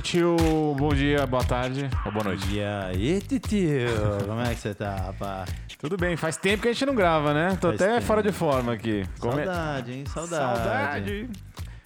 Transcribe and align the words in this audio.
titio. 0.00 0.36
Bom 0.76 0.88
dia, 0.92 1.24
boa 1.24 1.44
tarde 1.44 1.88
ou 2.04 2.10
boa 2.10 2.24
noite. 2.24 2.44
E 2.52 2.60
aí, 2.60 3.20
titio? 3.20 3.86
Como 4.26 4.40
é 4.40 4.52
que 4.52 4.60
você 4.60 4.74
tá, 4.74 4.96
rapaz? 4.96 5.48
Tudo 5.78 5.96
bem, 5.96 6.16
faz 6.16 6.36
tempo 6.36 6.62
que 6.62 6.68
a 6.68 6.72
gente 6.72 6.84
não 6.86 6.94
grava, 6.96 7.32
né? 7.32 7.56
Tô 7.60 7.68
Faz 7.68 7.80
até 7.80 7.94
tempo. 7.94 8.06
fora 8.06 8.22
de 8.22 8.32
forma 8.32 8.72
aqui. 8.72 9.04
Come- 9.20 9.44
Saudade, 9.44 9.92
hein? 9.92 10.04
Saudade. 10.12 10.56
Saudade. 10.58 11.28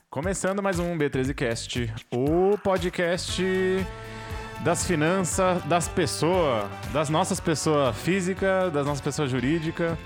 Começando 0.09 0.63
mais 0.63 0.79
um 0.79 0.97
B13Cast, 0.97 1.93
o 2.11 2.57
podcast 2.63 3.43
das 4.61 4.87
finanças 4.87 5.63
das 5.65 5.87
pessoas, 5.87 6.65
das 6.95 7.11
nossas 7.11 7.39
pessoas 7.41 7.95
físicas, 7.95 8.73
das 8.73 8.87
nossas 8.87 9.03
pessoas 9.03 9.31
jurídicas. 9.31 9.99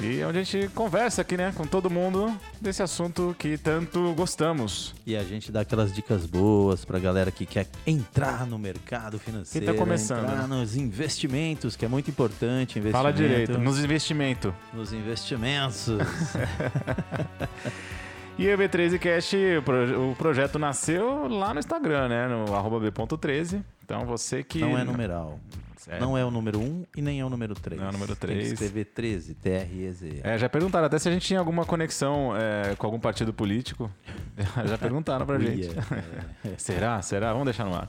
E 0.00 0.22
onde 0.24 0.38
a 0.38 0.42
gente 0.42 0.68
conversa 0.68 1.22
aqui, 1.22 1.36
né, 1.36 1.52
com 1.56 1.66
todo 1.66 1.90
mundo 1.90 2.32
desse 2.60 2.82
assunto 2.82 3.34
que 3.38 3.58
tanto 3.58 4.12
gostamos. 4.14 4.94
E 5.06 5.16
a 5.16 5.22
gente 5.24 5.50
dá 5.50 5.60
aquelas 5.62 5.92
dicas 5.92 6.24
boas 6.24 6.84
pra 6.84 6.98
galera 6.98 7.30
que 7.30 7.44
quer 7.44 7.66
entrar 7.86 8.46
no 8.46 8.58
mercado 8.58 9.18
financeiro. 9.18 9.66
Quem 9.66 9.74
tá 9.74 9.78
começando, 9.78 10.24
Entrar 10.24 10.46
né? 10.48 10.56
nos 10.56 10.76
investimentos, 10.76 11.74
que 11.76 11.84
é 11.84 11.88
muito 11.88 12.10
importante. 12.10 12.80
Fala 12.92 13.12
direito, 13.12 13.58
nos 13.58 13.82
investimentos. 13.82 14.52
Nos 14.72 14.92
investimentos. 14.92 15.88
E 18.38 18.54
o 18.54 18.56
B13Cast, 18.56 19.58
o, 19.58 19.62
pro- 19.64 20.10
o 20.12 20.14
projeto 20.14 20.60
nasceu 20.60 21.26
lá 21.26 21.52
no 21.52 21.58
Instagram, 21.58 22.08
né, 22.08 22.28
no 22.28 22.54
arroba 22.54 22.78
B.13. 22.78 23.64
Então 23.84 24.06
você 24.06 24.44
que... 24.44 24.60
Não 24.60 24.78
é 24.78 24.84
numeral. 24.84 25.40
É. 25.86 26.00
Não 26.00 26.16
é 26.16 26.24
o 26.24 26.30
número 26.30 26.58
1 26.58 26.84
e 26.96 27.02
nem 27.02 27.20
é 27.20 27.24
o 27.24 27.28
número 27.28 27.54
3. 27.54 27.78
Não 27.80 27.86
é 27.88 27.90
o 27.90 27.92
número 27.92 28.16
Tem 28.16 28.30
que 28.30 28.34
três. 28.36 28.52
escrever 28.52 28.84
13, 28.86 29.34
T-R-E-Z. 29.34 30.20
É, 30.24 30.38
já 30.38 30.48
perguntaram 30.48 30.86
até 30.86 30.98
se 30.98 31.08
a 31.08 31.12
gente 31.12 31.26
tinha 31.26 31.38
alguma 31.38 31.64
conexão 31.64 32.32
é, 32.36 32.74
com 32.76 32.86
algum 32.86 32.98
partido 32.98 33.32
político. 33.32 33.90
já 34.66 34.78
perguntaram 34.78 35.24
pra 35.26 35.38
gente. 35.38 35.68
É. 36.44 36.50
Será? 36.58 37.00
Será? 37.02 37.32
Vamos 37.32 37.44
deixar 37.44 37.64
no 37.64 37.74
ar. 37.74 37.88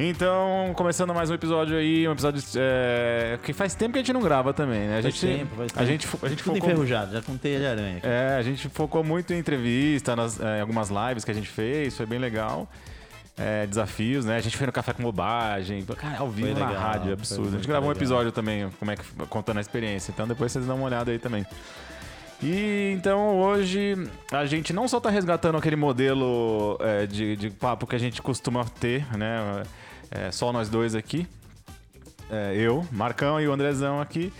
Então, 0.00 0.72
começando 0.76 1.12
mais 1.12 1.28
um 1.28 1.34
episódio 1.34 1.76
aí, 1.76 2.06
um 2.06 2.12
episódio 2.12 2.40
é, 2.56 3.36
que 3.42 3.52
faz 3.52 3.74
tempo 3.74 3.94
que 3.94 3.98
a 3.98 4.02
gente 4.02 4.12
não 4.12 4.20
grava 4.22 4.54
também, 4.54 4.86
né? 4.86 4.98
A 4.98 5.02
Faz 5.02 5.14
gente, 5.16 5.38
tempo, 5.38 5.56
faz 5.56 5.70
a 5.72 5.74
tempo. 5.74 5.86
gente, 5.86 6.06
fo- 6.06 6.18
a 6.24 6.28
gente 6.28 6.42
Tudo 6.44 6.54
focou, 6.54 6.70
enferrujado, 6.70 7.12
já 7.14 7.20
com 7.22 7.36
teia 7.36 7.58
de 7.58 7.66
aranha. 7.66 7.96
aqui. 7.96 8.06
é, 8.06 8.36
a 8.38 8.42
gente 8.42 8.68
focou 8.68 9.02
muito 9.02 9.32
em 9.32 9.38
entrevista, 9.38 10.14
nas, 10.14 10.38
é, 10.38 10.58
em 10.58 10.60
algumas 10.60 10.88
lives 10.88 11.24
que 11.24 11.32
a 11.32 11.34
gente 11.34 11.48
fez, 11.48 11.96
foi 11.96 12.06
bem 12.06 12.20
legal. 12.20 12.70
É, 13.38 13.66
desafios, 13.66 14.24
né? 14.24 14.36
A 14.36 14.40
gente 14.40 14.56
fez 14.56 14.66
no 14.66 14.72
Café 14.72 14.92
com 14.92 15.02
Bobagem, 15.02 15.84
cara, 15.84 16.18
ao 16.18 16.28
vivo 16.28 16.52
Foi 16.52 16.60
na 16.60 16.68
legal, 16.68 16.82
rádio, 16.82 17.04
foi 17.04 17.12
absurdo. 17.12 17.48
A 17.48 17.50
gente 17.52 17.68
gravou 17.68 17.88
um 17.88 17.92
legal. 17.92 18.02
episódio 18.02 18.32
também, 18.32 18.68
como 18.78 18.90
é 18.90 18.96
que 18.96 19.04
contando 19.28 19.58
a 19.58 19.60
experiência. 19.60 20.10
Então 20.10 20.26
depois 20.26 20.50
vocês 20.50 20.66
dão 20.66 20.76
uma 20.76 20.86
olhada 20.86 21.12
aí 21.12 21.18
também. 21.20 21.46
E 22.42 22.92
então 22.96 23.36
hoje 23.38 23.94
a 24.32 24.44
gente 24.46 24.72
não 24.72 24.86
só 24.86 25.00
tá 25.00 25.10
resgatando 25.10 25.56
aquele 25.56 25.76
modelo 25.76 26.78
é, 26.80 27.06
de, 27.06 27.36
de 27.36 27.50
papo 27.50 27.86
que 27.86 27.96
a 27.96 27.98
gente 27.98 28.20
costuma 28.22 28.64
ter, 28.64 29.06
né? 29.16 29.62
É, 30.10 30.30
só 30.30 30.52
nós 30.52 30.68
dois 30.68 30.94
aqui. 30.94 31.26
É, 32.30 32.54
eu, 32.56 32.86
Marcão 32.92 33.40
e 33.40 33.48
o 33.48 33.52
Andrezão 33.52 34.00
aqui. 34.00 34.32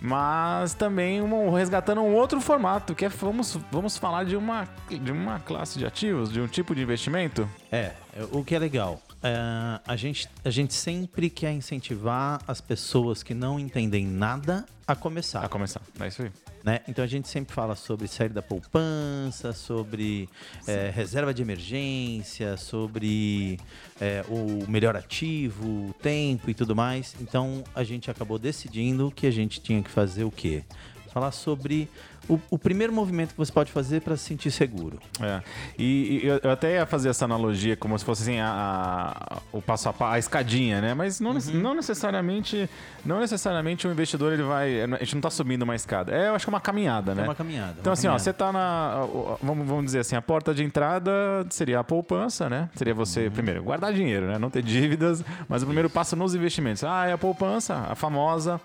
Mas 0.00 0.74
também 0.74 1.22
um- 1.22 1.50
resgatando 1.50 2.00
um 2.02 2.14
outro 2.14 2.40
formato, 2.40 2.94
que 2.94 3.04
é 3.04 3.08
vamos, 3.08 3.56
vamos 3.70 3.96
falar 3.96 4.24
de 4.24 4.36
uma, 4.36 4.68
de 4.88 5.10
uma 5.12 5.38
classe 5.40 5.78
de 5.78 5.86
ativos, 5.86 6.30
de 6.32 6.40
um 6.40 6.46
tipo 6.46 6.74
de 6.74 6.82
investimento. 6.82 7.48
É, 7.72 7.92
o 8.32 8.44
que 8.44 8.54
é 8.54 8.58
legal. 8.58 9.00
é, 9.22 9.80
a, 9.86 9.96
gente, 9.96 10.28
a 10.44 10.50
gente 10.50 10.74
sempre 10.74 11.30
quer 11.30 11.52
incentivar 11.52 12.40
as 12.46 12.60
pessoas 12.60 13.22
que 13.22 13.32
não 13.32 13.58
entendem 13.58 14.06
nada 14.06 14.66
a 14.86 14.94
começar. 14.94 15.42
A 15.42 15.48
começar. 15.48 15.80
É 15.98 16.08
isso 16.08 16.22
aí. 16.22 16.30
Né? 16.64 16.80
Então 16.88 17.04
a 17.04 17.06
gente 17.06 17.28
sempre 17.28 17.54
fala 17.54 17.76
sobre 17.76 18.08
sair 18.08 18.30
da 18.30 18.40
poupança, 18.40 19.52
sobre 19.52 20.28
é, 20.66 20.90
reserva 20.90 21.34
de 21.34 21.42
emergência, 21.42 22.56
sobre 22.56 23.60
é, 24.00 24.24
o 24.30 24.68
melhor 24.68 24.96
ativo, 24.96 25.90
o 25.90 25.94
tempo 26.02 26.48
e 26.48 26.54
tudo 26.54 26.74
mais. 26.74 27.14
Então 27.20 27.62
a 27.74 27.84
gente 27.84 28.10
acabou 28.10 28.38
decidindo 28.38 29.12
que 29.14 29.26
a 29.26 29.30
gente 29.30 29.60
tinha 29.60 29.82
que 29.82 29.90
fazer 29.90 30.24
o 30.24 30.30
quê? 30.30 30.64
Falar 31.14 31.30
sobre 31.30 31.88
o, 32.28 32.40
o 32.50 32.58
primeiro 32.58 32.92
movimento 32.92 33.30
que 33.30 33.38
você 33.38 33.52
pode 33.52 33.70
fazer 33.70 34.00
para 34.00 34.16
se 34.16 34.24
sentir 34.24 34.50
seguro. 34.50 34.98
É. 35.20 35.40
E, 35.78 36.22
e 36.24 36.26
eu 36.42 36.50
até 36.50 36.74
ia 36.74 36.86
fazer 36.86 37.08
essa 37.10 37.24
analogia 37.24 37.76
como 37.76 37.96
se 37.98 38.04
fosse 38.04 38.22
assim 38.22 38.40
a, 38.40 39.14
a- 39.14 39.38
o 39.52 39.62
passo 39.62 39.88
a 39.88 39.92
passo, 39.92 40.12
a 40.14 40.18
escadinha, 40.18 40.80
né? 40.80 40.92
Mas 40.94 41.20
não, 41.20 41.34
nece- 41.34 41.52
não 41.52 41.74
necessariamente, 41.74 42.68
não 43.04 43.20
necessariamente 43.20 43.86
o 43.86 43.92
investidor 43.92 44.32
ele 44.32 44.42
vai, 44.42 44.82
a 44.82 44.86
gente 44.98 45.14
não 45.14 45.20
tá 45.22 45.30
subindo 45.30 45.62
uma 45.62 45.76
escada. 45.76 46.12
É, 46.12 46.28
eu 46.30 46.34
acho 46.34 46.44
que 46.44 46.50
é 46.50 46.52
uma 46.54 46.60
caminhada, 46.60 47.14
né? 47.14 47.22
É 47.22 47.24
uma 47.26 47.34
caminhada. 47.34 47.76
Então 47.80 47.90
uma 47.90 47.94
assim, 47.94 48.08
ó, 48.08 48.10
caminhada. 48.10 48.24
você 48.24 48.32
tá 48.32 48.52
na, 48.52 49.06
vamos, 49.42 49.66
vamos 49.68 49.84
dizer 49.84 50.00
assim, 50.00 50.16
a 50.16 50.22
porta 50.22 50.52
de 50.52 50.64
entrada 50.64 51.12
seria 51.50 51.78
a 51.78 51.84
poupança, 51.84 52.48
né? 52.50 52.68
Seria 52.74 52.94
você, 52.94 53.30
primeiro, 53.30 53.62
guardar 53.62 53.92
dinheiro, 53.92 54.26
né? 54.26 54.38
Não 54.38 54.50
ter 54.50 54.62
dívidas, 54.62 55.22
mas 55.48 55.62
o 55.62 55.66
primeiro 55.66 55.88
passo 55.88 56.16
nos 56.16 56.34
investimentos. 56.34 56.82
Ah, 56.82 57.06
é 57.06 57.12
a 57.12 57.18
poupança, 57.18 57.86
a 57.88 57.94
famosa 57.94 58.60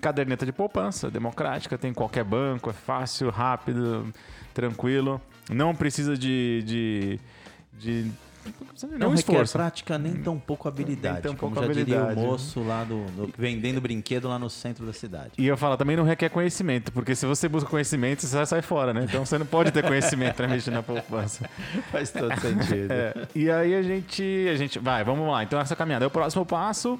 caderneta 0.00 0.44
de 0.46 0.52
poupança, 0.52 1.10
democrática, 1.10 1.78
tem 1.78 1.90
em 1.90 1.94
qualquer 1.94 2.24
banco, 2.24 2.70
é 2.70 2.72
fácil, 2.72 3.30
rápido, 3.30 4.12
tranquilo. 4.54 5.20
Não 5.50 5.74
precisa 5.74 6.16
de... 6.16 6.62
de, 6.64 7.20
de 7.78 8.10
Não, 8.92 8.98
não 9.10 9.14
esforço. 9.14 9.52
prática 9.52 9.98
nem 9.98 10.14
tão 10.14 10.38
pouco 10.38 10.66
habilidade. 10.68 11.14
Nem 11.14 11.22
tão 11.22 11.34
como 11.36 11.54
pouco 11.54 11.68
já 11.68 11.74
diria 11.74 11.96
o 11.98 12.02
habilidade. 12.04 12.26
moço 12.26 12.62
lá 12.62 12.84
do, 12.84 13.04
do- 13.06 13.32
vendendo 13.36 13.80
brinquedo 13.80 14.28
lá 14.28 14.38
no 14.38 14.48
centro 14.48 14.86
da 14.86 14.92
cidade. 14.92 15.32
E 15.36 15.46
eu 15.46 15.56
falo, 15.56 15.76
também 15.76 15.96
não 15.96 16.04
requer 16.04 16.28
conhecimento, 16.30 16.90
porque 16.92 17.14
se 17.14 17.26
você 17.26 17.48
busca 17.48 17.68
conhecimento, 17.68 18.22
você 18.24 18.46
sai 18.46 18.62
fora, 18.62 18.94
né? 18.94 19.04
Então 19.08 19.26
você 19.26 19.36
não 19.38 19.46
pode 19.46 19.70
ter 19.72 19.82
conhecimento 19.84 20.36
para 20.36 20.46
mexer 20.48 20.70
na 20.70 20.82
poupança. 20.82 21.48
Faz 21.92 22.10
todo 22.10 22.34
sentido. 22.40 22.90
É, 22.92 23.28
e 23.34 23.50
aí 23.50 23.74
a 23.74 23.82
gente, 23.82 24.46
a 24.50 24.56
gente. 24.56 24.78
Vai, 24.78 25.02
vamos 25.04 25.28
lá. 25.28 25.42
Então 25.42 25.58
essa 25.60 25.74
caminhada. 25.76 26.04
Aí 26.04 26.08
o 26.08 26.10
próximo 26.10 26.46
passo. 26.46 26.98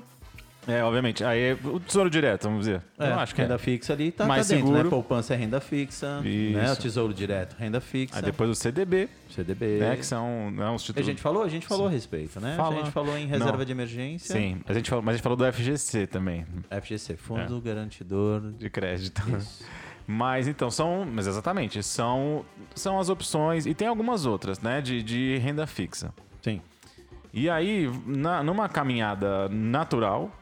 É, 0.69 0.84
obviamente. 0.84 1.25
Aí 1.25 1.41
é 1.41 1.59
o 1.65 1.81
tesouro 1.81 2.10
direto, 2.10 2.44
vamos 2.44 2.60
dizer. 2.60 2.82
É, 2.98 3.09
eu 3.10 3.19
acho 3.19 3.34
que 3.34 3.41
é. 3.41 3.44
renda 3.44 3.59
fixa 3.59 3.93
ali 3.94 4.12
tá, 4.12 4.26
Mais 4.26 4.47
tá 4.47 4.54
dentro, 4.54 4.69
seguro. 4.69 4.84
né? 4.84 4.91
Poupança 4.91 5.32
é 5.34 5.37
renda 5.37 5.60
fixa, 5.60 6.21
né? 6.21 6.28
Isso. 6.28 6.72
O 6.72 6.76
tesouro 6.76 7.15
direto, 7.15 7.56
renda 7.59 7.81
fixa, 7.81 8.16
Aí 8.16 8.22
depois 8.22 8.50
o 8.50 8.54
CDB, 8.54 9.09
CDB. 9.34 9.78
né? 9.78 9.97
Que 9.97 10.04
são 10.04 10.50
né, 10.50 10.69
os 10.71 10.82
A 10.82 10.84
títulos. 10.87 11.06
gente 11.06 11.22
falou, 11.22 11.43
a 11.43 11.48
gente 11.48 11.66
falou 11.66 11.87
a 11.87 11.91
respeito, 11.91 12.38
né? 12.41 12.54
Fala. 12.56 12.75
A 12.76 12.78
gente 12.78 12.91
falou 12.93 13.16
em 13.16 13.26
reserva 13.26 13.56
Não. 13.59 13.65
de 13.65 13.72
emergência. 13.72 14.34
Sim, 14.37 14.60
a 14.66 14.72
gente 14.75 14.91
falou, 14.91 15.03
mas 15.03 15.15
a 15.15 15.16
gente 15.16 15.22
falou 15.22 15.37
do 15.37 15.44
FGC 15.53 16.06
também, 16.06 16.44
FGC, 16.71 17.16
Fundo 17.16 17.56
É. 17.59 17.60
Garantidor. 17.60 18.53
de 18.53 18.69
crédito. 18.71 19.22
Isso. 19.37 19.65
Mas 20.06 20.48
então, 20.48 20.72
são. 20.72 21.04
Mas 21.04 21.28
exatamente, 21.28 21.81
são, 21.84 22.44
são 22.75 22.98
as 22.98 23.09
opções. 23.09 23.65
E 23.65 23.75
tem 23.75 23.87
algumas 23.87 24.27
outras, 24.27 24.59
né? 24.60 24.81
De, 24.81 25.04
de 25.04 25.37
renda 25.38 25.69
fixa. 25.69 26.12
Sim. 26.42 26.60
E 27.32 27.48
aí, 27.48 27.88
na- 28.04 28.42
numa 28.42 28.69
caminhada 28.69 29.48
natural, 29.48 30.32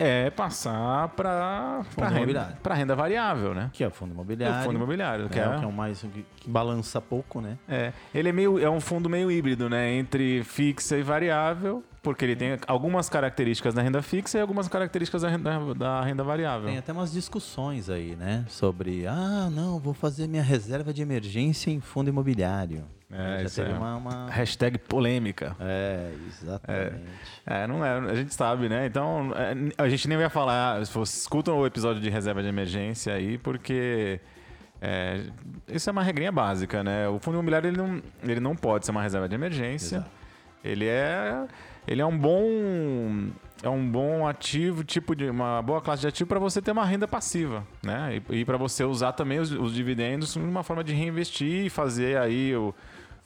é 0.00 0.30
passar 0.30 1.08
para 1.08 1.84
renda, 2.08 2.58
pra 2.62 2.74
renda 2.74 2.96
variável, 2.96 3.52
né? 3.52 3.68
Que 3.70 3.84
é 3.84 3.88
o 3.88 3.90
fundo 3.90 4.12
imobiliário. 4.14 4.60
O 4.60 4.64
fundo 4.64 4.76
imobiliário, 4.76 5.28
que 5.28 5.38
é, 5.38 5.42
é, 5.42 5.48
o 5.48 5.58
que 5.58 5.64
é 5.66 5.70
mais 5.70 6.00
que, 6.00 6.24
que 6.36 6.48
balança 6.48 7.00
pouco, 7.02 7.40
né? 7.40 7.58
é, 7.68 7.92
ele 8.14 8.30
é 8.30 8.32
meio 8.32 8.58
é 8.58 8.70
um 8.70 8.80
fundo 8.80 9.10
meio 9.10 9.30
híbrido, 9.30 9.68
né, 9.68 9.92
entre 9.92 10.42
fixa 10.44 10.96
e 10.96 11.02
variável, 11.02 11.84
porque 12.02 12.24
ele 12.24 12.34
tem 12.34 12.58
algumas 12.66 13.10
características 13.10 13.74
da 13.74 13.82
renda 13.82 14.00
fixa 14.00 14.38
e 14.38 14.40
algumas 14.40 14.68
características 14.68 15.20
da 15.20 15.28
renda, 15.28 15.74
da 15.74 16.00
renda 16.02 16.24
variável. 16.24 16.68
Tem 16.68 16.78
até 16.78 16.92
umas 16.92 17.12
discussões 17.12 17.90
aí, 17.90 18.16
né? 18.16 18.46
Sobre, 18.48 19.06
ah, 19.06 19.50
não, 19.52 19.78
vou 19.78 19.92
fazer 19.92 20.26
minha 20.26 20.42
reserva 20.42 20.94
de 20.94 21.02
emergência 21.02 21.70
em 21.70 21.80
fundo 21.80 22.08
imobiliário. 22.08 22.86
É, 23.12 23.38
Já 23.38 23.42
isso 23.42 23.56
teve 23.56 23.72
é. 23.72 23.76
uma, 23.76 23.96
uma- 23.96 24.30
Hashtag 24.30 24.78
polêmica. 24.78 25.56
É, 25.58 26.12
exatamente. 26.28 27.02
É, 27.44 27.66
não 27.66 27.84
é, 27.84 27.98
a 27.98 28.14
gente 28.14 28.32
sabe, 28.34 28.68
né? 28.68 28.86
Então, 28.86 29.32
é, 29.34 29.82
a 29.82 29.88
gente 29.88 30.08
nem 30.08 30.16
vai 30.16 30.28
falar, 30.28 30.84
se 30.86 30.92
vocês 30.92 31.22
escutam 31.22 31.58
o 31.58 31.66
episódio 31.66 32.00
de 32.00 32.08
reserva 32.08 32.40
de 32.42 32.48
emergência 32.48 33.12
aí, 33.14 33.36
porque 33.38 34.20
é, 34.80 35.22
isso 35.68 35.90
é 35.90 35.92
uma 35.92 36.02
regrinha 36.02 36.30
básica, 36.30 36.84
né? 36.84 37.08
O 37.08 37.18
fundo 37.18 37.34
imobiliário 37.34 37.68
ele 37.68 37.76
não, 37.76 38.02
ele 38.22 38.40
não 38.40 38.54
pode 38.54 38.86
ser 38.86 38.92
uma 38.92 39.02
reserva 39.02 39.28
de 39.28 39.34
emergência. 39.34 39.96
Exato. 39.96 40.10
Ele 40.62 40.86
é, 40.86 41.46
ele 41.88 42.00
é 42.02 42.06
um 42.06 42.16
bom 42.16 43.28
é 43.62 43.68
um 43.68 43.90
bom 43.90 44.26
ativo, 44.26 44.82
tipo 44.82 45.14
de 45.14 45.28
uma 45.28 45.60
boa 45.60 45.82
classe 45.82 46.00
de 46.00 46.08
ativo 46.08 46.26
para 46.28 46.38
você 46.38 46.62
ter 46.62 46.70
uma 46.70 46.84
renda 46.84 47.06
passiva, 47.06 47.62
né? 47.82 48.20
E, 48.30 48.40
e 48.40 48.44
para 48.44 48.56
você 48.56 48.84
usar 48.84 49.12
também 49.12 49.38
os, 49.38 49.50
os 49.52 49.74
dividendos 49.74 50.32
como 50.32 50.46
uma 50.46 50.62
forma 50.62 50.82
de 50.82 50.94
reinvestir 50.94 51.66
e 51.66 51.70
fazer 51.70 52.16
aí 52.16 52.54
o 52.56 52.74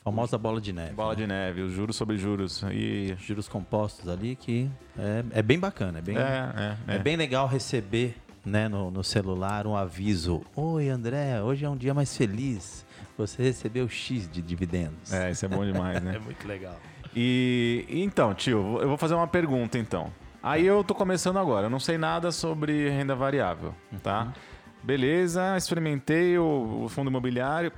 Famosa 0.04 0.36
bola 0.36 0.60
de 0.60 0.70
neve. 0.70 0.92
bola 0.92 1.14
né? 1.14 1.16
de 1.16 1.26
neve, 1.26 1.62
os 1.62 1.72
juros 1.72 1.96
sobre 1.96 2.18
juros 2.18 2.62
e 2.70 3.16
Juros 3.18 3.48
compostos 3.48 4.06
ali 4.06 4.36
que 4.36 4.70
é, 4.98 5.24
é 5.38 5.42
bem 5.42 5.58
bacana, 5.58 5.98
é 5.98 6.02
bem, 6.02 6.14
é, 6.18 6.20
é, 6.20 6.92
é 6.92 6.96
é. 6.96 6.98
bem 6.98 7.16
legal 7.16 7.48
receber 7.48 8.14
né, 8.44 8.68
no, 8.68 8.90
no 8.90 9.02
celular 9.02 9.66
um 9.66 9.74
aviso. 9.74 10.42
Oi, 10.54 10.90
André, 10.90 11.40
hoje 11.40 11.64
é 11.64 11.70
um 11.70 11.76
dia 11.76 11.94
mais 11.94 12.14
feliz. 12.14 12.84
Você 13.16 13.42
recebeu 13.42 13.88
X 13.88 14.30
de 14.30 14.42
dividendos. 14.42 15.10
É, 15.10 15.30
isso 15.30 15.46
é 15.46 15.48
bom 15.48 15.64
demais, 15.64 16.02
né? 16.02 16.16
É 16.16 16.18
muito 16.18 16.46
legal. 16.46 16.78
E 17.16 17.86
então, 17.88 18.34
tio, 18.34 18.78
eu 18.82 18.88
vou 18.88 18.98
fazer 18.98 19.14
uma 19.14 19.26
pergunta 19.26 19.78
então. 19.78 20.12
Aí 20.42 20.66
eu 20.66 20.84
tô 20.84 20.94
começando 20.94 21.38
agora, 21.38 21.68
eu 21.68 21.70
não 21.70 21.80
sei 21.80 21.96
nada 21.96 22.30
sobre 22.30 22.90
renda 22.90 23.14
variável, 23.14 23.74
tá? 24.02 24.34
Beleza, 24.82 25.56
experimentei 25.56 26.36
o, 26.36 26.82
o 26.84 26.88
fundo 26.90 27.08
imobiliário. 27.08 27.72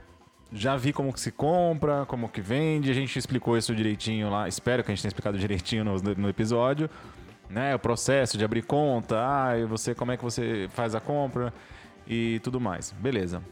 Já 0.52 0.76
vi 0.76 0.92
como 0.92 1.12
que 1.12 1.20
se 1.20 1.30
compra, 1.30 2.06
como 2.06 2.28
que 2.28 2.40
vende, 2.40 2.90
a 2.90 2.94
gente 2.94 3.18
explicou 3.18 3.56
isso 3.56 3.74
direitinho 3.74 4.30
lá, 4.30 4.48
espero 4.48 4.84
que 4.84 4.90
a 4.90 4.94
gente 4.94 5.02
tenha 5.02 5.10
explicado 5.10 5.38
direitinho 5.38 5.84
no, 5.84 5.96
no 5.98 6.28
episódio, 6.28 6.88
né? 7.48 7.74
O 7.74 7.78
processo 7.78 8.38
de 8.38 8.44
abrir 8.44 8.62
conta, 8.62 9.16
ah, 9.18 9.58
e 9.58 9.64
você, 9.64 9.94
como 9.94 10.12
é 10.12 10.16
que 10.16 10.24
você 10.24 10.68
faz 10.72 10.94
a 10.94 11.00
compra 11.00 11.52
e 12.06 12.40
tudo 12.42 12.60
mais. 12.60 12.92
Beleza. 12.92 13.42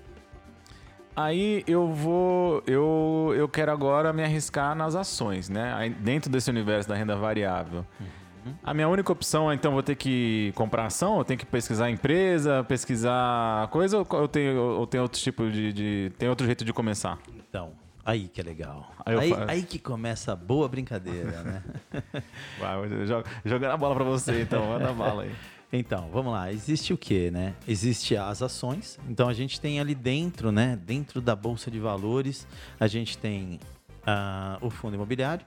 Aí 1.16 1.62
eu 1.66 1.92
vou, 1.92 2.62
eu, 2.66 3.32
eu 3.36 3.48
quero 3.48 3.70
agora 3.70 4.12
me 4.12 4.24
arriscar 4.24 4.74
nas 4.74 4.96
ações, 4.96 5.48
né? 5.48 5.72
Aí, 5.74 5.90
dentro 5.90 6.30
desse 6.30 6.50
universo 6.50 6.88
da 6.88 6.96
renda 6.96 7.14
variável. 7.14 7.84
A 8.62 8.72
minha 8.74 8.88
única 8.88 9.12
opção 9.12 9.50
é, 9.50 9.54
então, 9.54 9.72
vou 9.72 9.82
ter 9.82 9.94
que 9.94 10.52
comprar 10.54 10.86
ação, 10.86 11.18
eu 11.18 11.24
tenho 11.24 11.38
que 11.38 11.46
pesquisar 11.46 11.90
empresa, 11.90 12.64
pesquisar 12.64 13.68
coisa, 13.68 13.98
ou 13.98 14.06
eu 14.20 14.28
tenho, 14.28 14.56
ou 14.60 14.86
tem 14.86 15.00
outro 15.00 15.20
tipo 15.20 15.50
de, 15.50 15.72
de- 15.72 16.12
Tem 16.18 16.28
outro 16.28 16.46
jeito 16.46 16.64
de 16.64 16.72
começar? 16.72 17.18
Então, 17.48 17.72
aí 18.04 18.28
que 18.28 18.40
é 18.40 18.44
legal. 18.44 18.90
Aí 19.04 19.18
Aí, 19.18 19.32
aí 19.48 19.62
que 19.62 19.78
começa 19.78 20.32
a 20.32 20.36
boa 20.36 20.68
brincadeira, 20.68 21.42
né? 21.42 21.62
Vai, 22.58 23.06
jogo- 23.06 23.28
jogando 23.44 23.72
a 23.72 23.76
bola 23.76 23.94
pra 23.94 24.04
você, 24.04 24.42
então, 24.42 24.66
manda 24.66 24.92
bala 24.92 25.22
aí. 25.24 25.32
Então, 25.76 26.08
vamos 26.12 26.32
lá. 26.32 26.52
Existe 26.52 26.92
o 26.92 26.96
que, 26.96 27.32
né? 27.32 27.52
Existe 27.66 28.16
as 28.16 28.42
ações. 28.42 28.96
Então, 29.08 29.28
a 29.28 29.32
gente 29.32 29.60
tem 29.60 29.80
ali 29.80 29.92
dentro, 29.92 30.52
né? 30.52 30.78
Dentro 30.86 31.20
da 31.20 31.34
bolsa 31.34 31.68
de 31.68 31.80
valores, 31.80 32.46
a 32.78 32.86
gente 32.86 33.18
tem 33.18 33.58
ah, 34.06 34.56
o 34.60 34.70
fundo 34.70 34.94
imobiliário 34.94 35.44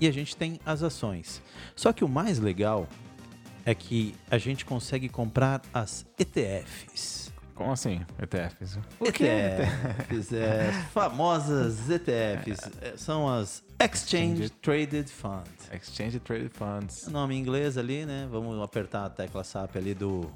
e 0.00 0.06
a 0.06 0.12
gente 0.12 0.36
tem 0.36 0.60
as 0.64 0.82
ações. 0.82 1.42
Só 1.74 1.92
que 1.92 2.04
o 2.04 2.08
mais 2.08 2.38
legal 2.38 2.88
é 3.64 3.74
que 3.74 4.14
a 4.30 4.38
gente 4.38 4.64
consegue 4.64 5.08
comprar 5.08 5.62
as 5.72 6.06
ETFs. 6.18 7.32
Como 7.54 7.72
assim, 7.72 8.00
ETFs? 8.20 8.78
ETFs, 9.00 10.32
é, 10.32 10.72
famosas 10.94 11.90
ETFs, 11.90 12.70
é, 12.80 12.96
são 12.96 13.28
as 13.28 13.64
Exchange 13.80 14.50
Traded 14.62 15.08
Funds. 15.08 15.68
Exchange 15.72 16.20
Traded 16.20 16.50
Funds. 16.52 17.08
Nome 17.08 17.34
em 17.34 17.40
inglês 17.40 17.76
ali, 17.76 18.06
né? 18.06 18.28
Vamos 18.30 18.62
apertar 18.62 19.06
a 19.06 19.10
tecla 19.10 19.42
SAP 19.42 19.76
ali 19.76 19.92
do, 19.92 20.30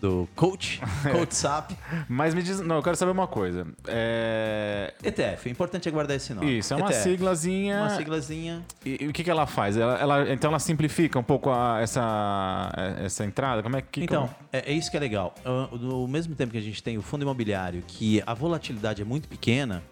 do 0.00 0.28
coach, 0.36 0.80
coach 1.12 1.34
SAP. 1.34 1.72
Mas 2.08 2.34
me 2.34 2.42
diz, 2.42 2.60
não, 2.60 2.76
eu 2.76 2.82
quero 2.82 2.96
saber 2.96 3.12
uma 3.12 3.26
coisa. 3.26 3.66
É... 3.86 4.92
ETF, 5.02 5.48
o 5.48 5.50
importante 5.50 5.88
é 5.88 5.92
guardar 5.92 6.16
esse 6.16 6.32
nome. 6.34 6.58
Isso, 6.58 6.72
é 6.74 6.76
uma 6.76 6.90
ETF. 6.90 7.02
siglazinha. 7.02 7.76
Uma 7.80 7.90
siglazinha. 7.90 8.62
E, 8.84 9.04
e 9.04 9.08
o 9.08 9.12
que, 9.12 9.22
que 9.24 9.30
ela 9.30 9.46
faz? 9.46 9.76
Ela, 9.76 9.98
ela- 9.98 10.32
então 10.32 10.50
ela 10.50 10.58
simplifica 10.58 11.18
um 11.18 11.22
pouco 11.22 11.50
a- 11.50 11.80
essa, 11.80 12.72
essa 13.04 13.24
entrada? 13.24 13.62
Como 13.62 13.76
é 13.76 13.82
que. 13.82 14.04
Então, 14.04 14.28
como- 14.28 14.36
é, 14.52 14.70
é 14.70 14.72
isso 14.72 14.90
que 14.90 14.96
é 14.96 15.00
legal. 15.00 15.34
Ah, 15.44 15.68
No 15.72 16.06
mesmo 16.08 16.34
tempo 16.34 16.52
que 16.52 16.58
a 16.58 16.62
gente 16.62 16.82
tem 16.82 16.96
o 16.98 17.02
fundo 17.02 17.22
imobiliário, 17.22 17.82
que 17.86 18.22
a 18.26 18.34
volatilidade 18.34 19.02
é 19.02 19.04
muito 19.04 19.28
pequena, 19.28 19.82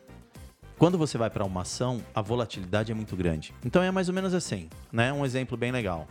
quando 0.79 0.99
você 0.99 1.17
vai 1.17 1.31
para 1.31 1.45
uma 1.45 1.63
ação, 1.63 2.01
a 2.15 2.21
volatilidade 2.21 2.91
é 2.91 2.95
muito 2.95 3.15
grande. 3.17 3.55
Então 3.65 3.83
é 3.83 3.91
mais 3.91 4.09
ou 4.09 4.15
menos 4.15 4.35
assim, 4.35 4.69
né? 4.93 5.13
Um 5.13 5.25
exemplo 5.25 5.57
bem 5.57 5.71
legal. 5.73 6.07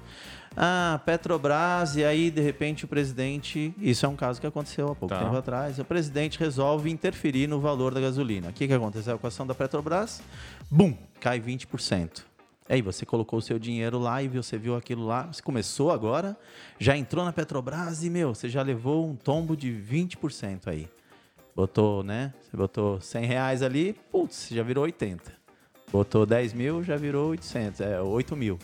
Ah, 0.55 1.01
Petrobras, 1.05 1.95
e 1.95 2.03
aí 2.05 2.29
de 2.29 2.41
repente 2.41 2.85
o 2.85 2.87
presidente. 2.87 3.73
Isso 3.79 4.05
é 4.05 4.09
um 4.09 4.15
caso 4.15 4.39
que 4.39 4.47
aconteceu 4.47 4.85
há 4.91 4.95
pouco 4.95 5.13
Tá. 5.15 5.21
tempo 5.23 5.35
atrás. 5.35 5.79
O 5.79 5.85
presidente 5.85 6.39
resolve 6.39 6.89
interferir 6.91 7.47
no 7.47 7.59
valor 7.59 7.93
da 7.93 7.99
gasolina. 7.99 8.49
O 8.49 8.53
que, 8.53 8.67
que 8.67 8.73
aconteceu 8.73 9.17
com 9.17 9.27
a 9.27 9.29
ação 9.29 9.45
da 9.47 9.55
Petrobras? 9.55 10.21
Bum! 10.69 10.95
Cai 11.19 11.39
20%. 11.39 12.23
Aí 12.69 12.81
você 12.81 13.05
colocou 13.05 13.39
o 13.39 13.41
seu 13.41 13.59
dinheiro 13.59 13.99
lá 13.99 14.23
e 14.23 14.27
você 14.29 14.57
viu 14.57 14.75
aquilo 14.75 15.05
lá, 15.05 15.23
você 15.23 15.41
começou 15.41 15.91
agora, 15.91 16.37
já 16.79 16.95
entrou 16.95 17.25
na 17.25 17.33
Petrobras 17.33 18.03
e, 18.03 18.09
meu, 18.09 18.33
você 18.33 18.47
já 18.47 18.61
levou 18.61 19.05
um 19.09 19.15
tombo 19.15 19.57
de 19.57 19.69
20% 19.69 20.67
aí. 20.67 20.87
Botou, 21.55 22.03
né? 22.03 22.33
Você 22.41 22.57
botou 22.57 22.99
100 22.99 23.25
reais 23.25 23.61
ali, 23.61 23.93
putz, 24.11 24.47
já 24.51 24.63
virou 24.63 24.83
80. 24.85 25.31
Botou 25.91 26.25
10 26.25 26.53
mil, 26.53 26.83
já 26.83 26.95
virou 26.95 27.29
800, 27.29 27.81
é 27.81 28.01
8 28.01 28.35
mil. 28.35 28.57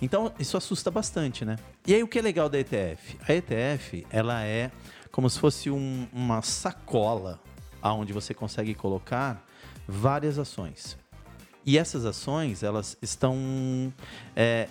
Então, 0.00 0.32
isso 0.38 0.56
assusta 0.56 0.90
bastante, 0.90 1.44
né? 1.44 1.56
E 1.86 1.94
aí, 1.94 2.02
o 2.02 2.08
que 2.08 2.18
é 2.18 2.22
legal 2.22 2.48
da 2.48 2.58
ETF? 2.58 3.18
A 3.28 3.34
ETF, 3.34 4.06
ela 4.10 4.42
é 4.42 4.70
como 5.10 5.28
se 5.28 5.38
fosse 5.38 5.68
um- 5.70 6.08
uma 6.10 6.40
sacola 6.40 7.38
aonde 7.82 8.14
você 8.14 8.32
consegue 8.32 8.74
colocar 8.74 9.44
várias 9.86 10.38
ações. 10.38 10.96
E 11.66 11.76
essas 11.76 12.06
ações, 12.06 12.62
elas 12.62 12.96
estão 13.02 13.92
é, 14.34 14.68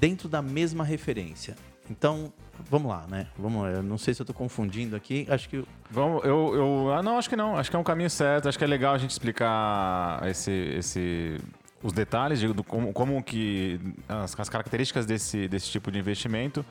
dentro 0.00 0.28
da 0.30 0.40
mesma 0.40 0.82
referência. 0.82 1.54
Então, 1.90 2.32
vamos 2.70 2.90
lá, 2.90 3.06
né? 3.08 3.26
Vamos 3.38 3.62
lá. 3.62 3.70
Eu 3.70 3.82
não 3.82 3.98
sei 3.98 4.14
se 4.14 4.20
eu 4.20 4.24
estou 4.24 4.34
confundindo 4.34 4.94
aqui. 4.96 5.26
Acho 5.28 5.48
que 5.48 5.64
Vamos, 5.90 6.24
eu, 6.24 6.54
eu. 6.54 6.92
Ah, 6.92 7.02
não, 7.02 7.18
acho 7.18 7.28
que 7.28 7.36
não. 7.36 7.56
Acho 7.56 7.70
que 7.70 7.76
é 7.76 7.78
um 7.78 7.84
caminho 7.84 8.10
certo. 8.10 8.48
Acho 8.48 8.58
que 8.58 8.64
é 8.64 8.66
legal 8.66 8.94
a 8.94 8.98
gente 8.98 9.10
explicar 9.10 10.26
esse, 10.28 10.50
esse, 10.50 11.38
os 11.82 11.92
detalhes 11.92 12.38
de 12.40 12.52
do, 12.52 12.64
como, 12.64 12.92
como 12.92 13.22
que. 13.22 13.80
As, 14.08 14.38
as 14.38 14.48
características 14.48 15.06
desse, 15.06 15.48
desse 15.48 15.70
tipo 15.70 15.90
de 15.90 15.98
investimento. 15.98 16.64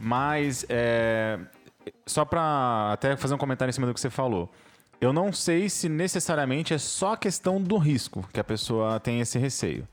Mas. 0.00 0.66
é, 0.68 1.38
só 2.06 2.24
para 2.24 2.92
até 2.92 3.16
fazer 3.16 3.34
um 3.34 3.38
comentário 3.38 3.70
em 3.70 3.72
cima 3.72 3.86
do 3.86 3.94
que 3.94 4.00
você 4.00 4.10
falou. 4.10 4.50
Eu 5.00 5.12
não 5.12 5.32
sei 5.32 5.68
se 5.68 5.88
necessariamente 5.88 6.72
é 6.72 6.78
só 6.78 7.12
a 7.12 7.16
questão 7.16 7.60
do 7.60 7.76
risco 7.76 8.26
que 8.32 8.40
a 8.40 8.44
pessoa 8.44 8.98
tem 9.00 9.20
esse 9.20 9.38
receio. 9.38 9.86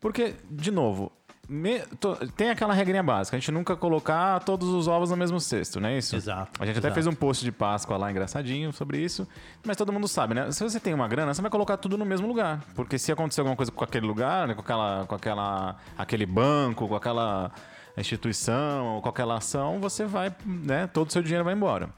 Porque, 0.00 0.34
de 0.50 0.70
novo, 0.70 1.10
me- 1.48 1.80
to- 2.00 2.16
tem 2.36 2.50
aquela 2.50 2.74
regrinha 2.74 3.02
básica, 3.02 3.36
a 3.36 3.40
gente 3.40 3.50
nunca 3.52 3.76
colocar 3.76 4.40
todos 4.40 4.68
os 4.68 4.88
ovos 4.88 5.10
no 5.10 5.16
mesmo 5.16 5.38
cesto, 5.40 5.80
não 5.80 5.88
é 5.88 5.98
isso? 5.98 6.16
Exato, 6.16 6.50
A 6.62 6.66
gente 6.66 6.78
até 6.78 6.88
exato. 6.88 6.94
fez 6.94 7.06
um 7.06 7.12
post 7.14 7.44
de 7.44 7.52
Páscoa 7.52 7.96
lá 7.96 8.10
engraçadinho 8.10 8.72
sobre 8.72 8.98
isso, 8.98 9.26
mas 9.64 9.76
todo 9.76 9.92
mundo 9.92 10.08
sabe, 10.08 10.34
né? 10.34 10.50
Se 10.50 10.62
você 10.62 10.80
tem 10.80 10.92
uma 10.94 11.06
grana, 11.08 11.32
você 11.32 11.40
vai 11.42 11.50
colocar 11.50 11.76
tudo 11.76 11.96
no 11.96 12.04
mesmo 12.04 12.26
lugar, 12.26 12.62
porque 12.74 12.98
se 12.98 13.12
acontecer 13.12 13.40
alguma 13.40 13.56
coisa 13.56 13.70
com 13.70 13.84
aquele 13.84 14.06
lugar, 14.06 14.48
né, 14.48 14.54
com 14.54 14.60
aquela, 14.60 15.06
com 15.06 15.14
aquela, 15.14 15.76
aquele 15.96 16.26
banco, 16.26 16.88
com 16.88 16.96
aquela 16.96 17.50
instituição, 17.96 18.86
ou 18.96 19.02
com 19.02 19.08
aquela 19.08 19.36
ação, 19.36 19.80
você 19.80 20.04
vai, 20.04 20.34
né? 20.44 20.86
Todo 20.86 21.08
o 21.08 21.12
seu 21.12 21.22
dinheiro 21.22 21.44
vai 21.44 21.54
embora. 21.54 21.88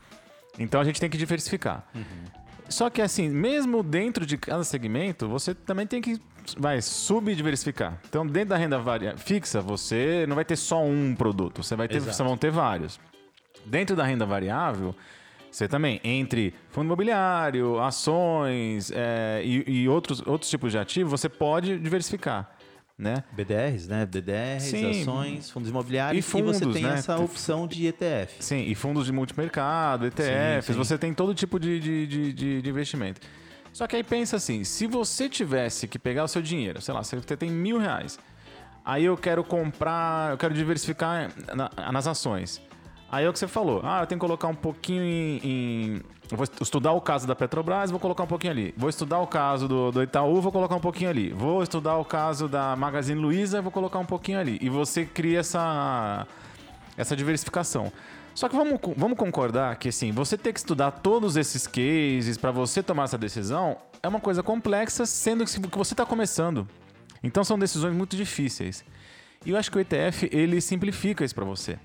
Então 0.59 0.81
a 0.81 0.85
gente 0.85 1.01
tem 1.01 1.09
que 1.11 1.17
diversificar. 1.17 1.85
Só 2.69 2.91
que 2.91 3.01
assim, 3.01 3.29
mesmo 3.29 3.83
dentro 3.83 4.27
de 4.27 4.37
cada 4.37 4.63
segmento, 4.65 5.29
você 5.29 5.55
também 5.55 5.87
tem 5.87 6.01
que 6.01 6.21
vai 6.57 6.81
subdiversificar. 6.81 7.99
Então, 8.09 8.27
dentro 8.27 8.51
da 8.51 8.57
renda 8.57 8.81
fixa, 9.17 9.61
você 9.61 10.25
não 10.27 10.35
vai 10.35 10.45
ter 10.45 10.57
só 10.57 10.83
um 10.83 11.15
produto, 11.15 11.63
você 11.63 11.77
vai 11.77 11.89
ter, 11.89 11.97
Exato. 11.97 12.17
você 12.17 12.23
vão 12.23 12.37
ter 12.37 12.51
vários. 12.51 12.99
Dentro 13.67 13.95
da 13.95 14.05
renda 14.05 14.25
variável, 14.25 14.95
você 15.51 15.67
também, 15.67 16.01
entre 16.05 16.55
fundo 16.71 16.87
imobiliário, 16.87 17.81
ações 17.81 18.91
é, 18.95 19.43
e, 19.45 19.83
e 19.83 19.89
outros, 19.89 20.23
outros 20.27 20.51
tipos 20.51 20.73
de 20.73 20.79
ativo, 20.79 21.11
você 21.11 21.29
pode 21.29 21.79
diversificar, 21.79 22.51
né? 22.99 23.23
BDRs, 23.33 23.87
né? 23.87 24.05
BDRs, 24.05 24.63
Sim. 24.65 25.01
ações, 25.03 25.51
fundos 25.51 25.71
imobiliários. 25.71 26.19
E 26.19 26.29
fundos, 26.29 26.59
você 26.59 26.67
tem 26.73 26.83
né? 26.83 26.95
essa 26.95 27.17
opção 27.17 27.67
de 27.69 27.87
ETF. 27.87 28.43
Sim, 28.43 28.65
e 28.67 28.75
fundos 28.75 29.07
de 29.07 29.13
multimercado, 29.13 30.07
ETFs, 30.07 30.67
Sim, 30.67 30.73
sim. 30.73 30.79
você 30.79 30.99
tem 30.99 31.15
todo 31.15 31.33
tipo 31.35 31.61
de, 31.61 31.79
de, 31.79 32.07
de, 32.33 32.61
de- 32.63 32.69
investimento. 32.69 33.21
Só 33.73 33.87
que 33.87 33.95
aí 33.95 34.03
pensa 34.03 34.37
assim, 34.37 34.65
se 34.65 34.87
você 34.89 35.29
tivesse 35.29 35.87
que 35.87 35.99
pegar 35.99 36.25
o 36.25 36.29
seu 36.29 36.43
dinheiro, 36.43 36.81
sei 36.83 36.93
lá, 36.93 37.05
você 37.05 37.21
tem 37.37 37.49
mil 37.51 37.79
reais, 37.79 38.19
aí 38.85 39.05
eu 39.05 39.17
quero 39.17 39.45
comprar, 39.45 40.33
eu 40.33 40.37
quero 40.39 40.53
diversificar 40.53 41.31
na- 41.55 41.71
nas 41.93 42.07
ações. 42.09 42.61
Aí 43.11 43.25
é 43.25 43.29
o 43.29 43.33
que 43.33 43.39
você 43.39 43.49
falou, 43.49 43.81
ah, 43.85 44.01
eu 44.03 44.07
tenho 44.07 44.19
que 44.21 44.27
colocar 44.27 44.49
um 44.49 44.55
pouquinho 44.55 45.03
em... 45.03 45.41
em- 45.43 46.03
vou 46.31 46.45
estudar 46.61 46.93
o 46.93 47.01
caso 47.01 47.27
da 47.27 47.35
Petrobras, 47.35 47.91
vou 47.91 47.99
colocar 47.99 48.23
um 48.25 48.27
pouquinho 48.27 48.53
ali. 48.53 48.75
Vou 48.77 48.91
estudar 48.91 49.19
o 49.21 49.27
caso 49.27 49.67
do, 49.67 49.91
do 49.91 50.03
Itaú, 50.03 50.43
vou 50.43 50.53
colocar 50.53 50.75
um 50.77 50.81
pouquinho 50.81 51.09
ali. 51.09 51.31
Vou 51.33 51.63
estudar 51.63 51.97
o 51.97 52.05
caso 52.05 52.49
da 52.49 52.77
Magazine 52.77 53.19
Luiza, 53.19 53.63
vou 53.63 53.73
colocar 53.73 53.99
um 53.99 54.05
pouquinho 54.05 54.39
ali. 54.39 54.59
E 54.61 54.69
você 54.69 55.07
cria 55.07 55.39
essa 55.41 56.27
essa 56.99 57.17
diversificação. 57.17 57.91
Só 58.35 58.49
que 58.49 58.57
vamos, 58.57 58.79
vamos 58.97 59.17
concordar 59.17 59.77
que 59.77 59.89
assim, 59.89 60.13
você 60.13 60.37
ter 60.37 60.53
que 60.53 60.59
estudar 60.59 60.91
todos 60.91 61.37
esses 61.37 61.67
cases 61.67 62.37
para 62.37 62.51
você 62.51 62.83
tomar 62.83 63.05
essa 63.05 63.17
decisão 63.17 63.77
é 64.03 64.09
uma 64.09 64.21
coisa 64.21 64.43
complexa, 64.43 65.07
sendo 65.07 65.45
que 65.45 65.51
se- 65.51 65.61
que 65.61 65.79
você 65.79 65.95
está 65.95 66.05
começando. 66.05 66.69
Então 67.23 67.43
são 67.43 67.59
decisões 67.59 67.95
muito 67.95 68.17
difíceis. 68.17 68.85
E 69.47 69.51
eu 69.51 69.57
acho 69.57 69.71
que 69.71 69.79
o 69.79 69.81
ETF 69.81 70.29
ele 70.33 70.61
simplifica 70.61 71.25
isso 71.25 71.35
para 71.35 71.45
você, 71.45 71.79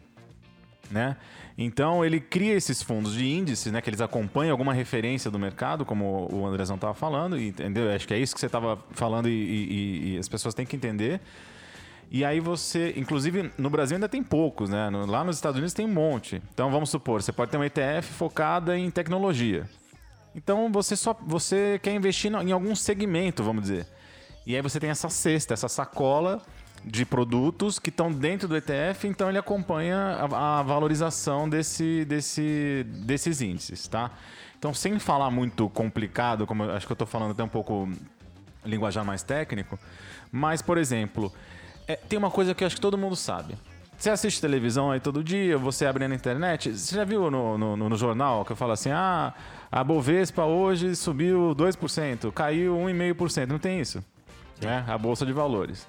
né? 0.93 1.17
Então 1.57 2.03
ele 2.05 2.19
cria 2.19 2.53
esses 2.53 2.81
fundos 2.81 3.13
de 3.13 3.25
índices, 3.27 3.71
né, 3.71 3.81
que 3.81 3.89
eles 3.89 4.01
acompanham 4.01 4.51
alguma 4.51 4.73
referência 4.73 5.29
do 5.29 5.37
mercado, 5.37 5.83
como 5.85 6.27
o 6.31 6.45
Andrezão 6.45 6.75
estava 6.75 6.93
falando, 6.93 7.39
entendeu? 7.39 7.91
Acho 7.93 8.07
que 8.07 8.13
é 8.13 8.17
isso 8.19 8.33
que 8.33 8.39
você 8.39 8.45
estava 8.45 8.77
falando 8.91 9.27
e, 9.27 9.31
e- 9.31 10.15
e 10.15 10.17
as 10.17 10.27
pessoas 10.29 10.53
têm 10.53 10.65
que 10.65 10.75
entender. 10.75 11.19
E 12.11 12.23
aí 12.23 12.39
você, 12.39 12.93
inclusive 12.95 13.51
no 13.57 13.69
Brasil 13.69 13.95
ainda 13.95 14.07
tem 14.09 14.21
poucos, 14.23 14.69
né? 14.69 14.89
Lá 15.07 15.23
nos 15.23 15.35
Estados 15.35 15.57
Unidos 15.57 15.73
tem 15.73 15.85
um 15.85 15.93
monte. 15.93 16.41
Então 16.53 16.69
vamos 16.71 16.89
supor, 16.89 17.21
você 17.21 17.31
pode 17.31 17.49
ter 17.51 17.57
uma 17.57 17.65
ETF 17.65 18.07
focada 18.13 18.77
em 18.77 18.89
tecnologia. 18.91 19.67
Então 20.35 20.71
você 20.71 20.95
só 20.95 21.15
você 21.25 21.79
quer 21.81 21.93
investir 21.93 22.31
em 22.31 22.51
algum 22.51 22.75
segmento, 22.75 23.43
vamos 23.43 23.63
dizer. 23.63 23.87
E 24.45 24.55
aí 24.55 24.61
você 24.61 24.79
tem 24.79 24.89
essa 24.89 25.09
cesta, 25.09 25.53
essa 25.53 25.67
sacola 25.69 26.41
de 26.85 27.05
produtos 27.05 27.79
que 27.79 27.89
estão 27.89 28.11
dentro 28.11 28.47
do 28.47 28.57
ETF, 28.57 29.07
então 29.07 29.29
ele 29.29 29.37
acompanha 29.37 29.97
a, 29.97 30.59
a 30.59 30.63
valorização 30.63 31.47
desse, 31.47 32.05
desse, 32.05 32.85
desses 32.87 33.41
índices, 33.41 33.87
tá? 33.87 34.11
Então, 34.57 34.73
sem 34.73 34.97
falar 34.99 35.29
muito 35.29 35.69
complicado, 35.69 36.45
como 36.45 36.63
acho 36.63 36.85
que 36.85 36.91
eu 36.91 36.95
estou 36.95 37.07
falando 37.07 37.31
até 37.31 37.43
um 37.43 37.49
pouco 37.49 37.89
linguajar 38.65 39.03
mais 39.03 39.23
técnico, 39.23 39.77
mas, 40.31 40.61
por 40.61 40.77
exemplo, 40.77 41.31
é, 41.87 41.95
tem 41.95 42.17
uma 42.17 42.31
coisa 42.31 42.53
que 42.53 42.63
eu 42.63 42.67
acho 42.67 42.75
que 42.75 42.81
todo 42.81 42.97
mundo 42.97 43.15
sabe. 43.15 43.55
Você 43.97 44.09
assiste 44.09 44.41
televisão 44.41 44.91
aí 44.91 44.99
todo 44.99 45.23
dia, 45.23 45.57
você 45.57 45.85
abre 45.85 46.07
na 46.07 46.15
internet. 46.15 46.71
Você 46.71 46.95
já 46.95 47.03
viu 47.05 47.29
no, 47.29 47.57
no, 47.57 47.89
no 47.89 47.97
jornal 47.97 48.43
que 48.43 48.51
eu 48.51 48.55
falo 48.55 48.73
assim: 48.73 48.89
ah, 48.91 49.33
a 49.71 49.83
Bovespa 49.83 50.43
hoje 50.43 50.95
subiu 50.95 51.55
2%, 51.55 52.31
caiu 52.31 52.75
1,5%. 52.75 53.47
Não 53.47 53.59
tem 53.59 53.79
isso. 53.79 54.03
Né? 54.61 54.83
A 54.87 54.97
Bolsa 54.97 55.25
de 55.25 55.31
Valores. 55.31 55.87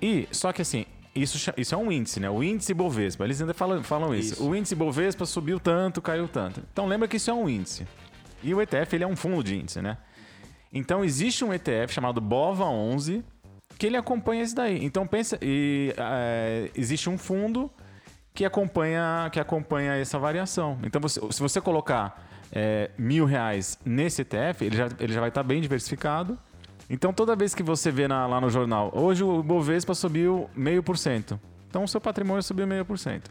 E, 0.00 0.28
só 0.30 0.52
que 0.52 0.62
assim, 0.62 0.86
isso, 1.14 1.52
isso 1.56 1.74
é 1.74 1.78
um 1.78 1.90
índice, 1.90 2.20
né? 2.20 2.30
O 2.30 2.42
índice 2.42 2.72
Bovespa. 2.72 3.24
Eles 3.24 3.40
ainda 3.40 3.54
falam, 3.54 3.82
falam 3.82 4.14
isso. 4.14 4.34
isso. 4.34 4.48
O 4.48 4.54
índice 4.54 4.74
Bovespa 4.74 5.26
subiu 5.26 5.58
tanto, 5.58 6.00
caiu 6.00 6.28
tanto. 6.28 6.62
Então 6.72 6.86
lembra 6.86 7.08
que 7.08 7.16
isso 7.16 7.30
é 7.30 7.34
um 7.34 7.48
índice. 7.48 7.86
E 8.42 8.54
o 8.54 8.62
ETF 8.62 8.94
ele 8.94 9.04
é 9.04 9.06
um 9.06 9.16
fundo 9.16 9.42
de 9.42 9.56
índice, 9.56 9.82
né? 9.82 9.98
Então 10.72 11.04
existe 11.04 11.44
um 11.44 11.52
ETF 11.52 11.92
chamado 11.92 12.20
BOVA11 12.20 13.24
que 13.78 13.86
ele 13.86 13.96
acompanha 13.96 14.42
isso 14.42 14.54
daí. 14.54 14.84
Então 14.84 15.06
pensa, 15.06 15.38
e, 15.40 15.94
é, 15.96 16.70
existe 16.74 17.08
um 17.08 17.16
fundo 17.16 17.70
que 18.34 18.44
acompanha, 18.44 19.28
que 19.32 19.40
acompanha 19.40 19.94
essa 19.94 20.18
variação. 20.18 20.78
Então 20.84 21.00
você, 21.00 21.20
se 21.30 21.40
você 21.40 21.60
colocar 21.60 22.28
é, 22.52 22.90
mil 22.98 23.24
reais 23.24 23.78
nesse 23.84 24.22
ETF, 24.22 24.64
ele 24.64 24.76
já, 24.76 24.88
ele 24.98 25.12
já 25.12 25.20
vai 25.20 25.28
estar 25.28 25.42
bem 25.42 25.60
diversificado. 25.60 26.38
Então 26.90 27.12
toda 27.12 27.36
vez 27.36 27.54
que 27.54 27.62
você 27.62 27.90
vê 27.90 28.08
na, 28.08 28.26
lá 28.26 28.40
no 28.40 28.48
jornal, 28.48 28.90
hoje 28.94 29.22
o 29.22 29.42
Bovespa 29.42 29.94
subiu 29.94 30.48
meio 30.56 30.82
por 30.82 30.96
cento. 30.96 31.38
Então 31.68 31.84
o 31.84 31.88
seu 31.88 32.00
patrimônio 32.00 32.42
subiu 32.42 32.66
meio 32.66 32.84
por 32.84 32.98
cento. 32.98 33.30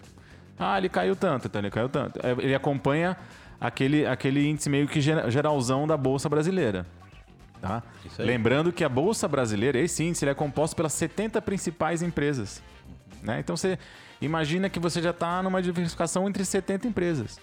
Ah, 0.60 0.78
ele 0.78 0.90
caiu 0.90 1.16
tanto, 1.16 1.48
então 1.48 1.62
ele 1.62 1.70
caiu 1.70 1.90
tanto. 1.90 2.20
É, 2.24 2.32
ele 2.32 2.54
acompanha 2.54 3.18
aquele, 3.60 4.06
aquele 4.06 4.48
índice 4.48 4.70
meio 4.70 4.88
que 4.88 5.02
geralzão 5.02 5.88
da 5.88 5.98
Bolsa 5.98 6.30
Brasileira. 6.30 6.86
Tá? 7.62 7.82
Lembrando 8.20 8.72
que 8.72 8.84
a 8.84 8.90
Bolsa 8.90 9.28
Brasileira, 9.28 9.80
esse 9.80 10.04
índice, 10.04 10.24
ele 10.24 10.32
é 10.32 10.36
composto 10.36 10.76
pelas 10.76 10.94
70 10.94 11.42
principais 11.42 12.02
empresas. 12.02 12.62
Né? 13.24 13.40
Então 13.40 13.58
você 13.58 13.80
imagina 14.22 14.70
que 14.70 14.80
você 14.80 15.02
já 15.02 15.10
está 15.10 15.42
numa 15.42 15.62
diversificação 15.62 16.28
entre 16.28 16.46
70 16.46 16.88
empresas. 16.88 17.40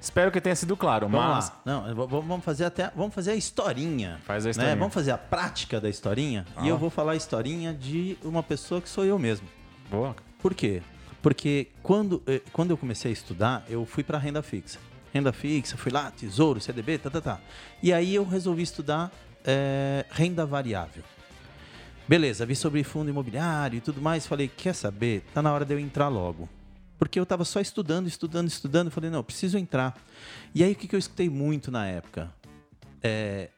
Espero 0.00 0.30
que 0.30 0.40
tenha 0.40 0.54
sido 0.54 0.76
claro, 0.76 1.08
vamos 1.08 1.26
mas... 1.26 1.48
Lá. 1.48 1.60
Não, 1.64 2.06
vamos 2.06 2.44
fazer 2.44 2.64
até, 2.64 2.90
vamos 2.94 3.14
fazer 3.14 3.32
a 3.32 3.36
historinha. 3.36 4.20
Faz 4.24 4.46
a 4.46 4.50
historinha. 4.50 4.74
Né? 4.74 4.78
Vamos 4.78 4.94
fazer 4.94 5.10
a 5.10 5.18
prática 5.18 5.80
da 5.80 5.88
historinha. 5.88 6.46
Ah. 6.56 6.64
E 6.64 6.68
eu 6.68 6.78
vou 6.78 6.88
falar 6.88 7.12
a 7.12 7.16
historinha 7.16 7.74
de 7.74 8.16
uma 8.22 8.42
pessoa 8.42 8.80
que 8.80 8.88
sou 8.88 9.04
eu 9.04 9.18
mesmo. 9.18 9.48
Boa. 9.90 10.14
Por 10.40 10.54
quê? 10.54 10.82
Porque 11.20 11.68
quando, 11.82 12.22
eh, 12.26 12.40
quando 12.52 12.70
eu 12.70 12.76
comecei 12.76 13.10
a 13.10 13.12
estudar, 13.12 13.64
eu 13.68 13.84
fui 13.84 14.04
para 14.04 14.18
renda 14.18 14.40
fixa 14.40 14.78
renda 15.12 15.32
fixa, 15.32 15.76
fui 15.76 15.90
lá, 15.92 16.10
tesouro, 16.10 16.60
CDB, 16.60 16.98
tá, 16.98 17.10
tá, 17.10 17.20
tá. 17.20 17.40
E 17.82 17.92
aí 17.92 18.14
eu 18.14 18.24
resolvi 18.24 18.62
estudar 18.62 19.10
é, 19.44 20.04
renda 20.10 20.44
variável. 20.44 21.02
Beleza, 22.06 22.46
vi 22.46 22.56
sobre 22.56 22.82
fundo 22.82 23.10
imobiliário 23.10 23.78
e 23.78 23.80
tudo 23.80 24.00
mais, 24.00 24.26
falei, 24.26 24.48
quer 24.48 24.74
saber? 24.74 25.22
Tá 25.34 25.42
na 25.42 25.52
hora 25.52 25.64
de 25.64 25.74
eu 25.74 25.78
entrar 25.78 26.08
logo. 26.08 26.48
Porque 26.98 27.18
eu 27.18 27.22
estava 27.22 27.44
só 27.44 27.60
estudando, 27.60 28.08
estudando, 28.08 28.48
estudando, 28.48 28.90
falei, 28.90 29.08
não, 29.10 29.22
preciso 29.22 29.56
entrar. 29.56 29.96
E 30.54 30.64
aí 30.64 30.72
o 30.72 30.76
que, 30.76 30.88
que 30.88 30.94
eu 30.94 30.98
escutei 30.98 31.30
muito 31.30 31.70
na 31.70 31.86
época? 31.86 32.32
É, 33.02 33.50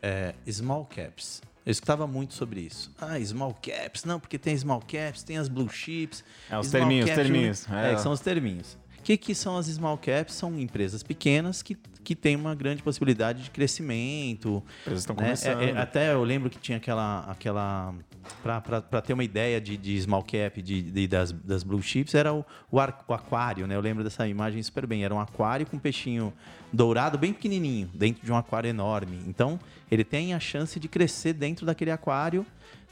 é, 0.00 0.34
small 0.50 0.86
caps. 0.86 1.42
Eu 1.66 1.72
escutava 1.72 2.06
muito 2.06 2.34
sobre 2.34 2.60
isso. 2.60 2.92
Ah, 2.98 3.22
small 3.24 3.54
caps, 3.54 4.04
não, 4.04 4.18
porque 4.18 4.38
tem 4.38 4.56
small 4.56 4.80
caps, 4.80 5.22
tem 5.22 5.36
as 5.36 5.48
blue 5.48 5.68
chips. 5.68 6.24
É, 6.48 6.58
os 6.58 6.70
terminhos, 6.70 7.06
caps, 7.06 7.22
terminhos. 7.22 7.70
É. 7.70 7.92
é, 7.92 7.98
são 7.98 8.12
os 8.12 8.20
terminhos. 8.20 8.78
O 9.00 9.02
que, 9.02 9.16
que 9.16 9.34
são 9.34 9.56
as 9.56 9.66
small 9.66 9.96
caps? 9.96 10.34
São 10.34 10.58
empresas 10.60 11.02
pequenas 11.02 11.62
que, 11.62 11.76
que 12.04 12.14
têm 12.14 12.36
uma 12.36 12.54
grande 12.54 12.82
possibilidade 12.82 13.42
de 13.42 13.50
crescimento. 13.50 14.62
Empresas 14.82 15.00
estão 15.00 15.16
né? 15.16 15.22
começando. 15.22 15.62
É, 15.62 15.70
é, 15.70 15.78
até 15.78 16.12
eu 16.12 16.22
lembro 16.22 16.50
que 16.50 16.58
tinha 16.58 16.76
aquela. 16.76 17.20
aquela 17.20 17.94
Para 18.42 19.00
ter 19.00 19.14
uma 19.14 19.24
ideia 19.24 19.58
de, 19.58 19.78
de 19.78 19.98
small 20.02 20.22
cap 20.22 20.60
de, 20.60 20.82
de, 20.82 21.08
das, 21.08 21.32
das 21.32 21.62
blue 21.62 21.82
chips, 21.82 22.14
era 22.14 22.32
o, 22.32 22.44
o, 22.70 22.78
ar, 22.78 23.02
o, 23.08 23.14
aquário, 23.14 23.66
né? 23.66 23.74
Eu 23.74 23.80
lembro 23.80 24.04
dessa 24.04 24.28
imagem 24.28 24.62
super 24.62 24.86
bem. 24.86 25.02
Era 25.02 25.14
um 25.14 25.20
aquário 25.20 25.66
com 25.66 25.78
um 25.78 25.80
peixinho 25.80 26.30
dourado 26.70 27.16
bem 27.16 27.32
pequenininho, 27.32 27.90
dentro 27.94 28.24
de 28.24 28.30
um 28.30 28.36
aquário 28.36 28.68
enorme. 28.68 29.18
Então, 29.26 29.58
ele 29.90 30.04
tem 30.04 30.34
a 30.34 30.38
chance 30.38 30.78
de 30.78 30.88
crescer 30.88 31.32
dentro 31.32 31.64
daquele 31.64 31.90
aquário 31.90 32.44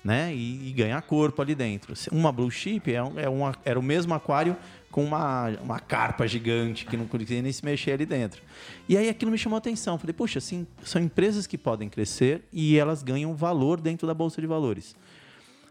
né? 0.03 0.33
E, 0.35 0.69
e, 0.69 0.73
ganhar 0.73 1.01
corpo 1.03 1.43
ali 1.43 1.55
dentro. 1.55 1.95
Uma 2.11 2.31
blue 2.33 2.51
chip 2.51 2.93
é, 2.93 3.03
um, 3.03 3.19
é 3.19 3.29
uma, 3.29 3.55
era 3.65 3.79
o 3.79 3.83
mesmo 3.83 4.15
aquário 4.15 4.57
com 4.91 5.05
uma, 5.05 5.49
uma 5.63 5.79
carpa 5.79 6.27
gigante 6.27 6.87
que 6.87 6.97
não 6.97 7.07
conseguia 7.07 7.43
nem 7.43 7.53
se 7.53 7.65
mexer 7.65 7.93
ali 7.93 8.07
dentro. 8.07 8.43
E 8.89 8.97
aí 8.97 9.09
aquilo 9.09 9.31
me 9.31 9.39
chamou 9.39 9.57
a 9.57 9.59
atenção. 9.59 9.99
Falei, 9.99 10.15
puxa, 10.15 10.39
assim, 10.39 10.67
são 10.83 11.01
empresas 11.01 11.47
que 11.47 11.59
podem 11.59 11.89
crescer 11.89 12.45
e 12.53 12.79
elas 12.79 13.03
ganham 13.03 13.35
valor 13.35 13.81
dentro 13.81 14.07
da 14.07 14.15
Bolsa 14.15 14.41
de 14.41 14.47
Valores. 14.47 14.97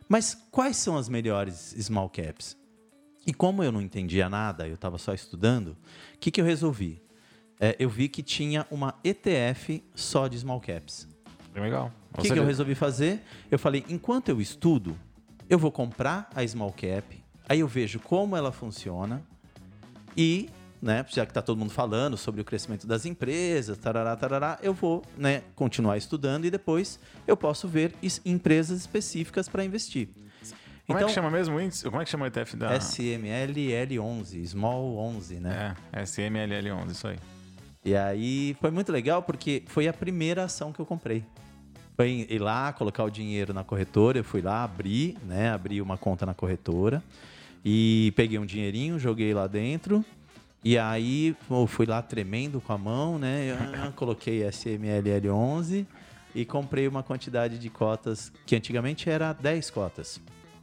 Mas 0.07 0.35
quais 0.51 0.77
são 0.77 0.97
as 0.97 1.09
melhores 1.09 1.75
small 1.79 2.09
caps? 2.09 2.55
E 3.25 3.33
como 3.33 3.61
eu 3.61 3.71
não 3.71 3.81
entendia 3.81 4.29
nada, 4.29 4.67
eu 4.67 4.75
estava 4.75 4.97
só 4.97 5.13
estudando, 5.13 5.75
o 6.15 6.17
que, 6.19 6.31
que 6.31 6.39
eu 6.39 6.45
resolvi? 6.45 7.01
É, 7.59 7.75
eu 7.77 7.89
vi 7.89 8.07
que 8.07 8.23
tinha 8.23 8.65
uma 8.71 8.95
ETF 9.03 9.83
só 9.93 10.27
de 10.27 10.37
small 10.39 10.61
caps. 10.61 11.07
Legal. 11.53 11.91
O 12.17 12.21
que, 12.21 12.31
que 12.31 12.39
eu 12.39 12.45
resolvi 12.45 12.75
fazer? 12.75 13.21
Eu 13.51 13.59
falei, 13.59 13.83
enquanto 13.89 14.29
eu 14.29 14.39
estudo, 14.39 14.97
eu 15.49 15.57
vou 15.57 15.71
comprar 15.71 16.29
a 16.35 16.47
small 16.47 16.71
cap, 16.71 17.21
Aí 17.49 17.61
eu 17.61 17.67
vejo 17.67 17.99
como 17.99 18.35
ela 18.35 18.51
funciona 18.51 19.21
e, 20.15 20.49
né, 20.81 21.05
já 21.09 21.25
que 21.25 21.31
está 21.31 21.41
todo 21.41 21.57
mundo 21.57 21.71
falando 21.71 22.17
sobre 22.17 22.41
o 22.41 22.43
crescimento 22.43 22.85
das 22.85 23.05
empresas, 23.05 23.77
tarará, 23.77 24.15
tarará, 24.15 24.59
eu 24.61 24.73
vou 24.73 25.03
né, 25.17 25.43
continuar 25.55 25.97
estudando 25.97 26.45
e 26.45 26.51
depois 26.51 26.99
eu 27.25 27.37
posso 27.37 27.67
ver 27.67 27.93
empresas 28.25 28.79
específicas 28.79 29.47
para 29.47 29.63
investir. 29.63 30.09
Como 30.09 30.97
então, 30.97 30.97
é 30.97 30.97
que 30.99 31.03
então 31.03 31.09
chama 31.09 31.29
mesmo 31.29 31.55
o 31.55 31.61
índice? 31.61 31.83
Como 31.89 32.01
é 32.01 32.05
que 32.05 32.11
chama 32.11 32.25
o 32.25 32.27
ETF 32.27 32.55
da... 32.55 32.77
SMLL11, 32.77 34.45
Small 34.47 34.97
11, 34.97 35.35
né? 35.35 35.75
É, 35.91 36.03
SMLL11, 36.03 36.91
isso 36.91 37.07
aí. 37.07 37.17
E 37.83 37.95
aí 37.95 38.55
foi 38.59 38.71
muito 38.71 38.91
legal 38.91 39.21
porque 39.21 39.63
foi 39.67 39.87
a 39.87 39.93
primeira 39.93 40.43
ação 40.45 40.71
que 40.71 40.79
eu 40.79 40.85
comprei 40.85 41.23
foi 41.97 42.27
ir 42.29 42.39
lá, 42.39 42.71
colocar 42.71 43.03
o 43.03 43.09
dinheiro 43.09 43.53
na 43.55 43.63
corretora. 43.63 44.19
Eu 44.19 44.23
fui 44.23 44.39
lá, 44.39 44.63
abri, 44.63 45.17
né? 45.25 45.49
Abri 45.49 45.81
uma 45.81 45.97
conta 45.97 46.27
na 46.27 46.33
corretora. 46.33 47.01
E 47.69 48.13
peguei 48.15 48.39
um 48.39 48.45
dinheirinho, 48.45 48.97
joguei 48.97 49.33
lá 49.33 49.45
dentro. 49.45 50.05
E 50.63 50.77
aí 50.77 51.35
eu 51.51 51.67
fui 51.67 51.85
lá 51.85 52.01
tremendo 52.01 52.61
com 52.61 52.71
a 52.71 52.77
mão, 52.77 53.19
né? 53.19 53.57
Eu, 53.85 53.91
coloquei 53.91 54.39
SMLL11 54.43 55.85
e 56.33 56.45
comprei 56.45 56.87
uma 56.87 57.03
quantidade 57.03 57.59
de 57.59 57.69
cotas 57.69 58.31
que 58.45 58.55
antigamente 58.55 59.09
era 59.09 59.33
10 59.33 59.69
cotas. 59.71 60.21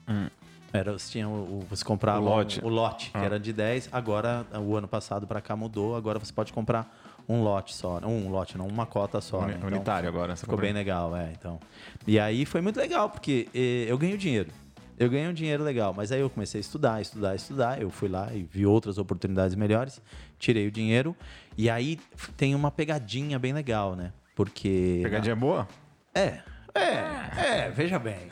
Hum. 0.08 0.30
Era, 0.73 0.92
você, 0.92 1.12
tinha 1.12 1.28
o, 1.28 1.66
você 1.68 1.84
comprava 1.84 2.20
o 2.20 2.25
lote, 2.25 2.61
o, 2.61 2.68
o 2.68 2.68
lote 2.70 3.11
ah. 3.12 3.20
que 3.20 3.25
era 3.26 3.38
de 3.38 3.52
10. 3.52 3.90
Agora, 3.92 4.46
o 4.66 4.75
ano 4.75 4.88
passado 4.88 5.26
para 5.26 5.42
cá 5.42 5.54
mudou. 5.54 5.94
Agora 5.94 6.18
você 6.18 6.32
pode 6.32 6.54
comprar 6.54 6.90
um 7.28 7.42
lote 7.42 7.75
só. 7.75 7.99
Um 7.99 8.30
lote, 8.30 8.56
não, 8.56 8.66
uma 8.66 8.87
cota 8.87 9.20
só. 9.20 9.40
Un, 9.40 9.46
né? 9.49 9.54
então, 9.58 9.68
unitário 9.68 10.08
agora. 10.08 10.34
Ficou 10.37 10.56
bem 10.56 10.73
legal, 10.73 11.14
é. 11.14 11.32
Então. 11.38 11.61
E 12.06 12.18
aí 12.18 12.46
foi 12.46 12.62
muito 12.62 12.78
legal, 12.78 13.11
porque 13.11 13.46
eh, 13.54 13.84
eu 13.88 13.99
ganho 13.99 14.16
dinheiro. 14.16 14.50
Eu 14.99 15.11
ganhei 15.11 15.29
um 15.29 15.33
dinheiro 15.33 15.63
legal, 15.63 15.93
mas 15.93 16.13
aí 16.13 16.21
eu 16.21 16.31
comecei 16.31 16.59
a 16.59 16.63
estudar, 16.63 17.01
estudar, 17.01 17.35
estudar. 17.35 17.83
Eu 17.83 17.91
fui 17.91 18.09
lá 18.09 18.33
e 18.33 18.43
vi 18.45 18.65
outras 18.65 18.99
oportunidades 18.99 19.57
melhores, 19.57 20.01
tirei 20.39 20.67
o 20.67 20.71
dinheiro. 20.71 21.17
E 21.57 21.69
aí 21.69 21.99
tem 22.37 22.55
uma 22.55 22.71
pegadinha 22.71 23.39
bem 23.39 23.53
legal, 23.53 23.97
né? 23.97 24.13
Porque. 24.35 25.01
Pegadinha 25.03 25.37
boa? 25.37 25.69
É. 26.15 26.41
É, 26.77 27.67
é, 27.67 27.71
veja 27.71 28.01
bem. 28.01 28.29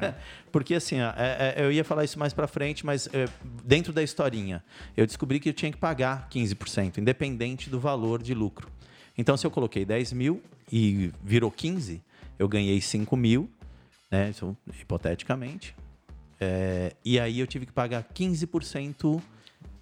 Porque 0.52 0.74
assim, 0.74 1.00
ó, 1.00 1.12
é, 1.16 1.54
é, 1.56 1.64
eu 1.64 1.72
ia 1.72 1.82
falar 1.82 2.04
isso 2.04 2.18
mais 2.18 2.34
para 2.34 2.46
frente, 2.46 2.84
mas 2.84 3.08
é, 3.12 3.26
dentro 3.64 3.90
da 3.90 4.02
historinha, 4.02 4.62
eu 4.94 5.06
descobri 5.06 5.40
que 5.40 5.48
eu 5.48 5.54
tinha 5.54 5.72
que 5.72 5.78
pagar 5.78 6.28
15%, 6.28 6.98
independente 6.98 7.70
do 7.70 7.80
valor 7.80 8.22
de 8.22 8.34
lucro. 8.34 8.70
Então, 9.16 9.34
se 9.34 9.46
eu 9.46 9.50
coloquei 9.50 9.86
10 9.86 10.12
mil 10.12 10.42
e 10.70 11.10
virou 11.24 11.50
15, 11.50 12.02
eu 12.38 12.46
ganhei 12.46 12.82
5 12.82 13.16
mil, 13.16 13.50
né? 14.10 14.28
Isso, 14.28 14.54
hipoteticamente. 14.78 15.74
É, 16.40 16.94
e 17.04 17.18
aí 17.18 17.40
eu 17.40 17.46
tive 17.46 17.66
que 17.66 17.72
pagar 17.72 18.02
15% 18.02 19.22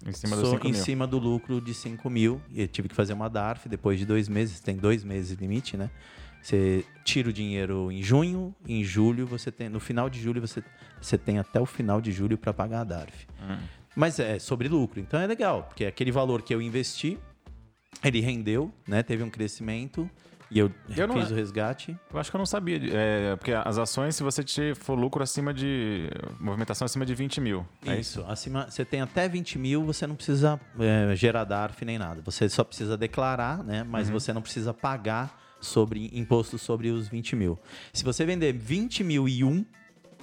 em 0.05 0.11
cima, 0.11 0.35
do, 0.35 0.67
em 0.67 0.73
cima 0.73 1.07
do 1.07 1.17
lucro 1.17 1.59
de 1.59 1.73
5 1.73 2.09
mil. 2.09 2.41
E 2.51 2.61
eu 2.61 2.67
tive 2.67 2.87
que 2.87 2.95
fazer 2.95 3.13
uma 3.13 3.29
DARF 3.29 3.67
depois 3.67 3.99
de 3.99 4.05
dois 4.05 4.27
meses, 4.27 4.59
tem 4.59 4.75
dois 4.75 5.03
meses 5.03 5.37
limite, 5.39 5.75
né? 5.75 5.89
Você 6.41 6.85
tira 7.03 7.29
o 7.29 7.33
dinheiro 7.33 7.91
em 7.91 8.03
junho, 8.03 8.53
em 8.67 8.83
julho, 8.83 9.25
você 9.25 9.51
tem. 9.51 9.67
No 9.67 9.79
final 9.79 10.09
de 10.09 10.21
julho, 10.21 10.39
você, 10.39 10.63
você 11.01 11.17
tem 11.17 11.39
até 11.39 11.59
o 11.59 11.65
final 11.65 11.99
de 11.99 12.11
julho 12.11 12.37
para 12.37 12.53
pagar 12.53 12.81
a 12.81 12.83
DARF. 12.83 13.27
Hum. 13.41 13.57
Mas 13.95 14.19
é 14.19 14.37
sobre 14.37 14.67
lucro. 14.67 14.99
Então 14.99 15.19
é 15.19 15.25
legal, 15.25 15.63
porque 15.63 15.85
aquele 15.85 16.11
valor 16.11 16.43
que 16.43 16.53
eu 16.53 16.61
investi, 16.61 17.17
ele 18.03 18.19
rendeu, 18.19 18.71
né? 18.87 19.01
Teve 19.01 19.23
um 19.23 19.29
crescimento 19.29 20.07
E 20.51 20.59
eu, 20.59 20.71
Eu 20.95 21.07
não- 21.07 21.15
fiz 21.19 21.31
o 21.31 21.35
resgate. 21.35 21.97
Eu 22.13 22.19
acho 22.19 22.29
que 22.29 22.35
eu 22.35 22.39
não 22.39 22.45
sabia. 22.45 22.79
É, 22.93 23.35
porque 23.35 23.51
as 23.51 23.77
ações, 23.77 24.15
se 24.15 24.21
você 24.23 24.43
te 24.43 24.75
for 24.75 24.93
lucro 24.97 25.23
acima 25.23 25.53
de. 25.53 26.09
movimentação 26.39 26.85
acima 26.85 27.05
de 27.05 27.15
20 27.15 27.41
mil. 27.41 27.65
É 27.85 27.99
isso? 27.99 28.19
Isso. 28.19 28.29
Acima, 28.31 28.69
você 28.69 28.85
tem 28.85 29.01
até 29.01 29.27
20 29.27 29.57
mil, 29.57 29.83
você 29.83 30.05
não 30.05 30.15
precisa 30.15 30.59
é, 30.79 31.15
gerar 31.15 31.43
DARF 31.45 31.83
nem 31.83 31.97
nada. 31.97 32.21
Você 32.23 32.47
só 32.47 32.63
precisa 32.63 32.95
declarar, 32.95 33.63
né? 33.63 33.83
Mas 33.83 34.09
você 34.09 34.31
não 34.31 34.41
precisa 34.41 34.73
pagar 34.73 35.41
sobre 35.59 36.11
imposto 36.13 36.57
sobre 36.59 36.89
os 36.91 37.07
20 37.07 37.35
mil. 37.35 37.57
Se 37.91 38.03
você 38.03 38.23
vender 38.23 38.53
20 38.53 39.03
mil 39.03 39.27
e 39.27 39.43
um, 39.43 39.65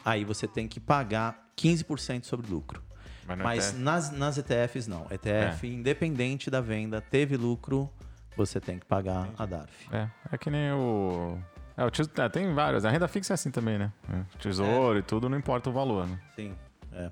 aí 0.05 0.25
você 0.25 0.47
tem 0.47 0.69
que 0.69 0.79
pagar 0.79 1.51
15% 1.57 2.25
sobre 2.25 2.49
lucro. 2.49 2.81
Mas 3.27 3.39
não 3.39 3.45
Mas 3.45 3.75
é- 3.75 3.79
nas, 3.79 4.13
nas 4.13 4.39
ETFs 4.39 4.87
não. 4.87 5.07
ETF, 5.11 5.67
independente 5.67 6.49
da 6.51 6.61
venda, 6.61 7.01
teve 7.01 7.37
lucro, 7.37 7.91
você 8.37 8.61
tem 8.61 8.79
que 8.79 8.87
pagar 8.87 9.29
a 9.39 9.47
DARF. 9.47 9.89
É, 9.93 10.09
é 10.33 10.39
que 10.39 10.51
nem 10.51 10.73
o. 10.73 11.39
É, 11.77 11.85
o 11.85 11.89
é, 11.89 12.29
tem 12.29 12.53
vários. 12.55 12.85
A 12.85 12.91
renda 12.91 13.09
fixa 13.09 13.33
é 13.33 13.35
assim 13.35 13.51
também, 13.51 13.79
né? 13.79 13.93
É, 14.13 14.39
Tesouro 14.39 14.99
e 14.99 15.03
tudo, 15.03 15.29
não 15.29 15.39
importa 15.39 15.71
o 15.71 15.73
valor, 15.73 16.07
né? 16.07 16.19
Sim. 16.35 16.55
É. 16.93 17.11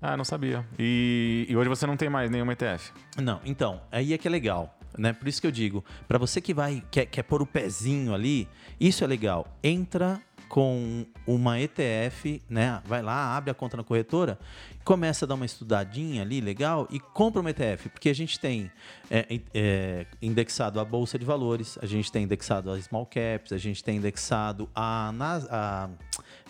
Ah, 0.00 0.16
não 0.16 0.24
sabia. 0.24 0.64
E, 0.78 1.46
e 1.48 1.56
hoje 1.56 1.68
você 1.68 1.86
não 1.86 1.96
tem 1.96 2.08
mais 2.08 2.30
nenhuma 2.30 2.52
ETF. 2.52 2.92
Não, 3.16 3.40
então, 3.44 3.80
aí 3.90 4.12
é 4.12 4.18
que 4.18 4.28
é 4.28 4.30
legal, 4.30 4.78
né? 4.96 5.12
Por 5.12 5.26
isso 5.26 5.40
que 5.40 5.46
eu 5.46 5.50
digo, 5.50 5.84
para 6.06 6.18
você 6.18 6.40
que 6.40 6.54
vai 6.54 6.82
quer, 6.90 7.06
quer 7.06 7.24
pôr 7.24 7.42
o 7.42 7.46
pezinho 7.46 8.14
ali, 8.14 8.48
isso 8.78 9.02
é 9.02 9.06
legal. 9.06 9.46
Entra 9.62 10.20
com 10.48 11.04
uma 11.26 11.60
ETF, 11.60 12.42
né? 12.48 12.80
Vai 12.84 13.02
lá, 13.02 13.36
abre 13.36 13.50
a 13.50 13.54
conta 13.54 13.76
na 13.76 13.84
corretora, 13.84 14.38
começa 14.84 15.24
a 15.24 15.28
dar 15.28 15.34
uma 15.34 15.44
estudadinha 15.44 16.22
ali, 16.22 16.40
legal, 16.40 16.88
e 16.90 16.98
compra 16.98 17.40
uma 17.40 17.50
ETF, 17.50 17.90
porque 17.90 18.08
a 18.08 18.14
gente 18.14 18.40
tem 18.40 18.70
é, 19.10 19.40
é, 19.52 20.06
indexado 20.22 20.80
a 20.80 20.84
bolsa 20.84 21.18
de 21.18 21.24
valores, 21.24 21.78
a 21.82 21.86
gente 21.86 22.10
tem 22.10 22.24
indexado 22.24 22.70
a 22.70 22.80
small 22.80 23.06
caps, 23.06 23.52
a 23.52 23.58
gente 23.58 23.84
tem 23.84 23.98
indexado 23.98 24.68
a, 24.74 25.12
a 25.50 25.88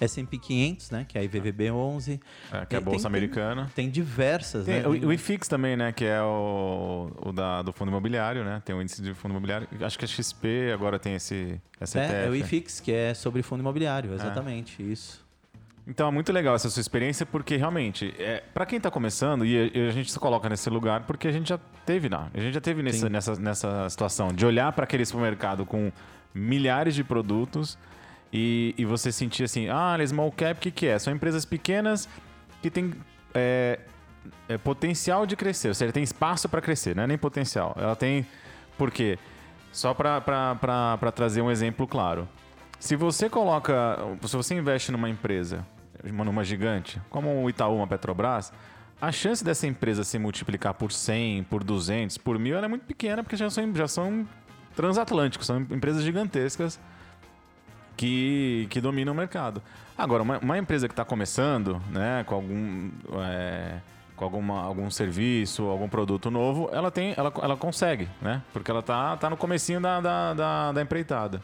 S&P 0.01 0.39
500, 0.39 0.91
né? 0.91 1.05
Que 1.09 1.19
é 1.19 1.21
a 1.21 1.25
IVVB 1.25 1.71
11. 1.71 2.13
É, 2.13 2.17
que 2.51 2.57
é 2.57 2.61
a 2.61 2.67
Tem- 2.67 2.81
Bolsa 2.81 3.01
tem- 3.01 3.07
Americana. 3.09 3.71
Tem 3.75 3.91
diversas, 3.91 4.65
Tem 4.67 4.81
né? 4.83 4.87
o, 4.87 4.91
o 5.09 5.13
IFIX 5.13 5.49
também, 5.49 5.77
né? 5.77 5.93
Que 5.93 6.05
é 6.05 6.23
o, 6.23 7.11
o 7.27 7.33
da, 7.33 7.63
do 7.63 7.73
fundo 7.73 7.89
imobiliário, 7.91 8.45
né? 8.45 8.63
Tem 8.65 8.75
o 8.75 8.81
índice 8.83 9.03
de 9.03 9.15
fundo 9.15 9.33
imobiliário. 9.33 9.67
Acho 9.81 9.99
que 9.99 10.05
a 10.05 10.09
XP 10.09 10.73
agora 10.73 10.99
tem 10.99 11.15
esse, 11.15 11.61
essa. 11.81 12.01
É, 12.01 12.27
é 12.27 12.31
o 12.31 12.35
IFIX, 12.35 12.81
que 12.81 12.93
é 12.93 13.15
sobre 13.15 13.43
fundo 13.43 13.61
imobiliário, 13.61 14.13
exatamente, 14.15 14.83
isso. 14.83 15.27
Então 15.91 16.07
é 16.07 16.11
muito 16.11 16.31
legal 16.35 16.55
essa 16.55 16.69
sua 16.69 16.83
experiência, 16.83 17.25
porque 17.25 17.57
realmente, 17.57 18.15
é, 18.19 18.43
para 18.53 18.67
quem 18.67 18.77
está 18.77 18.91
começando, 18.91 19.47
e 19.47 19.57
a, 19.57 19.79
e 19.79 19.89
a 19.89 19.91
gente 19.91 20.13
se 20.13 20.19
coloca 20.19 20.47
nesse 20.47 20.69
lugar, 20.69 21.05
porque 21.05 21.27
a 21.27 21.33
gente 21.33 21.49
já 21.49 21.59
teve 21.87 22.11
lá. 22.11 22.29
A 22.35 22.41
gente 22.41 22.53
já 22.53 22.61
teve 22.61 22.83
nessa, 22.83 23.09
nessa, 23.09 23.35
nessa 23.37 23.89
situação 23.89 24.29
de 24.29 24.45
olhar 24.45 24.71
para 24.73 24.85
aquele 24.85 25.07
supermercado 25.07 25.65
com 25.65 25.91
milhares 26.35 26.95
de 26.95 27.03
produtos 27.03 27.79
e, 28.33 28.75
e 28.77 28.85
você 28.85 29.11
sentir 29.11 29.45
assim, 29.45 29.69
ah, 29.69 29.97
small 30.07 30.31
cap, 30.33 30.59
o 30.59 30.61
que, 30.61 30.71
que 30.71 30.87
é? 30.87 30.99
São 30.99 31.13
empresas 31.13 31.45
pequenas 31.45 32.09
que 32.61 32.71
têm 32.71 32.93
é, 33.35 33.81
é, 34.49 34.59
potencial 34.59 35.27
de 35.27 35.37
crescer, 35.37 35.69
ou 35.69 35.75
seja, 35.75 35.93
tem 35.93 36.03
espaço 36.03 36.49
para 36.49 36.61
crescer, 36.61 36.95
não 36.95 37.05
é 37.05 37.07
nem 37.07 37.19
potencial. 37.19 37.75
Ela 37.79 37.97
tem. 37.97 38.27
Por 38.77 38.91
quê? 38.91 39.19
Só 39.73 39.95
para 39.95 41.13
trazer 41.15 41.41
um 41.41 41.51
exemplo 41.51 41.87
claro. 41.87 42.29
Se 42.79 42.97
você 42.97 43.29
coloca. 43.29 43.99
Se 44.23 44.37
você 44.37 44.55
investe 44.55 44.93
numa 44.93 45.09
empresa, 45.09 45.67
numa 46.05 46.45
gigante, 46.45 47.01
como 47.11 47.43
o 47.43 47.51
Itaú, 47.51 47.77
uma 47.77 47.87
Petrobras, 47.87 48.53
a 49.01 49.11
chance 49.11 49.45
dessa 49.45 49.67
empresa 49.67 50.05
se 50.05 50.19
multiplicar 50.19 50.75
por 50.75 50.93
100, 50.93 51.45
por 51.45 51.65
200, 51.65 52.19
por 52.19 52.39
mil, 52.39 52.57
ela 52.57 52.67
é 52.67 52.69
muito 52.69 52.85
pequena, 52.85 53.23
porque 53.23 53.37
já 53.37 53.49
são, 53.49 53.75
já 53.75 53.89
são 53.89 54.27
transatlânticos, 54.75 55.47
são 55.47 55.61
empresas 55.61 56.03
gigantescas 56.03 56.79
que, 57.99 58.69
que 58.71 58.81
dominam 58.81 59.13
o 59.13 59.17
mercado. 59.17 59.61
Agora, 59.97 60.23
uma, 60.23 60.39
uma 60.39 60.57
empresa 60.57 60.87
que 60.87 60.93
está 60.93 61.05
começando, 61.05 61.83
né, 61.91 62.23
com 62.25 62.37
algum, 62.37 62.91
é, 63.21 63.81
com 64.15 64.25
alguma, 64.25 64.63
algum 64.63 64.89
serviço, 64.89 65.65
algum 65.65 65.89
produto 65.89 66.31
novo, 66.31 66.71
ela 66.73 66.93
tem, 66.93 67.13
ela, 67.17 67.33
ela 67.43 67.57
consegue, 67.57 68.09
né? 68.23 68.41
Porque 68.53 68.71
ela 68.71 68.83
tá, 68.83 69.17
tá 69.17 69.29
no 69.29 69.37
comecinho 69.37 69.81
da, 69.81 70.01
da, 70.01 70.33
da, 70.33 70.73
da 70.73 70.81
empreitada. 70.81 71.43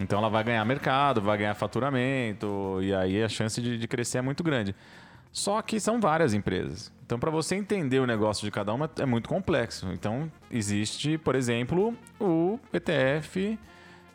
Então 0.00 0.18
ela 0.18 0.30
vai 0.30 0.42
ganhar 0.42 0.64
mercado, 0.64 1.20
vai 1.20 1.36
ganhar 1.36 1.54
faturamento, 1.54 2.78
e 2.80 2.94
aí 2.94 3.22
a 3.22 3.28
chance 3.28 3.60
de, 3.60 3.76
de 3.76 3.86
crescer 3.86 4.18
é 4.18 4.22
muito 4.22 4.42
grande. 4.42 4.74
Só 5.30 5.60
que 5.60 5.78
são 5.78 6.00
várias 6.00 6.32
empresas. 6.32 6.90
Então, 7.04 7.18
para 7.18 7.30
você 7.30 7.56
entender 7.56 7.98
o 7.98 8.06
negócio 8.06 8.42
de 8.42 8.50
cada 8.50 8.72
uma, 8.72 8.90
é 8.98 9.04
muito 9.04 9.28
complexo. 9.28 9.86
Então, 9.92 10.32
existe, 10.50 11.18
por 11.18 11.34
exemplo, 11.34 11.94
o 12.18 12.58
ETF 12.72 13.58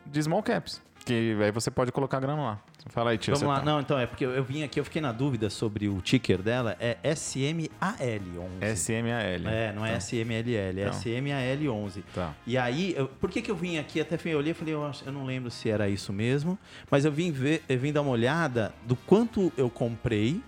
de 0.06 0.24
small 0.24 0.42
caps, 0.42 0.82
que 1.08 1.38
aí 1.42 1.52
você 1.52 1.72
pode 1.72 1.92
colocar 1.92 2.20
grana 2.20 2.42
lá. 2.42 2.60
Fala 2.90 3.12
aí, 3.12 3.18
tio. 3.18 3.34
Vamos 3.36 3.48
lá, 3.50 3.60
tá- 3.60 3.66
não, 3.66 3.80
então, 3.82 3.98
é 4.00 4.06
porque 4.06 4.26
eu, 4.26 4.32
eu 4.32 4.44
vim 4.44 4.64
aqui, 4.64 4.80
eu 4.80 4.84
fiquei 4.86 5.02
na 5.02 5.12
dúvida 5.12 5.50
sobre 5.50 5.88
o 5.90 6.00
ticker 6.02 6.42
dela, 6.42 6.76
é 6.80 6.98
SMAL11. 7.04 8.76
SMAL. 8.76 9.52
É, 9.52 9.74
não 9.74 9.86
é 9.86 9.96
SMLL, 9.98 10.80
é 10.80 10.88
Então. 10.88 10.92
SMAL11. 10.94 12.04
Tá. 12.14 12.34
E 12.46 12.58
aí, 12.58 12.94
eu- 12.98 13.08
por 13.08 13.30
que, 13.30 13.42
que 13.42 13.50
eu 13.52 13.56
vim 13.56 13.78
aqui? 13.78 14.00
Até 14.02 14.18
eu 14.26 14.38
olhei 14.38 14.52
e 14.52 14.54
falei, 14.54 14.74
eu, 14.74 14.92
eu 15.06 15.12
não 15.12 15.26
lembro 15.26 15.50
se 15.50 15.70
era 15.70 15.88
isso 15.90 16.12
mesmo, 16.14 16.58
mas 16.90 17.06
eu 17.06 17.12
vim 17.12 17.32
ver, 17.32 17.64
eu 17.68 17.80
vim 17.80 17.92
dar 17.94 18.02
uma 18.02 18.12
olhada 18.12 18.74
do 18.86 18.96
quanto 18.96 19.52
eu 19.58 19.70
comprei, 19.70 20.42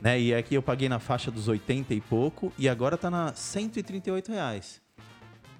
né? 0.00 0.20
E 0.20 0.34
aqui 0.34 0.54
eu 0.54 0.62
paguei 0.62 0.88
na 0.88 0.98
faixa 0.98 1.30
dos 1.30 1.46
80 1.48 1.94
e 1.94 2.00
pouco, 2.00 2.52
e 2.58 2.68
agora 2.68 2.96
tá 2.96 3.10
na 3.10 3.32
138 3.34 4.32
reais. 4.32 4.81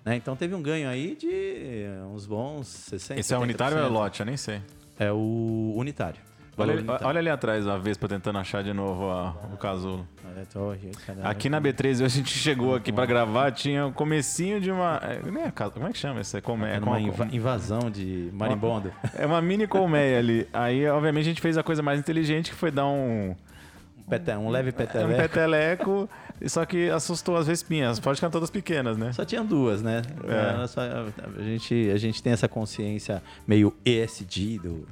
Né? 0.05 0.17
Então 0.17 0.35
teve 0.37 0.55
um 0.55 0.63
ganho 0.63 0.89
aí 0.89 1.15
de 1.15 1.85
uns 2.13 2.27
bons 2.27 2.67
60 2.67 3.21
Esse 3.21 3.35
é 3.35 3.39
unitário 3.39 3.77
ou 3.79 3.83
é 3.85 3.87
70%. 3.89 3.93
lote? 3.93 4.21
Eu 4.21 4.27
nem 4.27 4.37
sei. 4.37 4.61
É 4.99 5.13
o 5.13 5.73
unitário. 5.77 6.21
Olha, 6.59 6.75
unitário. 6.75 7.07
olha 7.07 7.19
ali 7.19 7.31
atrás 7.31 7.67
a 7.67 7.79
Vespa 7.79 8.07
tentando 8.07 8.39
achar 8.39 8.63
de 8.63 8.75
novo 8.75 9.09
a- 9.11 9.35
o 9.55 9.57
casulo. 9.57 10.07
É. 10.37 11.27
Aqui 11.27 11.49
na 11.49 11.61
B13 11.61 12.05
a 12.05 12.09
gente 12.09 12.31
chegou 12.31 12.75
aqui 12.75 12.93
pra 12.93 13.07
gravar, 13.07 13.51
tinha 13.53 13.87
o 13.87 13.93
comecinho 13.93 14.61
de 14.61 14.71
uma. 14.71 15.01
é, 15.03 15.21
nem 15.31 15.45
é 15.45 15.51
Como 15.51 15.87
é 15.87 15.93
que 15.93 15.99
chama 15.99 16.21
isso? 16.21 16.37
É 16.37 16.41
colmeia. 16.43 16.75
É 16.75 16.79
uma 16.81 17.01
inva- 17.01 17.29
invasão 17.33 17.91
de 17.91 18.29
marimbondo. 18.35 18.93
É 19.17 19.25
uma 19.25 19.41
mini 19.41 19.67
colmeia 19.67 20.19
ali. 20.19 20.47
Aí, 20.53 20.87
obviamente, 20.89 21.23
a 21.25 21.29
gente 21.29 21.41
fez 21.41 21.57
a 21.57 21.63
coisa 21.63 21.83
mais 21.83 21.99
inteligente 21.99 22.51
que 22.51 22.57
foi 22.57 22.71
dar 22.71 22.87
um, 22.87 23.35
Um 24.39 24.49
leve 24.51 24.71
um 24.71 24.73
peteleco. 24.73 25.21
peteleco, 25.23 26.11
só 26.47 26.65
que 26.67 26.91
assustou 26.91 27.37
as 27.37 27.47
vespinhas. 27.47 27.99
Pode 27.99 28.17
ficar 28.17 28.29
todas 28.31 28.51
pequenas, 28.51 28.99
né? 28.99 29.13
Só 29.13 29.25
tinha 29.25 29.43
duas, 29.43 29.81
né? 29.83 30.03
É. 30.29 30.33
Era 30.33 30.67
só- 30.69 30.81
a, 30.83 31.43
gente, 31.43 31.91
a 31.91 31.97
gente 31.97 32.23
tem 32.23 32.33
essa 32.33 32.47
consciência 32.49 33.23
meio 33.47 33.75
ESG 33.85 34.59
do. 34.59 34.87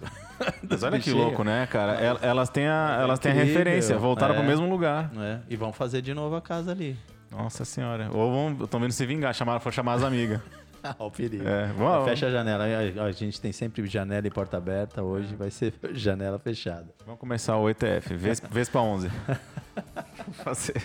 Mas 0.69 0.83
olha 0.83 0.99
que 0.99 1.11
louco, 1.11 1.45
né, 1.45 1.67
cara? 1.67 2.01
El- 2.01 2.19
Elas 2.23 2.49
têm 2.49 2.67
a, 2.67 2.99
elas 3.03 3.19
têm 3.19 3.33
a 3.33 3.35
referência, 3.35 3.99
voltaram 3.99 4.35
É. 4.35 4.39
pro 4.39 4.47
mesmo 4.47 4.69
lugar. 4.69 5.11
né? 5.13 5.41
E 5.51 5.57
vão 5.57 5.73
fazer 5.73 6.01
de 6.03 6.15
novo 6.15 6.37
a 6.37 6.41
casa 6.41 6.71
ali. 6.71 6.97
Nossa 7.31 7.65
senhora. 7.65 8.09
Ou 8.13 8.65
estão 8.65 8.81
vindo 8.81 8.93
se 8.93 9.07
vingar, 9.07 9.33
chamaram, 9.35 9.61
for 9.61 9.73
chamar 9.73 9.95
as 9.95 10.03
amigas. 10.03 10.41
Olha 10.99 11.09
o 11.09 11.11
perigo. 11.11 11.47
É, 11.47 11.67
vamos- 11.77 12.09
Fecha 12.09 12.27
a 12.27 12.31
janela. 12.31 12.65
A, 13.05 13.13
gente 13.13 13.41
tem 13.41 13.53
sempre 13.53 13.87
janela 13.87 14.27
e 14.27 14.31
porta 14.31 14.57
aberta. 14.57 15.03
Hoje 15.03 15.35
vai 15.35 15.51
ser 15.51 15.75
janela 15.93 16.39
fechada. 16.39 16.87
Vamos 17.05 17.21
começar 17.21 17.57
o 17.57 17.69
ETF. 17.69 18.15
Vespa, 18.17 18.49
Vespa 18.53 18.81
11. 18.81 19.09
Vamos 19.09 20.37
fazer. 20.43 20.83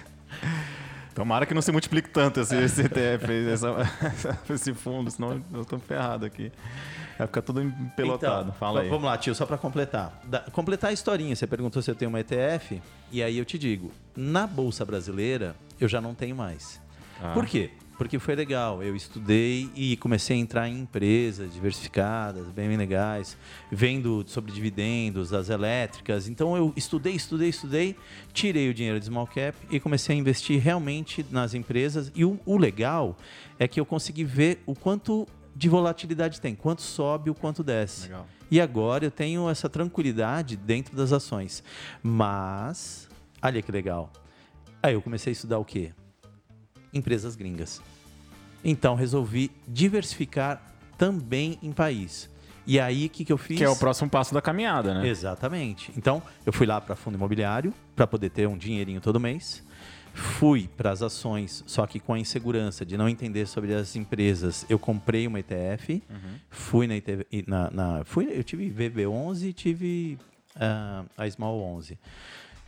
Tomara 1.14 1.46
que 1.46 1.54
não 1.54 1.62
se 1.62 1.72
multiplique 1.72 2.10
tanto 2.10 2.42
esse, 2.42 2.56
esse 2.58 2.82
ETF, 2.82 3.32
essa- 3.50 4.38
esse 4.50 4.74
fundo, 4.74 5.10
senão 5.10 5.42
nós 5.50 5.62
estamos 5.62 5.86
ferrados 5.86 6.28
aqui. 6.28 6.52
Vai 7.18 7.28
ficar 7.28 7.42
tudo 7.42 7.62
empelotado. 7.62 8.42
Então, 8.50 8.54
Fala 8.56 8.82
aí. 8.82 8.90
Vamos 8.90 9.06
lá, 9.06 9.18
tio, 9.18 9.34
só 9.34 9.46
para 9.46 9.58
completar. 9.58 10.20
Da- 10.26 10.42
completar 10.52 10.90
a 10.90 10.94
historinha. 10.94 11.34
Você 11.34 11.48
perguntou 11.48 11.82
se 11.82 11.90
eu 11.90 11.96
tenho 11.96 12.10
uma 12.10 12.20
ETF. 12.20 12.82
E 13.10 13.24
aí 13.24 13.38
eu 13.38 13.46
te 13.46 13.58
digo: 13.58 13.94
na 14.14 14.46
Bolsa 14.46 14.84
Brasileira, 14.84 15.56
eu 15.80 15.88
já 15.88 16.02
não 16.02 16.14
tenho 16.14 16.36
mais. 16.36 16.82
Ah. 17.24 17.32
Por 17.34 17.46
quê? 17.46 17.72
Porque 17.98 18.20
foi 18.20 18.36
legal. 18.36 18.84
Eu 18.84 18.96
estudei 18.96 19.70
e 19.76 19.96
comecei 19.98 20.38
a 20.38 20.40
entrar 20.40 20.68
em 20.68 20.82
empresas 20.82 21.54
diversificadas, 21.54 22.48
bem 22.48 22.76
legais, 22.76 23.38
vendo 23.72 24.24
sobre 24.28 24.52
dividendos, 24.52 25.34
as 25.34 25.50
elétricas. 25.50 26.28
Então 26.28 26.56
eu 26.58 26.74
estudei, 26.76 27.14
estudei, 27.14 27.50
estudei, 27.50 27.96
tirei 28.34 28.70
o 28.70 28.74
dinheiro 28.74 29.00
de 29.00 29.06
small 29.06 29.28
cap 29.28 29.58
e 29.70 29.80
comecei 29.80 30.16
a 30.16 30.20
investir 30.20 30.62
realmente 30.62 31.26
nas 31.32 31.54
empresas. 31.54 32.12
E 32.14 32.26
o, 32.26 32.40
o 32.46 32.58
legal 32.58 33.18
é 33.58 33.68
que 33.68 33.80
eu 33.80 33.86
consegui 33.86 34.24
ver 34.24 34.62
o 34.66 34.76
quanto 34.76 35.28
de 35.56 35.70
volatilidade 35.70 36.42
tem, 36.42 36.54
quanto 36.54 36.82
sobe, 36.82 37.30
o 37.30 37.34
quanto 37.34 37.64
desce. 37.64 38.04
Legal. 38.04 38.28
E 38.52 38.62
agora 38.62 39.06
eu 39.06 39.12
tenho 39.12 39.50
essa 39.50 39.70
tranquilidade 39.70 40.56
dentro 40.56 40.96
das 40.96 41.12
ações. 41.12 41.64
Mas, 42.04 43.10
olha 43.42 43.62
que 43.62 43.72
legal. 43.72 44.12
Aí 44.84 44.94
eu 44.94 45.02
comecei 45.02 45.32
a 45.32 45.34
estudar 45.34 45.58
o 45.58 45.66
quê? 45.66 45.94
Empresas 46.96 47.36
gringas. 47.36 47.82
Então 48.64 48.96
resolvi 48.96 49.52
diversificar 49.68 50.60
também 50.98 51.60
em 51.62 51.72
país. 51.72 52.30
E 52.66 52.80
aí 52.80 53.06
o 53.06 53.10
que, 53.10 53.24
que 53.24 53.32
eu 53.32 53.38
fiz? 53.38 53.58
Que 53.58 53.64
é 53.64 53.70
o 53.70 53.76
próximo 53.76 54.10
passo 54.10 54.34
da 54.34 54.42
caminhada, 54.42 54.94
né? 54.96 55.08
Exatamente. 55.08 55.92
Então, 55.96 56.20
eu 56.46 56.52
fui 56.52 56.66
lá 56.66 56.82
para 56.82 56.96
fundo 56.96 57.14
imobiliário 57.16 57.72
para 57.96 58.08
poder 58.08 58.32
ter 58.32 58.48
um 58.48 58.58
dinheirinho 58.58 59.00
todo 59.00 59.20
mês. 59.20 59.64
Fui 60.16 60.68
para 60.76 60.90
as 60.92 61.02
ações, 61.04 61.64
só 61.68 61.86
que 61.86 62.00
com 62.00 62.14
a 62.14 62.18
insegurança 62.20 62.86
de 62.86 62.98
não 62.98 63.08
entender 63.08 63.46
sobre 63.46 63.74
as 63.76 63.96
empresas, 63.98 64.66
eu 64.70 64.80
comprei 64.80 65.28
uma 65.28 65.42
ETF, 65.42 66.02
fui 66.50 66.88
na, 66.88 66.96
ETF, 66.96 67.26
na, 67.46 67.70
na- 67.70 68.04
fui, 68.06 68.30
eu 68.32 68.42
tive 68.44 68.70
VB11 68.72 69.44
e 69.50 69.54
tive 69.54 70.18
ah, 70.56 71.04
a 71.18 71.30
Small 71.30 71.60
11. 71.62 72.00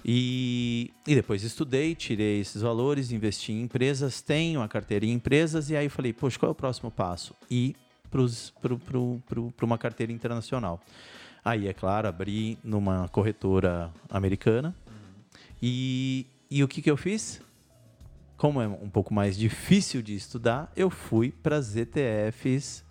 E, 0.10 0.94
e 1.06 1.14
depois 1.14 1.44
estudei, 1.44 1.94
tirei 1.94 2.40
esses 2.40 2.62
valores, 2.62 3.12
investi 3.12 3.52
em 3.52 3.64
empresas, 3.64 4.22
tenho 4.22 4.62
a 4.62 4.68
carteira 4.68 5.06
em 5.06 5.12
empresas, 5.12 5.70
e 5.70 5.76
aí 5.76 5.90
falei, 5.90 6.14
poxa, 6.14 6.40
qual 6.40 6.50
é 6.50 6.52
o 6.54 6.56
próximo 6.56 6.90
passo? 6.90 7.36
Ir 7.52 7.76
para 8.10 9.66
uma 9.66 9.78
carteira 9.78 10.14
internacional. 10.14 10.80
Aí, 11.44 11.68
é 11.68 11.74
claro, 11.74 12.08
abri 12.08 12.58
numa 12.64 13.10
corretora 13.10 13.92
americana. 14.10 14.74
E, 15.62 16.26
e 16.50 16.64
o 16.64 16.70
que, 16.70 16.82
que 16.82 16.90
eu 16.90 16.96
fiz? 16.96 17.42
Como 18.38 18.62
é 18.62 18.68
um 18.68 18.90
pouco 18.90 19.14
mais 19.14 19.36
difícil 19.36 20.02
de 20.02 20.16
estudar, 20.16 20.72
eu 20.74 20.90
fui 20.90 21.32
para 21.32 21.58
as 21.58 21.76
ETFs 21.76 22.86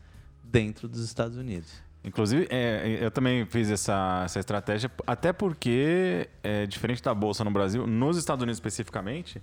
dentro 0.44 0.86
dos 0.86 1.00
Estados 1.00 1.38
Unidos. 1.38 1.85
Inclusive, 2.06 2.46
é, 2.50 2.98
eu 3.00 3.10
também 3.10 3.44
fiz 3.46 3.68
essa, 3.68 4.22
essa 4.24 4.38
estratégia, 4.38 4.88
até 5.04 5.32
porque, 5.32 6.28
é, 6.40 6.64
diferente 6.64 7.02
da 7.02 7.12
Bolsa 7.12 7.42
no 7.42 7.50
Brasil, 7.50 7.84
nos 7.84 8.16
Estados 8.16 8.44
Unidos 8.44 8.58
especificamente, 8.58 9.42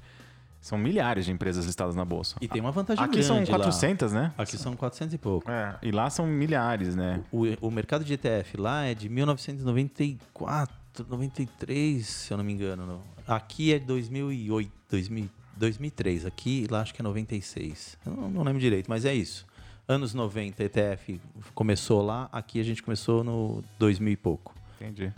são 0.61 0.77
milhares 0.77 1.25
de 1.25 1.31
empresas 1.31 1.65
listadas 1.65 1.93
na 1.93 2.05
Bolsa. 2.05 2.37
E 2.39 2.47
tem 2.47 2.61
uma 2.61 2.71
vantagem 2.71 3.03
Aqui 3.03 3.15
grande 3.15 3.27
são 3.27 3.39
lá. 3.41 3.45
400, 3.45 4.13
né? 4.13 4.33
Aqui 4.37 4.57
são 4.57 4.77
400 4.77 5.13
e 5.13 5.17
pouco. 5.17 5.51
É, 5.51 5.77
e 5.81 5.91
lá 5.91 6.09
são 6.09 6.25
milhares, 6.25 6.95
né? 6.95 7.21
O, 7.29 7.43
o 7.67 7.69
mercado 7.69 8.05
de 8.05 8.13
ETF 8.13 8.55
lá 8.57 8.85
é 8.85 8.95
de 8.95 9.09
1994, 9.09 10.73
93, 11.09 12.07
se 12.07 12.31
eu 12.31 12.37
não 12.37 12.45
me 12.45 12.53
engano. 12.53 12.87
não. 12.87 13.01
Aqui 13.27 13.73
é 13.73 13.79
2008, 13.79 14.71
2000, 14.89 15.29
2003. 15.57 16.25
Aqui 16.25 16.65
lá 16.71 16.79
acho 16.81 16.93
que 16.93 17.01
é 17.01 17.03
96. 17.03 17.97
Eu 18.05 18.13
não, 18.13 18.29
não 18.29 18.43
lembro 18.43 18.61
direito, 18.61 18.89
mas 18.89 19.03
é 19.03 19.13
isso. 19.13 19.45
Anos 19.87 20.13
90, 20.13 20.63
ETF 20.63 21.19
começou 21.53 22.01
lá. 22.01 22.29
Aqui 22.31 22.59
a 22.59 22.63
gente 22.63 22.81
começou 22.81 23.23
no 23.23 23.63
2000 23.77 24.13
e 24.13 24.17
pouco. 24.17 24.55
Entendi. 24.79 25.11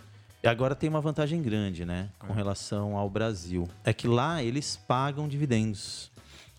E 0.43 0.47
agora 0.47 0.75
tem 0.75 0.89
uma 0.89 1.01
vantagem 1.01 1.41
grande, 1.41 1.86
né? 1.86 2.10
Com 2.19 2.34
relação 2.34 2.97
ao 2.97 3.10
Brasil. 3.10 3.67
É 3.84 3.93
que 3.93 4.08
lá 4.08 4.41
eles 4.43 4.75
pagam 4.88 5.28
dividendos. 5.28 6.12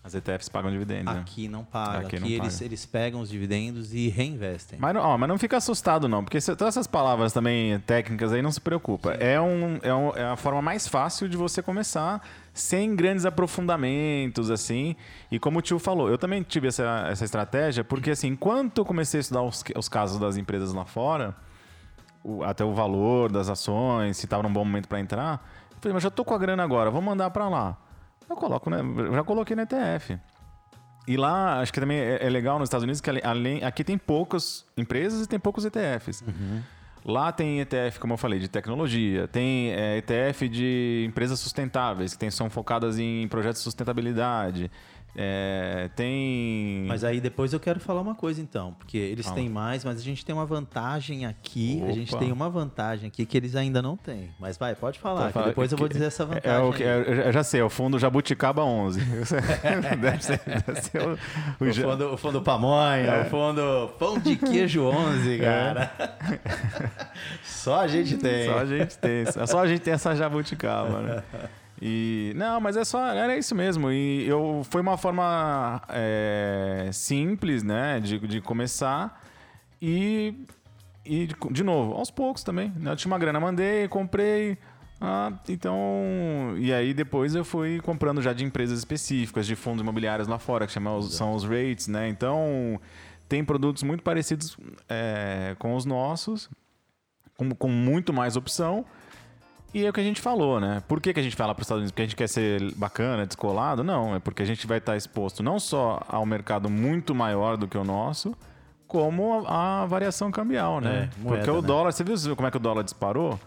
As 0.03 0.15
ETFs 0.15 0.47
pagam 0.47 0.71
dividendos, 0.71 1.13
né? 1.13 1.19
Aqui 1.19 1.49
não 1.49 1.65
paga. 1.65 1.97
Aqui 2.07 2.15
Aqui, 2.15 2.19
não 2.21 2.27
eles, 2.27 2.53
paga. 2.53 2.65
eles 2.65 2.85
pegam 2.85 3.19
os 3.19 3.29
dividendos 3.29 3.93
e 3.93 4.07
reinvestem. 4.07 4.79
Mas 4.79 4.93
não, 4.93 5.01
ó, 5.01 5.17
mas 5.17 5.27
não 5.27 5.37
fica 5.37 5.57
assustado, 5.57 6.07
não, 6.07 6.23
porque 6.23 6.39
se- 6.39 6.55
todas 6.55 6.75
essas 6.75 6.87
palavras 6.87 7.33
também 7.33 7.77
técnicas 7.81 8.31
aí 8.31 8.41
não 8.41 8.51
se 8.51 8.61
preocupa. 8.61 9.11
É, 9.15 9.39
um, 9.41 9.77
é, 9.83 9.93
um- 9.93 10.15
é 10.15 10.23
a 10.23 10.37
forma 10.37 10.61
mais 10.61 10.87
fácil 10.87 11.27
de 11.27 11.35
você 11.35 11.61
começar 11.61 12.25
sem 12.59 12.95
grandes 12.95 13.25
aprofundamentos, 13.25 14.49
assim. 14.51 14.95
E 15.31 15.39
como 15.39 15.59
o 15.59 15.61
tio 15.61 15.79
falou, 15.79 16.09
eu 16.09 16.17
também 16.17 16.41
tive 16.43 16.67
essa, 16.67 17.07
essa 17.09 17.23
estratégia, 17.25 17.83
porque 17.83 18.11
assim, 18.11 18.27
enquanto 18.29 18.79
eu 18.79 18.85
comecei 18.85 19.19
a 19.19 19.21
estudar 19.21 19.41
os, 19.43 19.63
os 19.75 19.87
casos 19.89 20.19
das 20.19 20.37
empresas 20.37 20.73
lá 20.73 20.85
fora, 20.85 21.35
o- 22.23 22.43
até 22.43 22.63
o 22.65 22.73
valor 22.73 23.31
das 23.31 23.49
ações, 23.49 24.17
se 24.17 24.25
estava 24.25 24.43
num 24.43 24.51
bom 24.51 24.65
momento 24.65 24.87
para 24.87 24.99
entrar, 24.99 25.45
eu 25.71 25.77
falei, 25.81 25.93
mas 25.93 26.03
já 26.03 26.09
tô 26.09 26.25
com 26.25 26.33
a 26.33 26.37
grana 26.37 26.63
agora, 26.63 26.89
vou 26.89 27.01
mandar 27.01 27.29
para 27.29 27.47
lá. 27.47 27.77
Eu 28.29 28.35
coloco, 28.35 28.69
né? 28.69 28.79
Já 29.13 29.23
coloquei 29.23 29.55
no 29.55 29.61
ETF. 29.61 30.19
E 31.07 31.15
lá, 31.15 31.61
acho 31.61 31.71
que 31.71 31.79
também 31.79 31.97
é, 31.97 32.25
é 32.25 32.29
legal 32.29 32.59
nos 32.59 32.67
Estados 32.67 32.83
Unidos 32.83 32.99
que 32.99 33.09
além, 33.23 33.63
aqui 33.63 33.81
tem 33.83 33.97
poucas 33.97 34.65
empresas 34.75 35.25
e 35.25 35.29
tem 35.29 35.39
poucos 35.39 35.63
ETFs. 35.63 36.21
Lá 37.07 37.31
tem 37.31 37.61
ETF, 37.61 38.01
como 38.01 38.11
eu 38.11 38.17
falei, 38.17 38.37
de 38.37 38.49
tecnologia, 38.49 39.29
tem 39.29 39.71
é, 39.71 39.95
ETF 39.95 40.49
de 40.49 41.05
empresas 41.07 41.39
sustentáveis, 41.39 42.11
que 42.11 42.19
tem, 42.19 42.29
são 42.29 42.49
focadas 42.49 42.99
em 42.99 43.25
projetos 43.29 43.61
de 43.61 43.63
sustentabilidade. 43.63 44.69
É, 45.19 45.89
tem. 45.95 46.85
Mas 46.87 47.03
aí 47.03 47.19
depois 47.19 47.51
eu 47.51 47.59
quero 47.59 47.79
falar 47.79 48.01
uma 48.01 48.13
coisa 48.13 48.39
então, 48.39 48.73
porque 48.77 48.97
eles 48.99 49.29
têm 49.31 49.49
mais, 49.49 49.83
mas 49.83 49.97
a 49.97 50.03
gente 50.03 50.23
tem 50.23 50.35
uma 50.35 50.45
vantagem 50.45 51.25
aqui, 51.25 51.81
a 51.87 51.91
gente 51.91 52.13
Opa. 52.13 52.23
tem 52.23 52.31
uma 52.31 52.47
vantagem 52.51 53.07
aqui 53.07 53.25
que 53.25 53.35
eles 53.35 53.55
ainda 53.55 53.81
não 53.81 53.97
têm. 53.97 54.29
Mas 54.39 54.57
vai, 54.59 54.75
pode 54.75 54.99
falar, 54.99 55.31
que 55.33 55.41
depois 55.41 55.71
eu 55.71 55.77
vou 55.79 55.87
que- 55.87 55.93
dizer 55.95 56.05
essa 56.05 56.21
É, 56.21 56.25
vantagem. 56.27 56.69
o 56.69 56.73
que, 56.73 56.83
é, 56.83 57.27
eu 57.29 57.33
já 57.33 57.43
sei, 57.43 57.61
é 57.61 57.63
o 57.63 57.69
fundo 57.69 57.97
Jabuticaba 57.97 58.63
11. 58.63 59.01
deve 59.99 60.23
ser, 60.23 60.39
deve 60.45 60.81
ser 60.81 61.01
o, 61.01 61.13
o 61.65 61.69
O 61.69 61.73
fundo, 61.73 62.13
o 62.13 62.17
fundo 62.17 62.41
pamonha, 62.43 63.21
o 63.21 63.25
fundo 63.25 63.87
pão 63.97 64.19
de 64.19 64.35
queijo 64.35 64.83
11, 64.83 65.39
cara. 65.41 65.91
Só 67.43 67.79
a 67.81 67.87
gente 67.87 68.17
tem. 68.17 68.45
Só 68.45 68.59
a 68.59 68.65
gente 68.65 68.97
tem. 68.99 69.25
Só 69.47 69.59
a 69.61 69.67
gente 69.67 69.81
tem 69.81 69.93
essa 69.93 70.15
jabuticaba, 70.15 71.01
né? 71.01 71.23
E, 71.81 72.33
não, 72.35 72.59
mas 72.59 72.75
é 72.75 72.83
só, 72.83 73.07
era 73.07 73.37
isso 73.37 73.53
mesmo. 73.53 73.91
E 73.91 74.27
eu, 74.27 74.65
foi 74.69 74.81
uma 74.81 74.97
forma 74.97 75.81
é, 75.89 76.89
simples, 76.91 77.63
né, 77.63 77.99
de, 77.99 78.19
de 78.19 78.41
começar. 78.41 79.23
E, 79.81 80.33
e, 81.05 81.27
de, 81.51 81.63
novo, 81.63 81.93
aos 81.93 82.09
poucos 82.09 82.43
também. 82.43 82.71
Né? 82.75 82.91
Eu 82.91 82.95
tinha 82.95 83.11
uma 83.11 83.19
grana, 83.19 83.39
mandei, 83.39 83.87
comprei. 83.87 84.57
Ah, 84.99 85.31
então. 85.47 86.55
E 86.57 86.73
aí 86.73 86.93
depois 86.93 87.35
eu 87.35 87.45
fui 87.45 87.79
comprando 87.81 88.21
já 88.21 88.33
de 88.33 88.43
empresas 88.43 88.79
específicas, 88.79 89.45
de 89.45 89.55
fundos 89.55 89.81
imobiliários 89.81 90.27
lá 90.27 90.39
fora, 90.39 90.65
que 90.65 90.73
chama 90.73 90.99
são 91.03 91.35
os 91.35 91.43
rates, 91.43 91.87
né? 91.87 92.09
Então 92.09 92.81
tem 93.29 93.43
produtos 93.43 93.83
muito 93.83 94.01
parecidos 94.01 94.57
é, 94.89 95.55
com 95.59 95.75
os 95.75 95.85
nossos, 95.85 96.49
com, 97.37 97.51
com 97.51 97.69
muito 97.69 98.11
mais 98.11 98.35
opção. 98.35 98.85
E 99.73 99.85
é 99.85 99.89
o 99.89 99.93
que 99.93 99.99
a 99.99 100.03
gente 100.03 100.21
falou, 100.21 100.59
né? 100.59 100.81
Por 100.87 101.01
que, 101.01 101.13
que 101.13 101.19
a 101.19 101.23
gente 101.23 101.35
fala 101.35 101.53
para 101.53 101.61
os 101.61 101.65
Estados 101.65 101.81
Unidos? 101.81 101.91
Porque 101.91 102.01
a 102.01 102.05
gente 102.05 102.15
quer 102.15 102.29
ser 102.29 102.73
bacana, 102.75 103.25
descolado? 103.25 103.83
Não, 103.83 104.15
é 104.15 104.19
porque 104.19 104.41
a 104.41 104.45
gente 104.45 104.65
vai 104.65 104.77
estar 104.77 104.95
exposto 104.95 105.43
não 105.43 105.59
só 105.59 106.01
ao 106.07 106.25
mercado 106.25 106.69
muito 106.69 107.13
maior 107.13 107.57
do 107.57 107.67
que 107.67 107.77
o 107.77 107.83
nosso, 107.83 108.35
como 108.87 109.45
a, 109.45 109.83
a 109.83 109.85
variação 109.85 110.31
cambial, 110.31 110.79
né? 110.79 111.09
É, 111.13 111.21
moeda, 111.21 111.37
porque 111.37 111.51
o 111.51 111.61
né? 111.61 111.67
dólar, 111.67 111.91
você 111.91 112.03
viu 112.03 112.35
como 112.35 112.47
é 112.47 112.51
que 112.51 112.57
o 112.57 112.61
dólar 112.61 112.83
disparou? 112.83 113.37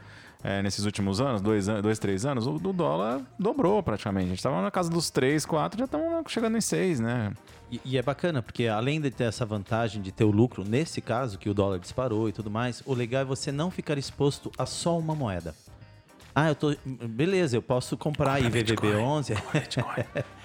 é, 0.43 0.63
nesses 0.63 0.85
últimos 0.85 1.21
anos, 1.21 1.41
dois, 1.41 1.67
dois, 1.67 1.99
três 1.99 2.25
anos, 2.25 2.47
o 2.47 2.59
do 2.59 2.73
dólar 2.73 3.21
dobrou 3.39 3.83
praticamente. 3.83 4.27
A 4.27 4.29
gente 4.29 4.39
estava 4.39 4.61
na 4.63 4.71
casa 4.71 4.91
dos 4.91 5.11
três, 5.11 5.45
quatro, 5.45 5.79
já 5.79 5.85
estamos 5.85 6.33
chegando 6.33 6.57
em 6.57 6.61
seis, 6.61 6.99
né? 6.99 7.33
E, 7.71 7.81
e 7.85 7.99
é 7.99 8.03
bacana, 8.03 8.43
porque 8.43 8.67
além 8.67 9.01
de 9.01 9.11
ter 9.11 9.25
essa 9.25 9.45
vantagem 9.45 10.03
de 10.03 10.11
ter 10.11 10.25
o 10.25 10.31
lucro, 10.31 10.65
nesse 10.65 11.01
caso, 11.01 11.39
que 11.39 11.49
o 11.49 11.55
dólar 11.55 11.79
disparou 11.79 12.29
e 12.29 12.33
tudo 12.33 12.51
mais, 12.51 12.83
o 12.87 12.95
legal 12.95 13.23
é 13.23 13.25
você 13.25 13.53
não 13.53 13.71
ficar 13.71 13.99
exposto 13.99 14.51
a 14.59 14.67
só 14.67 14.99
uma 14.99 15.15
moeda. 15.15 15.55
Ah, 16.35 16.49
eu 16.49 16.55
tô. 16.55 16.75
Beleza, 16.85 17.57
eu 17.57 17.63
posso 17.63 17.97
comprar 17.97 18.41
IVVB 18.41 18.95
11. 18.97 19.35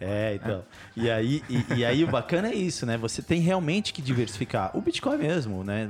É, 0.00 0.34
então. 0.36 0.64
E 0.96 1.10
aí, 1.10 1.42
e, 1.48 1.78
e 1.78 1.84
aí 1.84 2.04
o 2.04 2.06
bacana 2.06 2.48
é 2.48 2.54
isso, 2.54 2.86
né? 2.86 2.96
Você 2.96 3.20
tem 3.20 3.40
realmente 3.40 3.92
que 3.92 4.00
diversificar. 4.00 4.76
O 4.76 4.80
Bitcoin 4.80 5.18
mesmo, 5.18 5.64
né? 5.64 5.88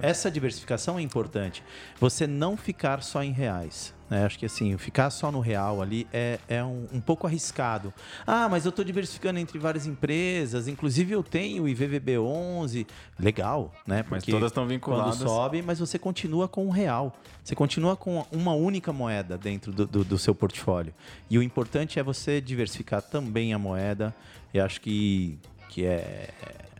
É. 0.00 0.08
Essa 0.08 0.30
diversificação 0.30 0.96
é 0.96 1.02
importante. 1.02 1.64
Você 1.98 2.24
não 2.24 2.56
ficar 2.56 3.02
só 3.02 3.22
em 3.22 3.32
reais. 3.32 3.92
Né? 4.10 4.24
Acho 4.24 4.38
que 4.38 4.46
assim, 4.46 4.76
ficar 4.78 5.10
só 5.10 5.30
no 5.30 5.40
real 5.40 5.82
ali 5.82 6.06
é, 6.12 6.38
é 6.48 6.64
um, 6.64 6.86
um 6.94 7.00
pouco 7.00 7.26
arriscado. 7.26 7.92
Ah, 8.26 8.48
mas 8.48 8.64
eu 8.64 8.70
estou 8.70 8.84
diversificando 8.84 9.38
entre 9.38 9.58
várias 9.58 9.86
empresas, 9.86 10.66
inclusive 10.68 11.12
eu 11.12 11.22
tenho 11.22 11.64
o 11.64 11.66
IVVB11. 11.66 12.86
Legal, 13.18 13.72
né? 13.86 14.04
Mas 14.08 14.20
Porque 14.24 14.30
todas 14.32 14.50
estão 14.50 14.66
vinculadas. 14.66 15.18
Quando 15.18 15.28
sobe, 15.28 15.62
mas 15.62 15.78
você 15.78 15.98
continua 15.98 16.48
com 16.48 16.66
o 16.66 16.70
real. 16.70 17.14
Você 17.44 17.54
continua 17.54 17.96
com 17.96 18.24
uma 18.32 18.52
única 18.54 18.92
moeda 18.92 19.36
dentro 19.36 19.72
do, 19.72 19.86
do, 19.86 20.04
do 20.04 20.18
seu 20.18 20.34
portfólio. 20.34 20.94
E 21.28 21.38
o 21.38 21.42
importante 21.42 21.98
é 21.98 22.02
você 22.02 22.40
diversificar 22.40 23.02
também 23.02 23.52
a 23.52 23.58
moeda. 23.58 24.14
E 24.54 24.60
acho 24.60 24.80
que, 24.80 25.38
que 25.68 25.84
é, 25.84 26.30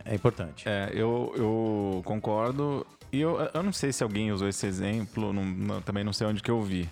é 0.05 0.15
importante. 0.15 0.67
É, 0.67 0.89
eu, 0.93 1.31
eu 1.35 2.01
concordo. 2.05 2.85
E 3.11 3.19
eu, 3.21 3.39
eu 3.53 3.63
não 3.63 3.73
sei 3.73 3.91
se 3.91 4.03
alguém 4.03 4.31
usou 4.31 4.47
esse 4.47 4.65
exemplo, 4.67 5.33
não- 5.33 5.43
não- 5.45 5.81
também 5.81 6.03
não 6.03 6.13
sei 6.13 6.27
onde 6.27 6.41
que 6.43 6.51
eu 6.51 6.61
vi. 6.61 6.87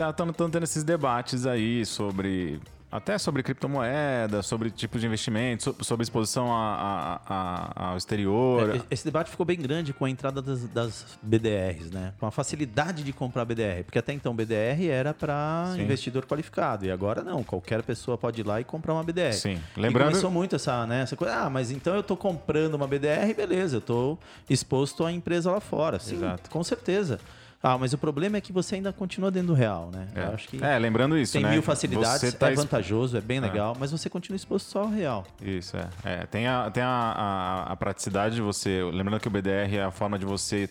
Tá, 0.00 0.14
tendo 0.14 0.64
esses 0.64 0.82
debates 0.82 1.44
aí 1.44 1.84
sobre. 1.84 2.58
Até 2.90 3.18
sobre 3.18 3.40
criptomoeda, 3.42 4.42
sobre 4.42 4.68
tipo 4.70 4.98
de 4.98 5.06
investimento, 5.06 5.62
so- 5.62 5.76
sobre 5.82 6.02
exposição 6.02 6.50
a- 6.52 7.20
a- 7.28 7.34
a- 7.76 7.88
ao 7.90 7.96
exterior. 7.98 8.76
É, 8.76 8.80
Esse 8.90 9.04
debate 9.04 9.30
ficou 9.30 9.44
bem 9.46 9.58
grande 9.60 9.92
com 9.92 10.06
a 10.06 10.10
entrada 10.10 10.40
das, 10.42 10.64
das 10.64 11.04
BDRs, 11.22 11.90
né? 11.92 12.14
Com 12.18 12.26
a 12.26 12.30
facilidade 12.32 13.04
de 13.04 13.12
comprar 13.12 13.44
BDR. 13.44 13.84
Porque 13.84 13.98
até 13.98 14.12
então 14.14 14.34
BDR 14.34 14.88
era 14.88 15.12
para 15.14 15.72
investidor 15.78 16.24
qualificado. 16.26 16.84
E 16.86 16.90
agora 16.90 17.22
não. 17.22 17.44
Qualquer 17.44 17.82
pessoa 17.82 18.16
pode 18.18 18.40
ir 18.40 18.44
lá 18.46 18.58
e 18.60 18.64
comprar 18.64 18.94
uma 18.94 19.04
BDR. 19.04 19.34
Sim. 19.34 19.60
E 19.76 19.80
Lembrando. 19.80 20.08
começou 20.08 20.30
muito 20.30 20.56
essa, 20.56 20.84
né, 20.86 21.02
essa 21.02 21.14
coisa. 21.14 21.44
Ah, 21.44 21.50
mas 21.50 21.70
então 21.70 21.94
eu 21.94 22.02
tô 22.02 22.16
comprando 22.16 22.74
uma 22.74 22.88
BDR, 22.88 23.34
beleza, 23.34 23.76
eu 23.76 23.80
tô 23.82 24.18
exposto 24.48 25.04
à 25.04 25.12
empresa 25.12 25.52
lá 25.52 25.60
fora. 25.60 26.00
Sim, 26.00 26.16
Exato. 26.16 26.48
com 26.50 26.64
certeza. 26.64 27.20
Ah, 27.62 27.76
mas 27.76 27.92
o 27.92 27.98
problema 27.98 28.38
é 28.38 28.40
que 28.40 28.52
você 28.52 28.76
ainda 28.76 28.92
continua 28.92 29.30
dentro 29.30 29.48
do 29.48 29.54
real, 29.54 29.90
né? 29.92 30.08
É. 30.14 30.24
Eu 30.24 30.34
acho 30.34 30.48
que 30.48 30.64
É, 30.64 30.78
lembrando 30.78 31.16
isso, 31.18 31.34
tem 31.34 31.42
né? 31.42 31.50
mil 31.50 31.62
facilidades, 31.62 32.20
Você 32.20 32.32
tá 32.32 32.50
é 32.50 32.54
vantajoso, 32.54 33.16
é 33.16 33.20
bem 33.20 33.38
legal, 33.38 33.76
mas 33.78 33.92
você 33.92 34.08
continua 34.08 34.36
exposto 34.36 34.66
só 34.70 34.80
ao 34.82 34.88
real. 34.88 35.26
Isso, 35.42 35.76
é. 35.76 35.88
É, 36.04 36.26
tem 36.26 36.46
a, 36.46 36.70
tem 36.70 36.82
a, 36.82 36.88
a, 36.88 37.72
a 37.72 37.76
praticidade 37.76 38.34
de 38.34 38.40
você. 38.40 38.82
Lembrando 38.82 39.20
que 39.20 39.28
o 39.28 39.30
BDR 39.30 39.76
é 39.76 39.82
a 39.82 39.90
forma 39.90 40.18
de 40.18 40.24
você, 40.24 40.70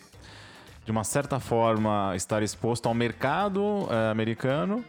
de 0.83 0.91
uma 0.91 1.03
certa 1.03 1.39
forma, 1.39 2.13
estar 2.15 2.41
exposto 2.41 2.87
ao 2.87 2.93
mercado 2.95 3.87
eh, 3.91 4.09
americano 4.11 4.83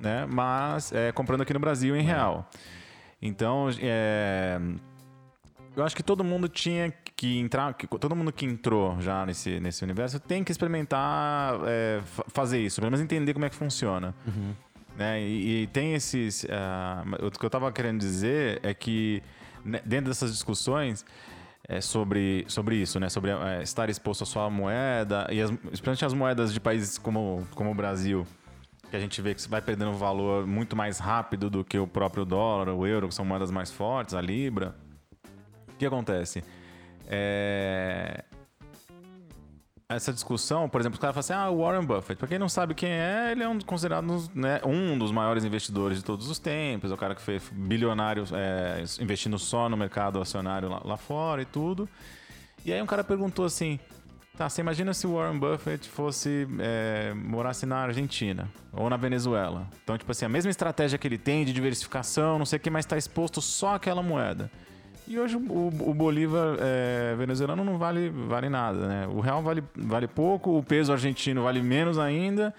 né? 0.00 0.26
Mas 0.26 0.92
é, 0.92 1.12
comprando 1.12 1.42
aqui 1.42 1.52
no 1.52 1.60
Brasil 1.60 1.96
em 1.96 2.02
real. 2.02 2.48
Então, 3.20 3.68
é, 3.80 4.60
eu 5.76 5.84
acho 5.84 5.96
que 5.96 6.02
todo 6.02 6.22
mundo 6.22 6.48
tinha 6.48 6.92
que 7.18 7.36
entrar, 7.36 7.74
que, 7.74 7.84
todo 7.88 8.14
mundo 8.14 8.30
que 8.32 8.46
entrou 8.46 9.00
já 9.00 9.26
nesse, 9.26 9.58
nesse 9.58 9.82
universo 9.82 10.20
tem 10.20 10.44
que 10.44 10.52
experimentar 10.52 11.58
é, 11.66 12.00
fa- 12.04 12.24
fazer 12.28 12.60
isso, 12.60 12.80
pelo 12.80 12.92
menos 12.92 13.00
entender 13.02 13.32
como 13.32 13.44
é 13.44 13.50
que 13.50 13.56
funciona. 13.56 14.14
Né? 14.96 15.20
E, 15.20 15.62
e 15.62 15.66
tem 15.66 15.94
esses. 15.94 16.46
ah, 16.48 17.02
o 17.20 17.28
que 17.32 17.44
eu 17.44 17.48
estava 17.48 17.72
querendo 17.72 17.98
dizer 17.98 18.60
é 18.62 18.72
que 18.72 19.20
né, 19.64 19.80
dentro 19.84 20.10
dessas 20.10 20.30
discussões 20.30 21.04
é, 21.68 21.80
sobre, 21.80 22.44
sobre 22.46 22.76
isso, 22.76 23.00
né? 23.00 23.08
sobre 23.08 23.32
é, 23.32 23.62
estar 23.64 23.90
exposto 23.90 24.22
à 24.22 24.26
sua 24.26 24.48
moeda, 24.48 25.26
e 25.32 25.42
as, 25.42 25.50
principalmente 25.50 26.04
as 26.04 26.14
moedas 26.14 26.52
de 26.54 26.60
países 26.60 26.98
como, 26.98 27.44
como 27.56 27.72
o 27.72 27.74
Brasil, 27.74 28.24
que 28.90 28.96
a 28.96 29.00
gente 29.00 29.20
vê 29.20 29.34
que 29.34 29.48
vai 29.48 29.60
perdendo 29.60 29.92
valor 29.94 30.46
muito 30.46 30.76
mais 30.76 31.00
rápido 31.00 31.50
do 31.50 31.64
que 31.64 31.78
o 31.80 31.86
próprio 31.86 32.24
dólar, 32.24 32.68
o 32.68 32.86
euro, 32.86 33.08
que 33.08 33.14
são 33.14 33.24
moedas 33.24 33.50
mais 33.50 33.72
fortes, 33.72 34.14
a 34.14 34.20
libra. 34.20 34.76
O 35.68 35.76
que 35.78 35.84
acontece? 35.84 36.44
É, 37.10 38.22
essa 39.88 40.12
discussão, 40.12 40.68
por 40.68 40.82
exemplo, 40.82 40.96
os 40.96 41.00
caras 41.00 41.14
falam 41.14 41.20
assim: 41.20 41.48
ah, 41.48 41.50
o 41.50 41.62
Warren 41.62 41.86
Buffett. 41.86 42.18
Pra 42.18 42.28
quem 42.28 42.38
não 42.38 42.48
sabe 42.48 42.74
quem 42.74 42.90
é, 42.90 43.32
ele 43.32 43.42
é 43.42 43.48
um, 43.48 43.58
considerado 43.60 44.04
né, 44.34 44.60
um 44.62 44.98
dos 44.98 45.10
maiores 45.10 45.44
investidores 45.44 45.96
de 45.96 46.04
todos 46.04 46.28
os 46.28 46.38
tempos. 46.38 46.90
É 46.90 46.94
o 46.94 46.96
cara 46.96 47.14
que 47.14 47.22
fez 47.22 47.48
bilionário 47.50 48.24
é, 48.34 48.84
investindo 49.00 49.38
só 49.38 49.66
no 49.66 49.78
mercado 49.78 50.20
acionário 50.20 50.68
lá, 50.68 50.82
lá 50.84 50.96
fora 50.98 51.40
e 51.40 51.46
tudo. 51.46 51.88
E 52.66 52.72
aí 52.72 52.82
um 52.82 52.86
cara 52.86 53.02
perguntou 53.02 53.46
assim: 53.46 53.80
tá, 54.36 54.46
você 54.46 54.60
imagina 54.60 54.92
se 54.92 55.06
o 55.06 55.14
Warren 55.14 55.38
Buffett 55.38 55.88
fosse 55.88 56.46
é, 56.60 57.14
morasse 57.14 57.64
na 57.64 57.78
Argentina 57.78 58.46
ou 58.74 58.90
na 58.90 58.98
Venezuela? 58.98 59.66
Então, 59.82 59.96
tipo 59.96 60.12
assim, 60.12 60.26
a 60.26 60.28
mesma 60.28 60.50
estratégia 60.50 60.98
que 60.98 61.08
ele 61.08 61.16
tem 61.16 61.46
de 61.46 61.52
diversificação, 61.54 62.38
não 62.38 62.44
sei 62.44 62.58
o 62.58 62.60
que, 62.60 62.68
mas 62.68 62.84
está 62.84 62.98
exposto 62.98 63.40
só 63.40 63.76
àquela 63.76 64.02
moeda. 64.02 64.50
E 65.08 65.18
hoje 65.18 65.36
o, 65.36 65.68
o 65.68 65.94
Bolívar 65.94 66.56
é, 66.60 67.14
venezuelano 67.16 67.64
não 67.64 67.78
vale, 67.78 68.10
vale 68.10 68.48
nada, 68.48 68.86
né? 68.86 69.06
O 69.06 69.20
real 69.20 69.42
vale, 69.42 69.64
vale 69.74 70.06
pouco, 70.06 70.58
o 70.58 70.62
peso 70.62 70.92
argentino 70.92 71.42
vale 71.42 71.62
menos 71.62 71.98
ainda. 71.98 72.54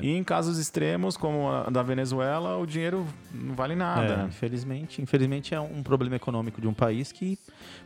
E 0.00 0.16
em 0.16 0.22
casos 0.22 0.58
extremos, 0.58 1.16
como 1.16 1.50
a 1.50 1.64
da 1.64 1.82
Venezuela, 1.82 2.56
o 2.58 2.66
dinheiro 2.66 3.04
não 3.34 3.54
vale 3.54 3.74
nada. 3.74 4.12
É, 4.12 4.16
né? 4.18 4.26
infelizmente, 4.28 5.02
infelizmente 5.02 5.54
é 5.54 5.60
um 5.60 5.82
problema 5.82 6.16
econômico 6.16 6.60
de 6.60 6.68
um 6.68 6.72
país 6.72 7.10
que 7.10 7.38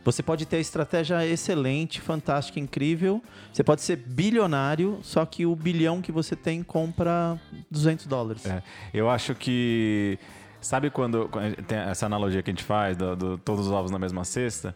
você 0.03 0.21
pode 0.21 0.45
ter 0.45 0.57
a 0.57 0.59
estratégia 0.59 1.25
excelente, 1.25 1.99
fantástica, 1.99 2.59
incrível. 2.59 3.23
Você 3.51 3.63
pode 3.63 3.81
ser 3.81 3.95
bilionário, 3.95 4.99
só 5.01 5.25
que 5.25 5.45
o 5.45 5.55
bilhão 5.55 6.01
que 6.01 6.11
você 6.11 6.35
tem 6.35 6.61
compra 6.61 7.39
200 7.71 8.05
dólares. 8.05 8.45
É, 8.45 8.61
eu 8.93 9.09
acho 9.09 9.33
que. 9.33 10.19
Sabe 10.65 10.89
quando, 10.89 11.29
quando 11.29 11.55
tem 11.57 11.77
essa 11.77 12.07
analogia 12.07 12.41
que 12.41 12.49
a 12.49 12.53
gente 12.53 12.63
faz, 12.63 12.97
do, 12.97 13.15
do 13.15 13.37
todos 13.37 13.67
os 13.67 13.71
ovos 13.71 13.91
na 13.91 13.99
mesma 13.99 14.25
cesta? 14.25 14.75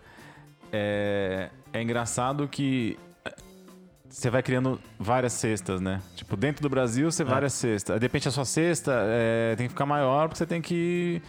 É, 0.71 1.49
é 1.73 1.81
engraçado 1.81 2.47
que 2.47 2.95
é, 3.25 3.33
você 4.07 4.29
vai 4.29 4.43
criando 4.43 4.79
várias 4.99 5.33
cestas, 5.33 5.81
né? 5.81 5.99
Tipo, 6.15 6.37
dentro 6.37 6.61
do 6.61 6.69
Brasil, 6.69 7.11
você 7.11 7.23
várias 7.23 7.53
cestas. 7.53 7.99
De 7.99 8.05
repente, 8.05 8.27
a 8.27 8.31
sua 8.31 8.45
cesta 8.45 8.91
é, 9.07 9.55
tem 9.55 9.65
que 9.65 9.73
ficar 9.73 9.87
maior 9.87 10.27
porque 10.27 10.37
você 10.37 10.45
tem 10.45 10.61
que 10.61 11.23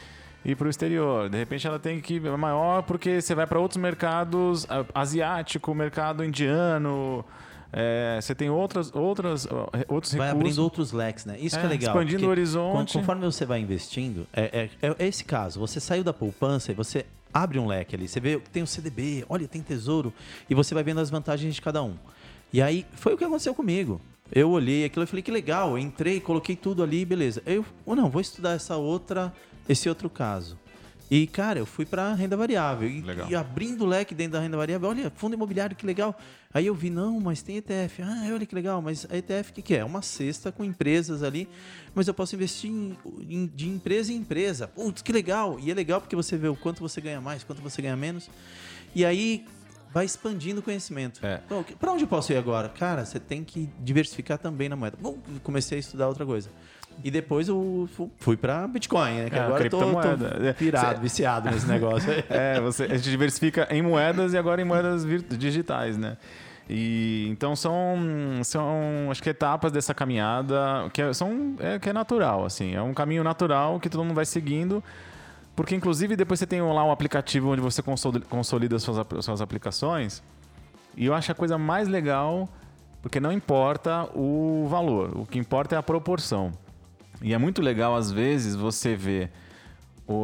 ir 0.44 0.54
para 0.56 0.66
o 0.66 0.70
exterior. 0.70 1.30
De 1.30 1.38
repente, 1.38 1.66
ela 1.66 1.78
tem 1.78 1.98
que 1.98 2.16
ir 2.16 2.20
maior 2.36 2.82
porque 2.82 3.22
você 3.22 3.34
vai 3.34 3.46
para 3.46 3.58
outros 3.58 3.78
mercados, 3.78 4.66
asiático, 4.94 5.74
mercado 5.74 6.22
indiano. 6.22 7.24
É, 7.72 8.18
você 8.20 8.34
tem 8.34 8.50
outras, 8.50 8.94
outras, 8.94 9.46
outros 9.88 10.12
Vai 10.14 10.28
recursos. 10.28 10.30
abrindo 10.30 10.58
outros 10.62 10.92
leques, 10.92 11.24
né? 11.24 11.36
Isso 11.40 11.56
que 11.56 11.62
É, 11.62 11.66
é 11.66 11.68
legal. 11.68 11.94
expandindo 11.94 12.26
o 12.26 12.30
horizonte. 12.30 12.92
con- 12.94 12.98
Conforme 13.00 13.24
você 13.24 13.44
vai 13.46 13.60
investindo, 13.60 14.26
é, 14.32 14.68
é- 14.82 14.94
é 14.98 15.06
esse 15.06 15.24
caso. 15.24 15.60
Você 15.60 15.78
saiu 15.80 16.02
da 16.02 16.12
poupança 16.12 16.72
e 16.72 16.74
você 16.74 17.06
abre 17.32 17.58
um 17.58 17.66
leque 17.66 17.94
ali. 17.94 18.08
Você 18.08 18.18
vê 18.20 18.38
que 18.40 18.50
tem 18.50 18.62
o 18.62 18.66
CDB, 18.66 19.24
olha, 19.28 19.46
tem 19.46 19.62
tesouro. 19.62 20.12
E 20.48 20.54
você 20.54 20.74
vai 20.74 20.82
vendo 20.82 21.00
as 21.00 21.10
vantagens 21.10 21.54
de 21.54 21.62
cada 21.62 21.82
um. 21.82 21.94
E 22.52 22.60
aí, 22.60 22.84
foi 22.92 23.14
o 23.14 23.16
que 23.16 23.22
aconteceu 23.24 23.54
comigo. 23.54 24.00
Eu 24.32 24.50
olhei 24.50 24.84
aquilo 24.84 25.04
e 25.04 25.06
falei, 25.06 25.22
que 25.22 25.30
legal. 25.30 25.78
Entrei, 25.78 26.20
coloquei 26.20 26.56
tudo 26.56 26.82
ali, 26.82 27.04
beleza. 27.04 27.42
Eu, 27.46 27.64
ou 27.86 27.94
não, 27.96 28.08
vou 28.10 28.20
estudar 28.20 28.52
essa 28.52 28.76
outra, 28.76 29.32
esse 29.68 29.88
outro 29.88 30.10
caso. 30.10 30.58
E, 31.10 31.26
cara, 31.26 31.58
eu 31.58 31.66
fui 31.66 31.84
pra 31.84 32.14
renda 32.14 32.36
variável. 32.36 32.88
E, 32.88 33.00
e 33.28 33.34
abrindo 33.34 33.82
o 33.82 33.86
leque 33.86 34.14
dentro 34.14 34.34
da 34.34 34.40
renda 34.40 34.56
variável, 34.56 34.88
olha, 34.88 35.10
fundo 35.16 35.34
imobiliário, 35.34 35.74
que 35.74 35.84
legal. 35.84 36.16
Aí 36.54 36.66
eu 36.66 36.74
vi, 36.74 36.88
não, 36.88 37.18
mas 37.18 37.42
tem 37.42 37.56
ETF. 37.56 38.02
Ah, 38.02 38.30
olha 38.32 38.46
que 38.46 38.54
legal, 38.54 38.80
mas 38.80 39.06
a 39.10 39.16
ETF 39.16 39.50
o 39.50 39.54
que, 39.54 39.62
que 39.62 39.74
é? 39.74 39.78
É 39.78 39.84
uma 39.84 40.02
cesta 40.02 40.52
com 40.52 40.64
empresas 40.64 41.22
ali, 41.24 41.48
mas 41.94 42.06
eu 42.06 42.14
posso 42.14 42.36
investir 42.36 42.70
em- 42.70 42.96
em- 43.28 43.46
de 43.52 43.68
empresa 43.68 44.12
em 44.12 44.16
empresa. 44.16 44.68
Putz, 44.68 45.02
que 45.02 45.12
legal. 45.12 45.58
E 45.60 45.70
é 45.70 45.74
legal 45.74 46.00
porque 46.00 46.14
você 46.14 46.36
vê 46.36 46.46
o 46.48 46.54
quanto 46.54 46.78
você 46.80 47.00
ganha 47.00 47.20
mais, 47.20 47.42
quanto 47.42 47.60
você 47.60 47.82
ganha 47.82 47.96
menos. 47.96 48.30
E 48.94 49.04
aí 49.04 49.44
vai 49.92 50.04
expandindo 50.04 50.60
o 50.60 50.62
conhecimento. 50.62 51.24
É. 51.26 51.40
Pra 51.80 51.90
onde 51.92 52.04
eu 52.04 52.08
posso 52.08 52.32
ir 52.32 52.36
agora? 52.36 52.68
Cara, 52.68 53.04
você 53.04 53.18
tem 53.18 53.42
que 53.42 53.68
diversificar 53.80 54.38
também 54.38 54.68
na 54.68 54.76
moeda. 54.76 54.96
Bom, 55.00 55.18
comecei 55.42 55.78
a 55.78 55.80
estudar 55.80 56.06
outra 56.06 56.24
coisa. 56.24 56.48
E 57.04 57.10
depois 57.10 57.48
eu 57.48 57.88
fu- 57.96 58.10
fui 58.18 58.36
pra 58.36 58.66
Bitcoin, 58.68 59.14
né? 59.22 59.30
Que 59.30 59.36
É, 59.36 59.40
agora 59.42 59.64
eu 59.64 59.70
tô, 59.70 59.78
tô 59.78 59.86
pirado, 60.54 61.00
viciado 61.00 61.50
nesse 61.50 61.66
negócio. 61.68 62.10
É, 62.28 62.60
você, 62.60 62.84
a 62.84 62.96
gente 62.96 63.10
diversifica 63.10 63.66
em 63.70 63.82
moedas 63.82 64.32
e 64.32 64.38
agora 64.38 64.60
em 64.60 64.64
moedas 64.64 65.04
digitais, 65.38 65.96
né? 65.96 66.16
E, 66.68 67.26
então 67.30 67.56
são, 67.56 67.96
são, 68.44 68.64
acho 69.10 69.20
que 69.22 69.28
etapas 69.30 69.72
dessa 69.72 69.92
caminhada 69.92 70.88
que 70.92 71.02
é, 71.02 71.12
são, 71.12 71.56
é, 71.58 71.78
que 71.78 71.88
é 71.88 71.92
natural, 71.92 72.44
assim. 72.44 72.74
É 72.74 72.82
um 72.82 72.94
caminho 72.94 73.24
natural 73.24 73.80
que 73.80 73.88
todo 73.88 74.04
mundo 74.04 74.14
vai 74.14 74.24
seguindo. 74.24 74.82
Porque, 75.56 75.74
inclusive, 75.74 76.14
depois 76.16 76.38
você 76.38 76.46
tem 76.46 76.62
lá 76.62 76.84
um 76.84 76.92
aplicativo 76.92 77.50
onde 77.50 77.60
você 77.60 77.82
consoli- 77.82 78.20
consolida 78.20 78.78
suas, 78.78 79.04
suas 79.24 79.40
aplicações. 79.40 80.22
E 80.96 81.06
eu 81.06 81.14
acho 81.14 81.32
a 81.32 81.34
coisa 81.34 81.58
mais 81.58 81.88
legal, 81.88 82.48
porque 83.02 83.18
não 83.18 83.32
importa 83.32 84.08
o 84.14 84.66
valor, 84.70 85.10
o 85.18 85.26
que 85.26 85.38
importa 85.38 85.74
é 85.74 85.78
a 85.78 85.82
proporção. 85.82 86.52
E 87.22 87.32
é 87.34 87.38
muito 87.38 87.60
legal, 87.60 87.94
às 87.94 88.10
vezes, 88.10 88.54
você 88.54 88.94
ver 88.96 89.30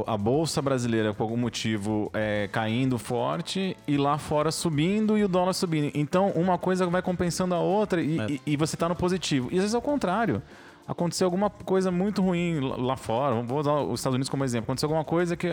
a 0.07 0.17
bolsa 0.17 0.61
brasileira, 0.61 1.15
por 1.15 1.23
algum 1.25 1.37
motivo, 1.37 2.11
é, 2.13 2.49
caindo 2.51 2.99
forte 2.99 3.77
e 3.87 3.97
lá 3.97 4.19
fora 4.19 4.51
subindo 4.51 5.17
e 5.17 5.23
o 5.23 5.29
dólar 5.29 5.53
subindo. 5.53 5.93
Então, 5.95 6.31
uma 6.31 6.59
coisa 6.59 6.85
vai 6.87 7.01
compensando 7.03 7.55
a 7.55 7.61
outra 7.61 8.03
e, 8.03 8.19
É. 8.19 8.27
e- 8.31 8.41
e 8.47 8.57
você 8.57 8.75
está 8.75 8.89
no 8.89 8.97
positivo. 8.97 9.49
E 9.53 9.55
às 9.55 9.61
vezes 9.61 9.75
é 9.75 9.79
o 9.79 9.83
contrário. 9.83 10.43
Aconteceu 10.89 11.27
alguma 11.27 11.51
coisa 11.51 11.91
muito 11.91 12.23
ruim 12.23 12.61
lá- 12.61 12.97
fora. 12.97 13.43
Vou 13.43 13.59
usar 13.59 13.73
os 13.75 14.01
Estados 14.01 14.15
Unidos 14.15 14.29
como 14.29 14.45
exemplo. 14.45 14.65
Aconteceu 14.65 14.87
alguma 14.89 15.05
coisa 15.05 15.37
que 15.37 15.49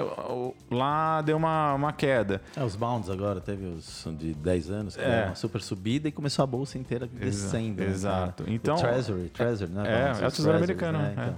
lá 0.70 1.22
deu 1.22 1.38
uma, 1.38 1.74
uma 1.74 1.92
queda. 1.94 2.42
É, 2.56 2.64
os 2.64 2.76
bonds 2.76 3.10
agora, 3.10 3.42
teve 3.42 3.66
os 3.66 4.08
de 4.18 4.34
10 4.34 4.70
anos, 4.70 4.96
que 4.96 5.02
É. 5.02 5.26
uma 5.28 5.36
super 5.36 5.62
subida 5.62 6.08
e 6.08 6.12
começou 6.12 6.44
a 6.44 6.46
bolsa 6.48 6.78
inteira 6.78 7.08
descendo. 7.08 7.82
né, 7.82 7.90
exato. 7.90 8.44
cara? 8.44 8.54
Então- 8.56 8.76
O 8.76 8.80
Treasury, 8.80 9.30
Treasury, 9.30 9.72
né? 9.72 9.84
É, 9.86 10.06
Bonds, 10.06 10.22
é 10.22 10.24
o 10.24 10.28
os 10.28 10.34
Tesouro 10.36 10.58
Americano. 10.58 10.98
né? 11.00 11.12
Então, 11.14 11.36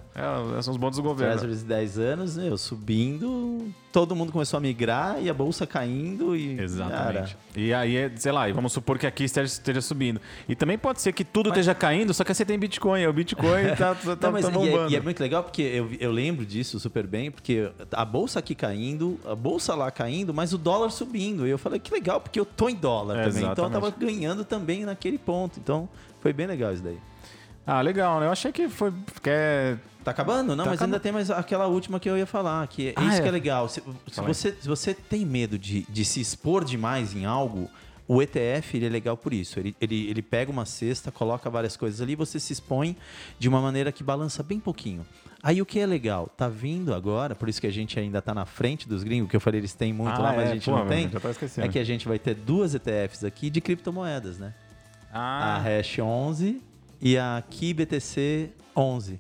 É. 0.55 0.57
É, 0.57 0.61
são 0.61 0.71
os 0.71 0.77
bons 0.77 0.95
do 0.97 1.03
governo. 1.03 1.31
Treasuries 1.33 1.59
de 1.59 1.65
10 1.65 1.97
anos, 1.99 2.37
meu, 2.37 2.57
subindo, 2.57 3.67
todo 3.91 4.15
mundo 4.15 4.31
começou 4.31 4.57
a 4.57 4.61
migrar 4.61 5.17
e 5.21 5.29
a 5.29 5.33
bolsa 5.33 5.65
caindo 5.67 6.35
e... 6.35 6.59
Exatamente. 6.59 7.37
E 7.55 7.73
aí, 7.73 7.95
é, 7.95 8.11
sei 8.15 8.31
lá, 8.31 8.47
vamos 8.51 8.73
supor 8.73 8.97
que 8.97 9.05
aqui 9.07 9.23
esteja, 9.23 9.45
esteja 9.47 9.81
subindo. 9.81 10.19
E 10.49 10.55
também 10.55 10.77
pode 10.77 11.01
ser 11.01 11.13
que 11.13 11.23
tudo 11.23 11.49
esteja 11.49 11.73
caindo, 11.75 12.13
só 12.13 12.23
que 12.23 12.33
você 12.33 12.43
tem 12.45 12.57
Bitcoin. 12.59 13.01
é 13.01 13.09
O 13.09 13.13
Bitcoin 13.13 13.75
tá, 13.77 13.84
tá, 13.93 14.15
tá 14.15 14.27
Não, 14.27 14.31
mas 14.31 14.45
e, 14.47 14.51
bombando. 14.51 14.87
é, 14.87 14.89
e 14.91 14.95
é 14.95 15.01
muito 15.01 15.19
legal 15.19 15.43
porque 15.43 15.61
eu, 15.61 15.91
eu 15.99 16.11
lembro 16.11 16.45
disso 16.45 16.79
super 16.79 17.05
bem, 17.05 17.29
porque 17.29 17.69
a 17.91 18.05
bolsa 18.05 18.39
aqui 18.39 18.55
caindo, 18.55 19.19
a 19.25 19.35
bolsa 19.35 19.75
lá 19.75 19.91
caindo, 19.91 20.33
mas 20.33 20.53
o 20.53 20.57
dólar 20.57 20.89
subindo. 20.89 21.45
E 21.45 21.49
eu 21.51 21.57
falei, 21.57 21.79
que 21.79 21.93
legal, 21.93 22.19
porque 22.21 22.39
eu 22.39 22.45
tô 22.45 22.69
em 22.69 22.75
dólar 22.75 23.17
É, 23.19 23.23
também. 23.27 23.43
Então 23.51 23.65
eu 23.65 23.69
tava 23.71 23.87
exatamente. 23.87 24.15
ganhando 24.15 24.45
também 24.45 24.85
naquele 24.85 25.17
ponto. 25.17 25.59
Então 25.59 25.87
foi 26.21 26.33
bem 26.33 26.47
legal 26.47 26.73
isso 26.73 26.81
daí. 26.81 26.97
Ah, 27.67 27.81
legal, 27.81 28.19
né? 28.19 28.27
Eu 28.27 28.31
achei 28.31 28.51
que 28.51 28.69
foi. 28.69 28.91
Que 29.21 29.29
é... 29.29 29.77
Tá 30.03 30.11
acabando? 30.11 30.55
Não, 30.55 30.63
Tá 30.63 30.69
mas 30.69 30.79
acabando. 30.79 30.93
ainda 30.93 30.99
tem 30.99 31.11
mais 31.11 31.31
aquela 31.31 31.65
última 31.65 31.99
que 31.99 32.07
eu 32.07 32.15
ia 32.15 32.27
falar, 32.27 32.67
que 32.67 32.89
é 32.89 32.93
Ah, 32.95 33.05
isso 33.05 33.17
é. 33.17 33.21
que 33.23 33.27
é 33.27 33.31
legal. 33.31 33.67
Se, 33.67 33.81
se 34.11 34.21
você, 34.21 34.55
se 34.61 34.67
você 34.67 34.93
tem 34.93 35.25
medo 35.25 35.57
de, 35.57 35.81
de 35.89 36.05
se 36.05 36.21
expor 36.21 36.63
demais 36.63 37.15
em 37.15 37.25
algo, 37.25 37.67
o 38.07 38.21
ETF 38.21 38.77
ele 38.77 38.85
é 38.85 38.89
legal 38.89 39.17
por 39.17 39.33
isso. 39.33 39.59
Ele, 39.59 39.75
ele, 39.81 40.09
ele 40.09 40.21
pega 40.21 40.51
uma 40.51 40.65
cesta, 40.65 41.11
coloca 41.11 41.49
várias 41.49 41.75
coisas 41.75 42.01
ali, 42.01 42.15
você 42.15 42.39
se 42.39 42.53
expõe 42.53 42.95
de 43.39 43.49
uma 43.49 43.59
maneira 43.61 43.91
que 43.91 44.03
balança 44.03 44.43
bem 44.43 44.59
pouquinho. 44.59 45.05
Aí 45.41 45.61
o 45.61 45.65
que 45.65 45.79
é 45.79 45.85
legal? 45.85 46.27
Tá 46.35 46.47
vindo 46.47 46.93
agora, 46.93 47.35
por 47.35 47.47
isso 47.47 47.61
que 47.61 47.67
a 47.67 47.71
gente 47.71 47.99
ainda 47.99 48.21
tá 48.21 48.33
na 48.33 48.45
frente 48.45 48.87
dos 48.89 49.03
gringos, 49.03 49.29
que 49.29 49.35
eu 49.35 49.39
falei, 49.41 49.59
eles 49.59 49.73
têm 49.73 49.93
muito 49.93 50.15
Ah, 50.15 50.19
lá, 50.19 50.33
mas 50.33 50.47
é, 50.47 50.51
a 50.51 50.53
gente 50.55 50.65
pô, 50.65 50.75
não 50.75 50.87
tem. 50.87 51.09
É 51.57 51.67
que 51.67 51.77
a 51.79 51.83
gente 51.83 52.07
vai 52.07 52.17
ter 52.17 52.33
duas 52.33 52.73
ETFs 52.73 53.23
aqui 53.23 53.49
de 53.49 53.61
criptomoedas, 53.61 54.39
né? 54.39 54.53
a 55.11 55.55
Ah, 55.55 55.57
Hash 55.59 55.99
11 55.99 56.61
e 56.99 57.17
a 57.17 57.43
KeyBTC 57.49 58.49
11. 58.75 59.19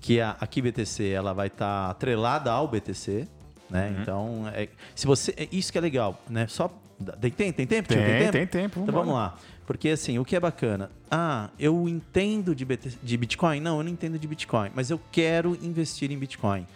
Que 0.00 0.20
a, 0.20 0.36
a 0.40 0.46
KeyBTC 0.46 1.08
ela 1.10 1.32
vai 1.32 1.48
estar 1.48 1.90
atrelada 1.90 2.50
ao 2.50 2.66
BTC, 2.66 3.28
né? 3.70 3.88
Uhum. 3.88 4.02
Então, 4.02 4.48
é, 4.54 4.68
se 4.94 5.06
você, 5.06 5.32
é 5.36 5.48
isso 5.52 5.70
que 5.70 5.78
é 5.78 5.80
legal, 5.80 6.20
né? 6.28 6.46
Só 6.48 6.72
tem, 7.20 7.30
tem, 7.30 7.52
tem 7.52 7.66
tempo? 7.66 7.88
Tio? 7.88 7.96
Tem, 8.02 8.18
tempo? 8.18 8.32
tem 8.32 8.46
tempo, 8.46 8.80
Então 8.80 8.94
vamos 8.94 9.14
lá. 9.14 9.36
Porque 9.66 9.88
assim, 9.88 10.18
o 10.18 10.24
que 10.24 10.34
é 10.36 10.40
bacana? 10.40 10.90
Ah, 11.10 11.50
eu 11.58 11.88
entendo 11.88 12.54
de, 12.54 12.66
de 13.02 13.16
Bitcoin? 13.16 13.60
Não, 13.60 13.78
eu 13.78 13.84
não 13.84 13.90
entendo 13.90 14.18
de 14.18 14.26
Bitcoin, 14.26 14.70
mas 14.74 14.90
eu 14.90 15.00
quero 15.10 15.56
investir 15.62 16.10
em 16.10 16.18
Bitcoin. 16.18 16.66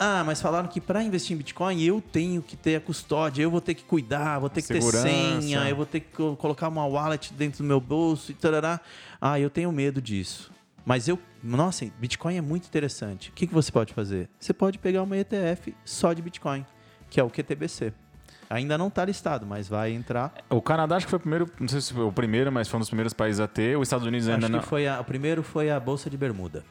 Ah, 0.00 0.22
mas 0.24 0.40
falaram 0.40 0.68
que 0.68 0.80
para 0.80 1.02
investir 1.02 1.34
em 1.34 1.38
Bitcoin 1.38 1.82
eu 1.82 2.00
tenho 2.00 2.40
que 2.40 2.56
ter 2.56 2.76
a 2.76 2.80
custódia, 2.80 3.42
eu 3.42 3.50
vou 3.50 3.60
ter 3.60 3.74
que 3.74 3.82
cuidar, 3.82 4.38
vou 4.38 4.48
ter 4.48 4.60
que 4.62 4.68
Segurança. 4.68 5.02
ter 5.02 5.42
senha, 5.42 5.68
eu 5.68 5.74
vou 5.74 5.86
ter 5.86 6.00
que 6.00 6.14
co- 6.16 6.36
colocar 6.36 6.68
uma 6.68 6.86
wallet 6.86 7.32
dentro 7.34 7.64
do 7.64 7.66
meu 7.66 7.80
bolso 7.80 8.30
e 8.30 8.34
tarará. 8.34 8.80
Ah, 9.20 9.40
eu 9.40 9.50
tenho 9.50 9.72
medo 9.72 10.00
disso. 10.00 10.52
Mas 10.86 11.08
eu, 11.08 11.18
nossa, 11.42 11.84
Bitcoin 11.98 12.36
é 12.36 12.40
muito 12.40 12.66
interessante. 12.66 13.30
O 13.30 13.32
que, 13.32 13.46
que 13.46 13.52
você 13.52 13.72
pode 13.72 13.92
fazer? 13.92 14.28
Você 14.38 14.52
pode 14.52 14.78
pegar 14.78 15.02
uma 15.02 15.16
ETF 15.16 15.74
só 15.84 16.12
de 16.12 16.22
Bitcoin, 16.22 16.64
que 17.10 17.18
é 17.18 17.22
o 17.24 17.28
QTBC. 17.28 17.92
Ainda 18.50 18.78
não 18.78 18.88
está 18.88 19.04
listado, 19.04 19.44
mas 19.46 19.68
vai 19.68 19.92
entrar. 19.92 20.32
O 20.48 20.62
Canadá 20.62 20.96
acho 20.96 21.06
que 21.06 21.10
foi 21.10 21.18
o 21.18 21.20
primeiro, 21.20 21.50
não 21.60 21.68
sei 21.68 21.80
se 21.80 21.92
foi 21.92 22.04
o 22.04 22.12
primeiro, 22.12 22.50
mas 22.50 22.66
foi 22.68 22.78
um 22.78 22.80
dos 22.80 22.88
primeiros 22.88 23.12
países 23.12 23.40
a 23.40 23.46
ter. 23.46 23.76
Os 23.76 23.86
Estados 23.88 24.06
Unidos 24.06 24.26
ainda 24.28 24.46
Acho 24.46 24.52
não. 24.52 24.60
que 24.60 24.66
foi 24.66 24.88
a, 24.88 25.00
o 25.00 25.04
primeiro 25.04 25.42
foi 25.42 25.70
a 25.70 25.78
Bolsa 25.78 26.08
de 26.08 26.16
Bermuda. 26.16 26.64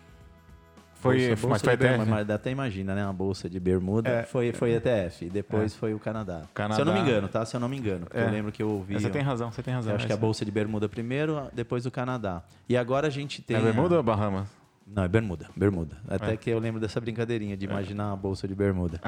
Foi, 1.00 1.16
bolsa, 1.18 1.30
mas 1.30 1.42
bolsa 1.42 1.60
foi 1.66 1.78
de 1.78 1.84
até. 1.86 1.90
Bermuda, 1.90 2.10
mas 2.12 2.30
até 2.32 2.50
imagina, 2.50 2.96
né? 2.96 3.04
Uma 3.06 3.13
bolsa 3.13 3.48
de 3.48 3.60
bermuda 3.60 4.10
É. 4.10 4.24
foi, 4.24 4.52
foi 4.52 4.72
ETF. 4.72 5.26
E 5.26 5.30
depois 5.30 5.76
foi 5.76 5.94
o 5.94 6.00
Canadá. 6.00 6.42
Canadá. 6.56 6.74
Se 6.76 6.82
eu 6.82 6.86
não 6.86 6.94
me 6.96 7.00
engano, 7.02 7.28
tá? 7.28 7.46
Se 7.46 7.56
eu 7.56 7.60
não 7.60 7.70
me 7.70 7.78
engano. 7.78 8.06
Porque 8.08 8.18
É. 8.18 8.24
eu 8.26 8.32
lembro 8.32 8.52
que 8.52 8.63
eu 8.63 8.70
ouvi. 8.70 8.96
Você 8.96 9.08
tem 9.12 9.22
razão, 9.22 9.52
você 9.52 9.62
tem 9.62 9.72
razão. 9.76 9.92
eu 9.92 9.96
acho 9.98 10.08
que 10.08 10.13
a 10.13 10.18
bolsa 10.18 10.44
de 10.44 10.50
bermuda 10.50 10.90
primeiro, 10.90 11.48
depois 11.54 11.86
o 11.86 11.92
Canadá. 11.92 12.42
E 12.68 12.76
agora 12.76 13.06
a 13.06 13.10
gente 13.12 13.44
tem. 13.44 13.56
É 13.56 13.60
a- 13.60 13.63
Bermuda 13.63 13.96
ou 13.98 14.02
Bahamas? 14.02 14.48
Não, 14.89 15.04
é 15.04 15.08
bermuda. 15.08 15.47
Bermuda. 15.56 15.97
Até 16.08 16.34
É. 16.34 16.38
que 16.38 16.50
eu 16.50 16.58
lembro 16.60 16.80
dessa 16.82 17.00
brincadeirinha 17.00 17.56
de 17.58 17.65
imaginar 17.65 18.08
uma 18.08 18.17
bolsa 18.17 18.47
de 18.47 18.56
bermuda. 18.56 19.00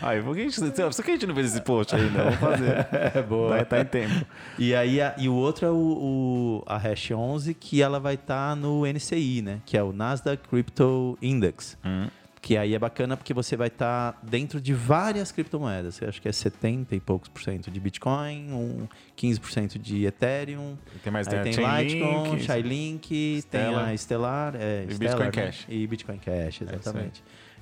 Aí, 0.00 0.22
por 0.22 0.34
que 0.34 0.40
a 0.42 0.44
gente, 0.48 0.60
por 0.60 1.04
que 1.04 1.10
a 1.10 1.14
gente 1.14 1.26
não 1.26 1.34
fez 1.34 1.46
esse 1.52 1.60
post 1.60 1.94
ainda? 1.94 2.24
Vamos 2.24 2.36
fazer. 2.38 2.86
É 3.14 3.22
boa. 3.28 3.48
Vai 3.50 3.64
tá 3.64 3.80
em 3.80 3.84
tempo. 3.84 4.24
E 4.58 4.74
aí 4.74 5.00
a- 5.00 5.14
e 5.18 5.28
o 5.28 5.34
outro 5.34 5.66
é 5.66 5.70
o, 5.70 5.74
o- 5.74 6.64
a 6.66 6.76
Hash 6.78 7.10
11, 7.10 7.54
que 7.54 7.82
ela 7.82 8.00
vai 8.00 8.14
estar 8.14 8.56
no 8.56 8.84
NCI, 8.86 9.42
né? 9.42 9.60
Que 9.66 9.76
é 9.76 9.82
o 9.82 9.92
Nasdaq 9.92 10.48
Crypto 10.48 11.16
Index. 11.20 11.76
Hum. 11.84 12.08
Que 12.48 12.56
aí 12.56 12.74
é 12.74 12.78
bacana 12.78 13.14
porque 13.14 13.34
você 13.34 13.58
vai 13.58 13.68
estar 13.68 14.18
dentro 14.22 14.58
de 14.58 14.72
várias 14.72 15.30
criptomoedas. 15.30 16.00
Eu 16.00 16.08
acho 16.08 16.22
que 16.22 16.26
é 16.26 16.32
70 16.32 16.96
e 16.96 16.98
poucos 16.98 17.28
por 17.28 17.42
cento 17.42 17.70
de 17.70 17.78
Bitcoin, 17.78 18.50
um 18.50 18.88
15% 19.18 19.78
de 19.78 20.06
Ethereum. 20.06 20.78
Tem 21.04 21.12
mais 21.12 21.26
tem, 21.26 21.42
tem 21.42 21.52
Litecoin, 21.52 22.40
Chainlink, 22.40 22.46
Chainlink, 22.46 23.42
tem 23.50 23.74
a 23.74 23.94
Stellar, 23.94 24.56
é, 24.56 24.86
E 24.88 24.94
Stellar, 24.94 25.18
Bitcoin 25.18 25.26
né? 25.26 25.30
Cash. 25.30 25.66
E 25.68 25.86
Bitcoin 25.86 26.16
Cash, 26.16 26.62
isso 26.62 26.96
aí. 26.96 27.10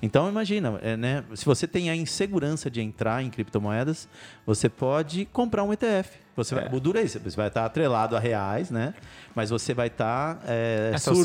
Então 0.01 0.29
imagina, 0.29 0.79
é, 0.81 0.95
né? 0.95 1.23
Se 1.35 1.45
você 1.45 1.67
tem 1.67 1.89
a 1.89 1.95
insegurança 1.95 2.69
de 2.69 2.81
entrar 2.81 3.23
em 3.23 3.29
criptomoedas, 3.29 4.07
você 4.45 4.69
pode 4.69 5.25
comprar 5.25 5.63
um 5.63 5.73
ETF. 5.73 6.19
Você 6.35 6.53
vai, 6.53 6.65
É. 6.65 6.69
o 6.71 6.79
duro 6.79 6.99
é 6.99 7.01
isso, 7.01 7.19
você 7.19 7.35
vai 7.35 7.47
estar 7.47 7.65
atrelado 7.65 8.15
a 8.15 8.19
reais, 8.19 8.69
né? 8.69 8.93
Mas 9.33 9.49
você 9.49 9.73
vai 9.73 9.87
estar 9.87 10.39
é, 10.47 10.91
surfando 10.99 11.21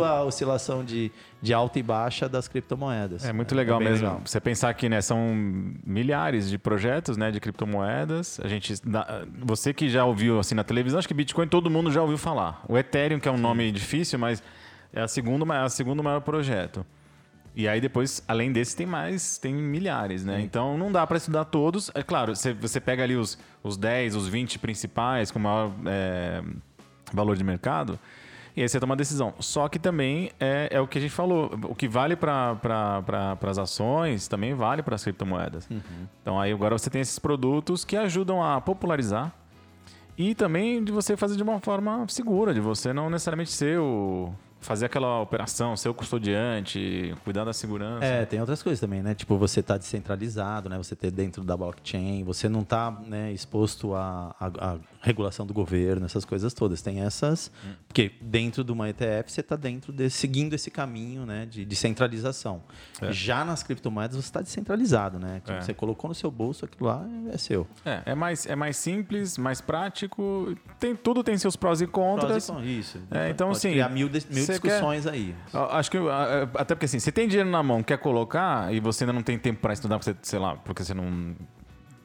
oscilação- 0.00 0.04
a 0.04 0.24
oscilação 0.24 0.84
de, 0.84 1.12
de 1.40 1.54
alta 1.54 1.78
e 1.78 1.82
baixa 1.82 2.28
das 2.28 2.48
criptomoedas. 2.48 3.24
É 3.24 3.32
muito 3.32 3.54
legal 3.54 3.78
bem 3.78 3.90
mesmo. 3.90 4.04
legal. 4.04 4.22
Você 4.24 4.40
pensar 4.40 4.74
que 4.74 4.88
né, 4.88 5.00
são 5.00 5.32
milhares 5.86 6.50
de 6.50 6.58
projetos 6.58 7.16
né, 7.16 7.30
de 7.30 7.38
criptomoedas. 7.38 8.40
A 8.42 8.48
gente, 8.48 8.74
você 9.44 9.72
que 9.72 9.88
já 9.88 10.04
ouviu 10.04 10.40
assim 10.40 10.56
na 10.56 10.64
televisão, 10.64 10.98
acho 10.98 11.06
que 11.06 11.14
Bitcoin 11.14 11.46
todo 11.46 11.70
mundo 11.70 11.92
já 11.92 12.02
ouviu 12.02 12.18
falar. 12.18 12.64
O 12.68 12.76
Ethereum, 12.76 13.20
que 13.20 13.28
é 13.28 13.32
um 13.32 13.38
nome 13.38 13.70
difícil, 13.70 14.18
mas 14.18 14.42
é 14.92 15.02
a 15.02 15.08
segunda, 15.08 15.44
ma- 15.44 15.62
a 15.62 15.68
segundo 15.68 16.02
maior 16.02 16.20
projeto. 16.20 16.84
E 17.54 17.68
aí 17.68 17.80
depois, 17.80 18.22
além 18.26 18.50
desse, 18.50 18.74
tem 18.74 18.86
mais, 18.86 19.36
tem 19.36 19.54
milhares, 19.54 20.24
né? 20.24 20.40
Então 20.40 20.78
não 20.78 20.90
dá 20.90 21.06
para 21.06 21.18
estudar 21.18 21.44
todos. 21.44 21.90
É 21.94 22.02
claro, 22.02 22.34
você, 22.34 22.52
você 22.52 22.80
pega 22.80 23.02
ali 23.02 23.14
os, 23.14 23.38
os 23.62 23.76
10, 23.76 24.16
os 24.16 24.28
20 24.28 24.58
principais 24.58 25.30
com 25.30 25.38
maior 25.38 25.72
é, 25.86 26.42
valor 27.12 27.36
de 27.36 27.44
mercado. 27.44 27.98
E 28.56 28.60
aí 28.60 28.68
você 28.68 28.78
toma 28.78 28.92
uma 28.92 28.96
decisão. 28.96 29.34
Só 29.38 29.68
que 29.68 29.78
também 29.78 30.30
é, 30.38 30.68
é 30.70 30.80
o 30.80 30.86
que 30.86 30.98
a 30.98 31.00
gente 31.00 31.12
falou. 31.12 31.50
O 31.68 31.74
que 31.74 31.88
vale 31.88 32.16
para 32.16 32.54
pra, 32.56 33.36
as 33.42 33.58
ações 33.58 34.28
também 34.28 34.54
vale 34.54 34.82
para 34.82 34.94
as 34.94 35.02
criptomoedas. 35.02 35.66
Então 36.20 36.40
aí 36.40 36.52
agora 36.52 36.76
você 36.76 36.90
tem 36.90 37.00
esses 37.00 37.18
produtos 37.18 37.84
que 37.84 37.96
ajudam 37.96 38.42
a 38.42 38.60
popularizar 38.60 39.32
e 40.16 40.34
também 40.34 40.84
de 40.84 40.92
você 40.92 41.16
fazer 41.16 41.36
de 41.36 41.42
uma 41.42 41.60
forma 41.60 42.06
segura, 42.08 42.52
de 42.52 42.60
você 42.60 42.92
não 42.92 43.08
necessariamente 43.08 43.50
ser 43.50 43.78
o. 43.78 44.32
fazer 44.62 44.86
aquela 44.86 45.20
operação, 45.20 45.76
ser 45.76 45.88
o 45.88 45.94
custodiante, 45.94 47.14
cuidar 47.24 47.44
da 47.44 47.52
segurança. 47.52 48.04
É, 48.04 48.24
tem 48.24 48.40
outras 48.40 48.62
coisas 48.62 48.80
também, 48.80 49.02
né? 49.02 49.14
Tipo, 49.14 49.36
você 49.36 49.62
tá 49.62 49.76
descentralizado, 49.76 50.68
né? 50.68 50.78
Você 50.78 50.96
ter 50.96 51.10
dentro 51.10 51.42
da 51.44 51.56
blockchain, 51.56 52.24
você 52.24 52.48
não 52.48 52.64
tá 52.64 52.90
né, 53.06 53.32
exposto 53.32 53.94
à, 53.94 54.34
à, 54.38 54.46
à 54.46 54.76
regulação 55.02 55.44
do 55.44 55.52
governo, 55.52 56.06
essas 56.06 56.24
coisas 56.24 56.54
todas. 56.54 56.80
Tem 56.80 57.00
essas. 57.00 57.50
Porque 57.88 58.12
dentro 58.20 58.62
de 58.62 58.72
uma 58.72 58.88
ETF 58.88 59.30
você 59.30 59.42
tá 59.42 59.56
dentro 59.56 59.92
de, 59.92 60.08
seguindo 60.08 60.54
esse 60.54 60.70
caminho 60.70 61.26
né, 61.26 61.44
de 61.44 61.64
descentralização. 61.64 62.62
Já 63.10 63.44
nas 63.44 63.62
criptomoedas 63.62 64.16
você 64.16 64.20
está 64.20 64.40
descentralizado, 64.40 65.18
né? 65.18 65.40
Tipo, 65.40 65.52
É. 65.52 65.60
Você 65.60 65.74
colocou 65.74 66.08
no 66.08 66.14
seu 66.14 66.30
bolso, 66.30 66.64
aquilo 66.64 66.88
lá 66.88 67.06
é 67.32 67.36
seu. 67.36 67.66
É, 67.84 68.02
é 68.06 68.14
mais, 68.14 68.46
é 68.46 68.56
mais 68.56 68.76
simples, 68.76 69.36
mais 69.36 69.60
prático. 69.60 70.56
Tem, 70.78 70.94
tudo 70.94 71.22
tem 71.22 71.36
seus 71.36 71.56
prós 71.56 71.80
e 71.80 71.86
contras. 71.86 72.46
Prós 72.46 72.48
e 72.48 72.52
contras, 72.52 72.68
Isso. 72.68 72.98
É, 73.10 73.30
então, 73.30 73.48
Pode 73.48 73.58
assim, 73.58 73.70
criar 73.72 73.88
mil, 73.88 74.08
mil 74.08 74.46
discussões 74.46 75.06
aí. 75.06 75.34
Eu 75.52 75.62
Acho 75.72 75.90
que, 75.90 75.98
até 76.54 76.74
porque 76.74 76.86
assim, 76.86 76.98
você 76.98 77.10
tem 77.10 77.26
dinheiro 77.26 77.50
na 77.50 77.62
mão, 77.62 77.82
quer 77.82 77.98
colocar, 77.98 78.72
e 78.72 78.80
você 78.80 79.04
ainda 79.04 79.12
não 79.12 79.22
tem 79.22 79.38
tempo 79.38 79.60
para 79.60 79.72
estudar, 79.72 79.98
porque 79.98 80.14
sei 80.22 80.38
lá, 80.38 80.56
porque 80.56 80.84
você 80.84 80.94
não. 80.94 81.34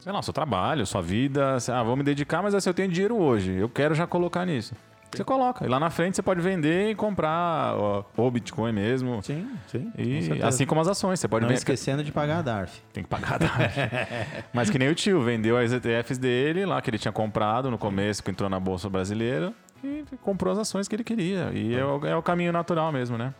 Sei 0.00 0.12
lá, 0.12 0.22
seu 0.22 0.32
trabalho, 0.32 0.86
sua 0.86 1.02
vida. 1.02 1.56
Ah, 1.72 1.82
vou 1.82 1.96
me 1.96 2.02
dedicar, 2.02 2.42
mas 2.42 2.54
assim, 2.54 2.70
eu 2.70 2.74
tenho 2.74 2.88
dinheiro 2.88 3.16
hoje, 3.16 3.52
eu 3.54 3.68
quero 3.68 3.94
já 3.94 4.06
colocar 4.06 4.44
nisso. 4.46 4.74
Você 5.10 5.24
coloca. 5.24 5.64
E 5.64 5.68
lá 5.68 5.80
na 5.80 5.88
frente 5.88 6.16
você 6.16 6.22
pode 6.22 6.40
vender 6.42 6.90
e 6.90 6.94
comprar 6.94 7.74
ó, 7.74 8.04
ou 8.14 8.30
Bitcoin 8.30 8.72
mesmo. 8.72 9.22
Sim, 9.22 9.48
sim. 9.66 9.90
com 9.90 10.00
E 10.02 10.22
certeza. 10.22 10.48
assim 10.48 10.66
como 10.66 10.82
as 10.82 10.88
ações, 10.88 11.18
você 11.18 11.26
pode 11.26 11.42
Não 11.44 11.48
vender. 11.48 11.58
esquecendo 11.58 12.04
de 12.04 12.12
pagar 12.12 12.38
a 12.40 12.42
DARF. 12.42 12.82
Tem 12.92 13.02
que 13.02 13.08
pagar 13.08 13.36
a 13.36 13.38
DARF. 13.38 13.78
Mas 14.52 14.68
que 14.68 14.78
nem 14.78 14.88
o 14.90 14.94
tio, 14.94 15.22
vendeu 15.22 15.56
as 15.56 15.72
ETFs 15.72 16.18
dele 16.18 16.66
lá, 16.66 16.82
que 16.82 16.90
ele 16.90 16.98
tinha 16.98 17.10
comprado 17.10 17.70
no 17.70 17.78
começo, 17.78 18.22
que 18.22 18.30
entrou 18.30 18.50
na 18.50 18.60
Bolsa 18.60 18.90
Brasileira, 18.90 19.54
e 19.82 20.04
comprou 20.22 20.52
as 20.52 20.58
ações 20.58 20.86
que 20.86 20.94
ele 20.94 21.04
queria. 21.04 21.50
E 21.54 21.74
é 21.74 21.82
o, 21.84 22.06
é 22.06 22.14
o 22.14 22.22
caminho 22.22 22.52
natural 22.52 22.92
mesmo, 22.92 23.16
né? 23.16 23.32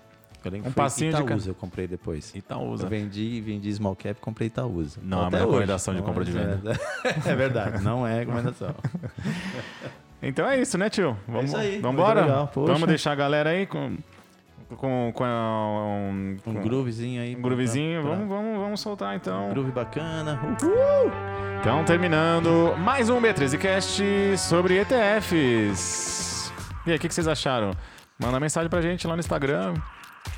Eu 0.48 0.52
lembro 0.52 0.70
Um 0.70 0.72
passinho 0.72 1.12
de 1.14 1.22
Itaúsa, 1.22 1.50
eu 1.50 1.54
comprei 1.54 1.87
depois. 1.87 2.34
Itaúsa. 2.34 2.84
Eu 2.84 2.88
vendi, 2.88 3.40
vendi 3.40 3.72
small 3.72 3.94
cap, 3.94 4.20
comprei 4.20 4.48
Itaúsa. 4.48 4.98
Não 5.02 5.18
é 5.18 5.20
uma 5.22 5.28
hoje. 5.28 5.44
recomendação 5.46 5.94
de 5.94 6.00
Não, 6.00 6.06
compra 6.06 6.24
de 6.24 6.32
mas 6.32 6.46
venda. 6.46 6.80
É, 7.04 7.08
é 7.30 7.34
verdade, 7.37 7.82
não 7.84 8.06
é 8.06 8.18
recomendação. 8.20 8.74
Então 10.20 10.48
é 10.48 10.61
isso, 10.61 10.76
né, 10.76 10.90
tio? 10.90 11.16
Vamos, 11.28 11.44
isso 11.50 11.56
aí, 11.56 11.78
Vamos 11.80 12.00
embora? 12.00 12.48
Vamos 12.52 12.88
deixar 12.88 13.12
a 13.12 13.14
galera 13.14 13.50
aí 13.50 13.66
com, 13.66 13.96
com, 14.76 15.12
com 15.14 15.24
um, 15.24 16.37
Um 16.44 16.54
com 16.54 16.61
groovezinho 16.61 17.22
aí. 17.22 17.37
um 17.37 17.40
groovezinho. 17.40 18.02
pra- 18.02 18.11
Vamos, 18.16 18.28
vamos, 18.28 18.58
vamos 18.58 18.80
soltar 18.80 19.14
então. 19.14 19.46
Um 19.46 19.50
groove 19.50 19.70
bacana. 19.70 20.40
Uhul! 20.61 21.12
Então, 21.61 21.84
terminando 21.84 22.74
mais 22.78 23.08
um 23.08 23.20
B13Cast 23.22 24.37
sobre 24.38 24.80
ETFs. 24.80 26.52
E 26.84 26.90
aí, 26.90 26.96
o 26.96 27.00
que, 27.00 27.06
que 27.06 27.14
vocês 27.14 27.28
acharam? 27.28 27.70
Manda 28.18 28.40
mensagem 28.40 28.68
pra 28.68 28.80
gente 28.82 29.06
lá 29.06 29.14
no 29.14 29.20
Instagram. 29.20 29.74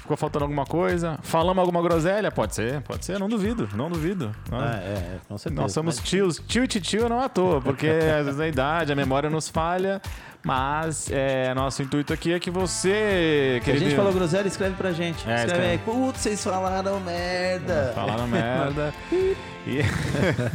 Ficou 0.02 0.16
faltando 0.16 0.44
alguma 0.44 0.64
coisa? 0.64 1.18
Falamos 1.22 1.60
alguma 1.60 1.80
groselha? 1.82 2.30
Pode 2.32 2.54
ser, 2.54 2.80
pode 2.82 3.04
ser, 3.04 3.18
não 3.18 3.28
duvido, 3.28 3.68
não 3.74 3.88
duvido. 3.90 4.34
Ah, 4.50 4.76
é, 4.82 4.86
é, 4.88 5.18
com 5.28 5.36
certeza. 5.38 5.62
Nós 5.62 5.72
somos 5.72 5.98
tios, 5.98 6.42
tio 6.48 6.64
e 6.64 6.68
tio 6.68 7.08
não 7.08 7.20
à 7.20 7.28
toa, 7.28 7.60
porque 7.60 7.86
às 8.18 8.26
vezes 8.26 8.40
a 8.40 8.48
idade, 8.48 8.92
a 8.92 8.96
memória 8.96 9.30
nos 9.30 9.48
falha, 9.48 10.00
mas 10.44 11.08
é, 11.10 11.52
nosso 11.54 11.82
intuito 11.82 12.12
aqui 12.12 12.32
é 12.32 12.40
que 12.40 12.50
você, 12.50 13.58
Se 13.58 13.58
a 13.60 13.64
querido, 13.64 13.84
gente 13.84 13.96
falou 13.96 14.12
groselha, 14.12 14.48
escreve 14.48 14.74
pra 14.74 14.92
gente. 14.92 15.28
É, 15.28 15.44
escreve 15.44 15.66
aí. 15.66 15.74
escreve. 15.76 16.00
Putz, 16.00 16.20
vocês 16.20 16.42
falaram 16.42 16.98
merda. 17.00 17.92
falaram 17.94 18.26
merda. 18.28 18.94
E- 19.12 19.84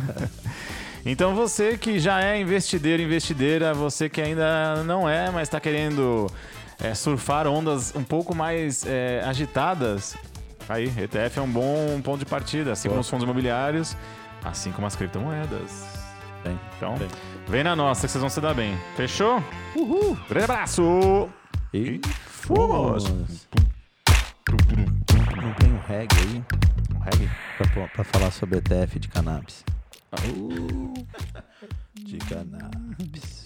então 1.06 1.36
você 1.36 1.78
que 1.78 2.00
já 2.00 2.22
é 2.22 2.40
investideiro, 2.40 3.02
investideira, 3.04 3.74
você 3.74 4.10
que 4.10 4.22
ainda 4.22 4.84
não 4.84 5.08
é, 5.08 5.30
mas 5.30 5.44
está 5.44 5.60
querendo 5.60 6.28
é, 6.82 6.94
surfar 6.94 7.48
ondas 7.48 7.94
um 7.96 8.04
pouco 8.04 8.36
mais 8.36 8.86
é, 8.86 9.22
agitadas, 9.26 10.16
aí, 10.70 10.86
ETF 11.00 11.40
é 11.40 11.42
um 11.42 11.50
bom 11.50 12.02
ponto 12.04 12.20
de 12.20 12.26
partida, 12.26 12.72
assim 12.74 12.88
como 12.88 12.96
Boa. 12.96 13.02
os 13.02 13.10
fundos 13.10 13.24
imobiliários, 13.24 13.96
assim 14.44 14.72
como 14.72 14.86
as 14.88 14.96
criptomoedas. 14.96 16.06
Bem, 16.44 16.60
Então, 16.78 16.96
bem. 16.98 17.08
vem 17.48 17.64
na 17.64 17.76
nossa 17.76 18.06
que 18.06 18.12
vocês 18.12 18.22
vão 18.22 18.30
se 18.30 18.40
dar 18.40 18.54
bem. 18.54 18.78
Fechou? 18.96 19.42
Uhul! 19.76 20.16
Grande 20.30 20.44
abraço! 20.46 21.30
E 21.74 22.00
Fomos! 22.28 23.10
Não 25.42 25.54
tem 25.56 25.74
um 25.74 25.80
reggae 25.88 26.16
aí 26.20 26.44
Um 26.96 27.00
reggae? 27.00 27.30
pra, 27.74 27.88
pra 27.88 28.04
falar 28.04 28.32
sobre 28.32 28.60
ETF 28.60 29.00
de 29.00 29.08
cannabis. 29.08 29.64
De 31.96 32.18
cannabis. 32.20 33.45